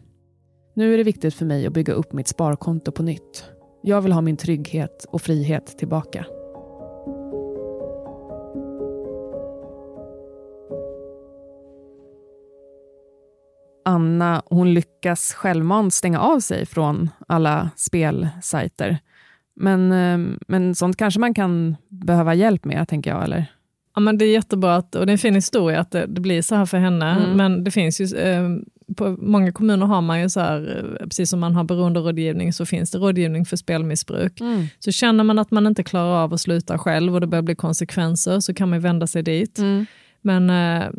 Nu 0.75 0.93
är 0.93 0.97
det 0.97 1.03
viktigt 1.03 1.33
för 1.33 1.45
mig 1.45 1.67
att 1.67 1.73
bygga 1.73 1.93
upp 1.93 2.13
mitt 2.13 2.27
sparkonto 2.27 2.91
på 2.91 3.03
nytt. 3.03 3.45
Jag 3.83 4.01
vill 4.01 4.11
ha 4.11 4.21
min 4.21 4.37
trygghet 4.37 5.05
och 5.09 5.21
frihet 5.21 5.77
tillbaka. 5.77 6.25
Anna, 13.85 14.41
hon 14.45 14.73
lyckas 14.73 15.33
självmant 15.33 15.93
stänga 15.93 16.19
av 16.19 16.39
sig 16.39 16.65
från 16.65 17.09
alla 17.27 17.69
spelsajter. 17.75 18.97
Men, 19.55 19.91
eh, 19.91 20.37
men 20.47 20.75
sånt 20.75 20.97
kanske 20.97 21.19
man 21.19 21.33
kan 21.33 21.75
behöva 21.89 22.33
hjälp 22.33 22.65
med, 22.65 22.87
tänker 22.87 23.11
jag, 23.11 23.23
eller? 23.23 23.45
Ja, 23.95 24.01
men 24.01 24.17
det 24.17 24.25
är 24.25 24.33
jättebra, 24.33 24.75
att, 24.75 24.95
och 24.95 25.05
det 25.05 25.09
är 25.09 25.13
en 25.13 25.17
fin 25.17 25.35
historia 25.35 25.79
att 25.79 25.91
det, 25.91 26.05
det 26.05 26.21
blir 26.21 26.41
så 26.41 26.55
här 26.55 26.65
för 26.65 26.77
henne. 26.77 27.11
Mm. 27.11 27.37
Men 27.37 27.63
det 27.63 27.71
finns 27.71 28.01
ju, 28.01 28.17
eh, 28.17 28.49
på 28.95 29.09
många 29.19 29.51
kommuner 29.51 29.85
har 29.85 30.01
man 30.01 30.21
ju 30.21 30.29
så 30.29 30.39
här, 30.39 30.85
eh, 30.99 31.07
precis 31.07 31.29
som 31.29 31.39
man 31.39 31.55
har 31.55 31.63
beroenderådgivning, 31.63 32.53
så 32.53 32.65
finns 32.65 32.91
det 32.91 32.97
rådgivning 32.97 33.45
för 33.45 33.57
spelmissbruk. 33.57 34.41
Så 34.79 34.91
känner 34.91 35.23
man 35.23 35.39
att 35.39 35.51
man 35.51 35.67
inte 35.67 35.83
klarar 35.83 36.23
av 36.23 36.33
att 36.33 36.41
sluta 36.41 36.77
själv 36.77 37.13
och 37.13 37.21
det 37.21 37.27
börjar 37.27 37.43
bli 37.43 37.55
konsekvenser, 37.55 38.39
så 38.39 38.53
kan 38.53 38.69
man 38.69 38.79
vända 38.79 39.07
sig 39.07 39.23
dit. 39.23 39.59
Men 40.21 40.49
eh, 40.49 40.89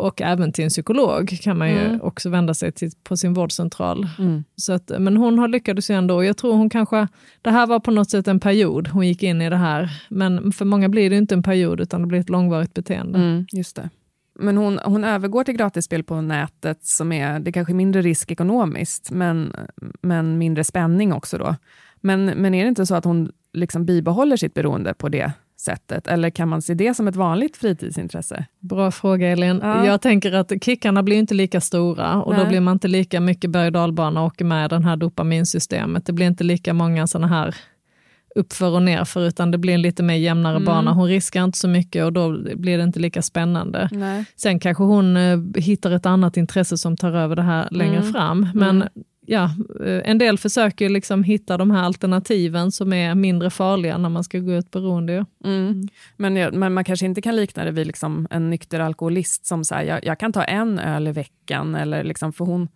och 0.00 0.22
även 0.22 0.52
till 0.52 0.64
en 0.64 0.70
psykolog 0.70 1.38
kan 1.42 1.58
man 1.58 1.68
ju 1.70 1.78
Mm. 1.78 2.00
också 2.02 2.30
vända 2.30 2.54
sig 2.54 2.72
till 2.72 2.90
på 3.04 3.16
sin 3.16 3.34
vårdcentral. 3.34 4.08
Så 4.56 4.72
att, 4.72 4.92
men 4.98 5.16
hon 5.16 5.38
har 5.38 5.48
lyckats 5.48 5.90
ju 5.90 5.94
ändå. 5.94 6.24
Jag 6.24 6.36
tror 6.36 6.52
hon 6.54 6.70
kanske, 6.70 7.08
det 7.42 7.50
här 7.50 7.66
var 7.66 7.80
på 7.80 7.90
något 7.90 8.10
sätt 8.10 8.28
en 8.28 8.40
period 8.40 8.88
hon 8.88 9.06
gick 9.06 9.22
in 9.22 9.42
i 9.42 9.50
det 9.50 9.56
här. 9.56 9.90
Men 10.08 10.52
för 10.52 10.64
många 10.64 10.88
blir 10.88 11.10
det 11.10 11.16
inte 11.16 11.34
en 11.34 11.42
period 11.42 11.80
utan 11.80 12.00
det 12.00 12.06
blir 12.06 12.20
ett 12.20 12.28
långvarigt 12.30 12.74
beteende. 12.74 13.18
Mm, 13.18 13.46
just 13.52 13.76
det. 13.76 13.90
Men 14.38 14.56
hon, 14.56 14.78
hon 14.84 15.04
övergår 15.04 15.44
till 15.44 15.56
gratisspel 15.56 16.02
på 16.04 16.20
nätet 16.20 16.78
som 16.86 17.12
är, 17.12 17.40
det 17.40 17.52
kanske 17.52 17.72
är 17.72 17.74
mindre 17.74 18.02
risk 18.02 18.30
ekonomiskt, 18.30 19.10
men, 19.10 19.52
men 20.02 20.38
mindre 20.38 20.64
spänning 20.64 21.12
också 21.12 21.38
då. 21.38 21.56
Men, 22.00 22.24
men 22.24 22.54
är 22.54 22.62
det 22.64 22.68
inte 22.68 22.86
så 22.86 22.94
att 22.94 23.04
hon 23.04 23.32
liksom 23.52 23.84
bibehåller 23.84 24.36
sitt 24.36 24.54
beroende 24.54 24.94
på 24.94 25.08
det 25.08 25.32
sättet? 25.60 26.06
Eller 26.06 26.30
kan 26.30 26.48
man 26.48 26.62
se 26.62 26.74
det 26.74 26.94
som 26.94 27.08
ett 27.08 27.16
vanligt 27.16 27.56
fritidsintresse? 27.56 28.44
Bra 28.60 28.90
fråga 28.90 29.28
Elin. 29.28 29.60
Ja. 29.62 29.86
Jag 29.86 30.00
tänker 30.00 30.32
att 30.32 30.52
kickarna 30.64 31.02
blir 31.02 31.16
inte 31.16 31.34
lika 31.34 31.60
stora 31.60 32.22
och 32.22 32.32
då 32.34 32.40
Nej. 32.40 32.48
blir 32.48 32.60
man 32.60 32.72
inte 32.72 32.88
lika 32.88 33.20
mycket 33.20 33.50
berg 33.50 33.66
och 33.66 33.72
dalbana 33.72 34.20
och 34.20 34.26
åker 34.26 34.44
med 34.44 34.64
i 34.64 34.68
det 34.68 34.84
här 34.84 34.96
dopaminsystemet. 34.96 36.06
Det 36.06 36.12
blir 36.12 36.26
inte 36.26 36.44
lika 36.44 36.74
många 36.74 37.06
sådana 37.06 37.26
här 37.28 37.54
uppför 38.34 38.70
och 38.74 38.82
nerför 38.82 39.26
utan 39.26 39.50
det 39.50 39.58
blir 39.58 39.74
en 39.74 39.82
lite 39.82 40.02
mer 40.02 40.14
jämnare 40.14 40.56
Mm. 40.56 40.64
bana. 40.66 40.92
Hon 40.92 41.08
riskar 41.08 41.44
inte 41.44 41.58
så 41.58 41.68
mycket 41.68 42.04
och 42.04 42.12
då 42.12 42.38
blir 42.56 42.78
det 42.78 42.84
inte 42.84 42.98
lika 43.00 43.22
spännande. 43.22 43.88
Nej. 43.92 44.24
Sen 44.36 44.58
kanske 44.60 44.82
hon 44.84 45.16
eh, 45.16 45.38
hittar 45.56 45.90
ett 45.90 46.06
annat 46.06 46.36
intresse 46.36 46.78
som 46.78 46.96
tar 46.96 47.12
över 47.12 47.36
det 47.36 47.42
här 47.42 47.68
längre 47.70 47.96
Mm. 47.96 48.12
fram. 48.12 48.48
Men 48.54 48.84
ja, 49.32 49.44
eh, 49.86 50.10
en 50.10 50.18
del 50.18 50.38
försöker 50.38 50.88
liksom 50.88 51.22
hitta 51.24 51.56
de 51.56 51.70
här 51.70 51.82
alternativen 51.82 52.72
som 52.72 52.92
är 52.92 53.14
mindre 53.14 53.50
farliga 53.50 53.98
när 53.98 54.08
man 54.08 54.24
ska 54.24 54.38
gå 54.38 54.52
ut 54.52 54.70
beroende. 54.70 55.26
Mm. 55.44 55.88
Men, 56.16 56.36
jag- 56.36 56.54
men 56.54 56.74
man 56.74 56.84
kanske 56.84 57.06
inte 57.06 57.22
kan 57.22 57.36
likna 57.36 57.64
det 57.64 57.70
vid 57.70 57.86
liksom 57.86 58.26
en 58.30 58.50
nykter 58.50 58.80
alkoholist 58.80 59.46
som 59.46 59.64
säger 59.64 59.94
jag, 59.94 60.04
jag 60.06 60.18
kan 60.18 60.32
ta 60.32 60.44
en 60.44 60.78
öl 60.78 61.08
i 61.08 61.12
veckan, 61.12 61.74
eller 61.74 62.04
liksom, 62.04 62.32
för 62.32 62.44
hon, 62.44 62.68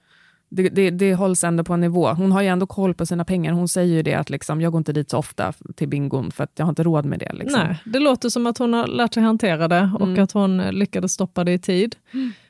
det, 0.48 0.68
det, 0.68 0.90
det 0.90 1.14
hålls 1.14 1.44
ändå 1.44 1.64
på 1.64 1.72
en 1.74 1.80
nivå. 1.80 2.08
Hon 2.12 2.32
har 2.32 2.42
ju 2.42 2.48
ändå 2.48 2.66
koll 2.66 2.94
på 2.94 3.06
sina 3.06 3.24
pengar. 3.24 3.52
Hon 3.52 3.68
säger 3.68 3.94
ju 3.96 4.02
det 4.02 4.14
att 4.14 4.30
liksom, 4.30 4.60
jag 4.60 4.72
går 4.72 4.78
inte 4.78 4.92
dit 4.92 5.10
så 5.10 5.18
ofta 5.18 5.52
till 5.76 5.88
bingon 5.88 6.30
för 6.30 6.44
att 6.44 6.52
jag 6.56 6.66
har 6.66 6.70
inte 6.70 6.82
råd 6.82 7.04
med 7.04 7.18
det. 7.18 7.32
Liksom. 7.32 7.60
Nej, 7.60 7.76
det 7.84 7.98
låter 7.98 8.28
som 8.28 8.46
att 8.46 8.58
hon 8.58 8.72
har 8.72 8.86
lärt 8.86 9.14
sig 9.14 9.22
hantera 9.22 9.68
det 9.68 9.90
och 9.94 10.06
Mm. 10.08 10.24
att 10.24 10.32
hon 10.32 10.58
lyckades 10.58 11.12
stoppa 11.12 11.44
det 11.44 11.52
i 11.52 11.58
tid. 11.58 11.96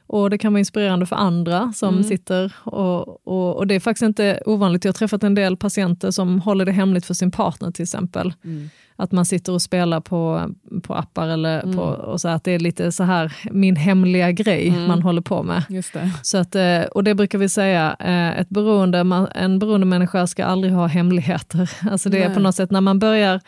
Och 0.06 0.30
det 0.30 0.38
kan 0.38 0.52
vara 0.52 0.58
inspirerande 0.58 1.06
för 1.06 1.16
andra 1.16 1.72
som 1.74 1.88
Mm. 1.94 2.04
sitter 2.04 2.52
och, 2.64 3.26
och, 3.28 3.56
och 3.56 3.66
det 3.66 3.74
är 3.74 3.80
faktiskt 3.80 4.02
inte 4.02 4.42
ovanligt. 4.46 4.84
Jag 4.84 4.92
har 4.92 4.94
träffat 4.94 5.22
en 5.24 5.34
del 5.34 5.56
patienter 5.56 6.10
som 6.10 6.40
håller 6.40 6.64
det 6.64 6.72
hemligt 6.72 7.06
för 7.06 7.14
sin 7.14 7.30
partner 7.30 7.70
till 7.70 7.82
exempel. 7.82 8.32
Mm. 8.44 8.70
Att 8.96 9.12
man 9.12 9.26
sitter 9.26 9.52
och 9.52 9.62
spelar 9.62 10.00
på, 10.00 10.50
på 10.82 10.94
appar 10.94 11.28
eller 11.28 11.60
på, 11.62 11.80
och 11.82 12.20
så 12.20 12.28
att 12.28 12.44
det 12.44 12.52
är 12.52 12.58
lite 12.58 12.92
så 12.92 13.04
här 13.04 13.32
min 13.50 13.76
hemliga 13.76 14.32
grej 14.32 14.68
Mm. 14.68 14.86
man 14.86 15.02
håller 15.02 15.22
på 15.22 15.42
med. 15.42 15.62
Just 15.68 15.92
det. 15.92 16.10
Så 16.22 16.38
att, 16.38 16.54
eh, 16.54 16.80
och 16.82 17.04
det 17.04 17.14
brukar 17.14 17.38
vi 17.38 17.48
säga, 17.48 17.96
eh, 18.00 18.38
ett 18.40 18.48
beroende, 18.48 18.98
en 19.34 19.58
beroende 19.58 19.86
människa 19.86 20.26
ska 20.26 20.44
aldrig 20.44 20.72
ha 20.72 20.86
hemligheter. 20.86 21.70
Alltså 21.90 22.08
det 22.08 22.22
är 22.22 22.26
Nej. 22.26 22.34
på 22.34 22.40
något 22.40 22.54
sätt 22.54 22.70
när 22.70 22.80
man 22.80 22.98
börjar 22.98 23.40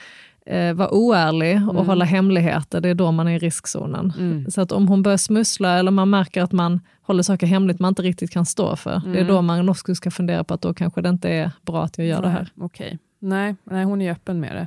eh, 0.46 0.74
vara 0.74 0.94
oärlig 0.94 1.56
och 1.68 1.74
Mm. 1.74 1.86
hålla 1.86 2.04
hemligheter, 2.04 2.80
det 2.80 2.88
är 2.88 2.94
då 2.94 3.12
man 3.12 3.28
är 3.28 3.32
i 3.32 3.38
riskzonen. 3.38 4.12
Mm. 4.18 4.50
Så 4.50 4.60
att 4.60 4.72
om 4.72 4.88
hon 4.88 5.02
börjar 5.02 5.16
smussla 5.18 5.78
eller 5.78 5.90
man 5.90 6.10
märker 6.10 6.42
att 6.42 6.52
man 6.52 6.80
håller 7.02 7.22
saker 7.22 7.46
hemligt 7.46 7.80
man 7.80 7.88
inte 7.88 8.02
riktigt 8.02 8.30
kan 8.30 8.46
stå 8.46 8.76
för, 8.76 8.90
det 9.04 9.10
är 9.18 9.22
Mm. 9.22 9.26
då 9.26 9.42
man 9.42 9.68
också 9.68 9.94
ska 9.94 10.10
fundera 10.10 10.44
på 10.44 10.54
att 10.54 10.60
då 10.60 10.74
kanske 10.74 11.02
det 11.02 11.08
inte 11.08 11.28
är 11.30 11.50
bra 11.62 11.84
att 11.84 11.98
jag 11.98 12.06
gör 12.06 12.22
det 12.22 12.28
här. 12.28 12.52
Okej. 12.60 12.98
Nej, 13.18 13.56
nej, 13.64 13.84
hon 13.84 14.02
är 14.02 14.12
öppen 14.12 14.40
med 14.40 14.56
det. 14.56 14.66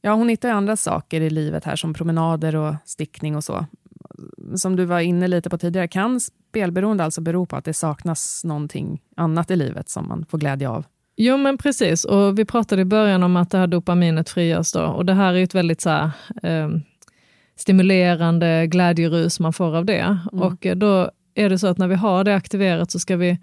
Ja, 0.00 0.14
hon 0.14 0.28
hittar 0.28 0.48
ju 0.48 0.54
andra 0.54 0.76
saker 0.76 1.20
i 1.20 1.30
livet 1.30 1.64
här, 1.64 1.76
som 1.76 1.94
promenader 1.94 2.56
och 2.56 2.74
stickning 2.84 3.36
och 3.36 3.44
så. 3.44 3.66
Som 4.56 4.76
du 4.76 4.84
var 4.84 5.00
inne 5.00 5.28
lite 5.28 5.50
på 5.50 5.58
tidigare, 5.58 5.88
kan 5.88 6.20
spelberoende 6.20 7.04
alltså 7.04 7.20
bero 7.20 7.46
på 7.46 7.56
att 7.56 7.64
det 7.64 7.74
saknas 7.74 8.44
någonting 8.44 9.02
annat 9.16 9.50
i 9.50 9.56
livet 9.56 9.88
som 9.88 10.08
man 10.08 10.24
får 10.28 10.38
glädje 10.38 10.68
av? 10.68 10.84
Jo 11.16 11.36
men 11.36 11.58
precis, 11.58 12.04
och 12.04 12.38
vi 12.38 12.44
pratade 12.44 12.82
i 12.82 12.84
början 12.84 13.22
om 13.22 13.36
att 13.36 13.50
det 13.50 13.58
här 13.58 13.66
dopaminet 13.66 14.30
frigörs 14.30 14.72
då, 14.72 14.82
och 14.82 15.04
det 15.06 15.14
här 15.14 15.34
är 15.34 15.42
ett 15.42 15.54
väldigt 15.54 15.80
så 15.80 15.90
här, 15.90 16.10
eh, 16.42 16.68
stimulerande 17.56 18.66
glädjerus 18.66 19.40
man 19.40 19.52
får 19.52 19.76
av 19.76 19.84
det. 19.84 20.18
Och 20.32 20.66
eh, 20.66 20.76
då 20.76 21.10
är 21.34 21.50
det 21.50 21.58
så 21.58 21.66
att 21.66 21.78
när 21.78 21.88
vi 21.88 21.94
har 21.94 22.24
det 22.24 22.34
aktiverat 22.34 22.90
så 22.90 22.98
ska 22.98 23.16
vi, 23.16 23.38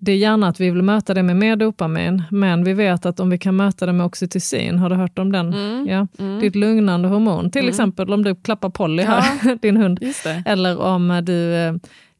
det 0.00 0.12
är 0.12 0.16
gärna 0.16 0.48
att 0.48 0.60
vi 0.60 0.70
vill 0.70 0.82
möta 0.82 1.14
det 1.14 1.22
med 1.22 1.36
mer 1.36 1.56
dopamin, 1.56 2.22
men 2.30 2.64
vi 2.64 2.72
vet 2.72 3.06
att 3.06 3.20
om 3.20 3.30
vi 3.30 3.38
kan 3.38 3.56
möta 3.56 3.86
det 3.86 3.92
med 3.92 4.06
oxytocin, 4.06 4.78
har 4.78 4.90
du 4.90 4.96
hört 4.96 5.18
om 5.18 5.32
den? 5.32 5.52
Ja, 5.88 6.06
Det 6.16 6.46
är 6.46 6.48
ett 6.48 6.56
lugnande 6.56 7.08
hormon, 7.08 7.50
till 7.50 7.68
exempel 7.68 8.12
om 8.12 8.24
du 8.24 8.34
klappar 8.34 8.70
Polly 8.70 9.02
här, 9.02 9.56
din 9.62 9.76
hund, 9.76 10.00
eller 10.46 10.80
om 10.80 11.22
du 11.24 11.54
eh, 11.54 11.74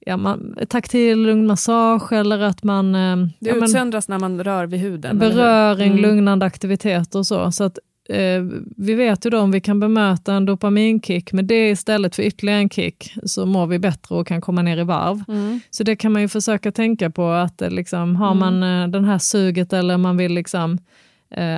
Ja, 0.06 0.16
man, 0.16 0.54
taktil 0.68 1.18
lugn 1.22 1.46
massage 1.46 2.12
eller 2.12 2.40
att 2.40 2.62
man... 2.64 2.94
eh, 2.94 3.16
Det 3.16 3.48
ja, 3.48 3.54
men- 3.54 3.64
utsöndras 3.64 4.08
när 4.08 4.18
man 4.18 4.44
rör 4.44 4.66
vid 4.66 4.80
huden. 4.80 5.18
beröring, 5.18 5.90
Mm. 5.92 6.02
lugnande 6.02 6.46
aktivitet 6.46 7.14
och 7.14 7.26
så. 7.26 7.52
så 7.52 7.64
att, 7.64 7.78
eh, 8.08 8.42
vi 8.76 8.94
vet 8.94 9.26
ju 9.26 9.30
då 9.30 9.38
om 9.38 9.50
vi 9.50 9.60
kan 9.60 9.80
bemöta 9.80 10.34
en 10.34 10.44
dopaminkick 10.46 11.32
med 11.32 11.44
det 11.44 11.68
istället 11.70 12.16
för 12.16 12.22
ytterligare 12.22 12.58
en 12.58 12.68
kick 12.70 13.14
så 13.24 13.46
mår 13.46 13.66
vi 13.66 13.78
bättre 13.78 14.14
och 14.14 14.26
kan 14.26 14.40
komma 14.40 14.62
ner 14.62 14.76
i 14.78 14.84
varv. 14.84 15.24
Mm. 15.28 15.60
Så 15.70 15.82
det 15.84 15.96
kan 15.96 16.12
man 16.12 16.22
ju 16.22 16.28
försöka 16.28 16.72
tänka 16.72 17.10
på 17.10 17.28
att 17.30 17.62
eh, 17.62 17.70
liksom, 17.70 18.16
har 18.16 18.34
man 18.34 18.62
eh, 18.62 18.88
den 18.88 19.04
här 19.04 19.18
suget 19.18 19.72
eller 19.72 19.96
man 19.98 20.16
vill 20.16 20.32
liksom 20.34 20.72
eh, 20.72 20.78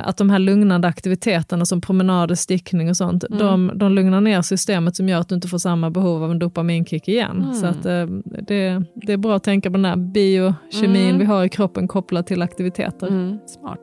att 0.05 0.17
de 0.17 0.31
här 0.31 0.39
lugnande 0.39 0.89
aktiviteterna 0.89 1.65
som 1.65 1.81
promenader, 1.81 2.35
stickning 2.35 2.91
och 2.91 2.97
sånt, 2.97 3.25
Mm. 3.25 3.39
de, 3.39 3.73
de 3.79 3.93
lugnar 3.93 4.21
ner 4.21 4.43
systemet 4.43 4.97
som 4.97 5.09
gör 5.09 5.19
att 5.21 5.29
du 5.29 5.35
inte 5.35 5.49
får 5.49 5.59
samma 5.59 5.91
behov 5.91 6.23
av 6.25 6.31
en 6.31 6.39
dopaminkick 6.39 7.09
igen. 7.09 7.43
Mm. 7.43 7.55
Så 7.55 7.67
att, 7.67 7.87
eh, 7.87 8.07
det, 8.47 8.83
det 8.95 9.13
är 9.13 9.17
bra 9.17 9.37
att 9.37 9.45
tänka 9.45 9.71
på 9.71 9.77
den 9.77 9.85
här 9.85 9.97
biokemin 9.97 11.07
Mm. 11.07 11.19
vi 11.19 11.25
har 11.25 11.45
i 11.45 11.49
kroppen 11.49 11.89
kopplat 11.89 12.27
till 12.27 12.43
aktiviteter. 12.43 13.07
Mm. 13.07 13.39
Smart. 13.47 13.81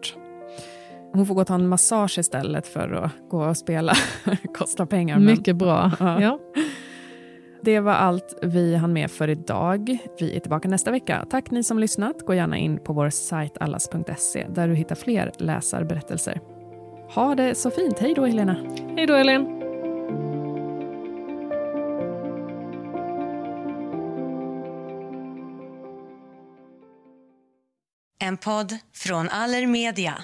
Hon 1.13 1.25
får 1.25 1.35
gå 1.35 1.41
och 1.41 1.47
ta 1.47 1.55
en 1.55 1.67
massage 1.67 2.17
istället 2.19 2.67
för 2.67 2.91
att 2.93 3.11
gå 3.29 3.43
och 3.45 3.57
spela. 3.57 3.93
Kostar 4.57 4.85
pengar. 4.85 5.15
men- 5.15 5.25
Mycket 5.25 5.55
bra. 5.55 5.91
Ja. 5.99 6.21
Ja. 6.21 6.39
Det 7.63 7.79
var 7.79 7.93
allt 7.93 8.39
vi 8.41 8.75
hann 8.75 8.93
med 8.93 9.11
för 9.11 9.27
idag. 9.27 9.97
Vi 10.19 10.35
är 10.35 10.39
tillbaka 10.39 10.67
nästa 10.67 10.91
vecka. 10.91 11.25
Tack 11.29 11.51
ni 11.51 11.63
som 11.63 11.79
lyssnat. 11.79 12.21
Gå 12.25 12.33
gärna 12.33 12.57
in 12.57 12.79
på 12.83 12.93
vår 12.93 13.09
sajt 13.09 13.57
allas.se 13.59 14.47
där 14.49 14.67
du 14.67 14.75
hittar 14.75 14.95
fler 14.95 15.31
läsarberättelser. 15.37 16.39
Ha 17.15 17.35
det 17.35 17.55
så 17.55 17.71
fint. 17.71 17.99
Hej 17.99 18.13
då 18.13 18.25
Helena. 18.25 18.55
Hej 18.97 19.05
då 19.05 19.13
Elin! 19.13 19.57
En 28.19 28.37
podd 28.37 28.77
från 28.93 29.29
Allermedia. 29.29 30.23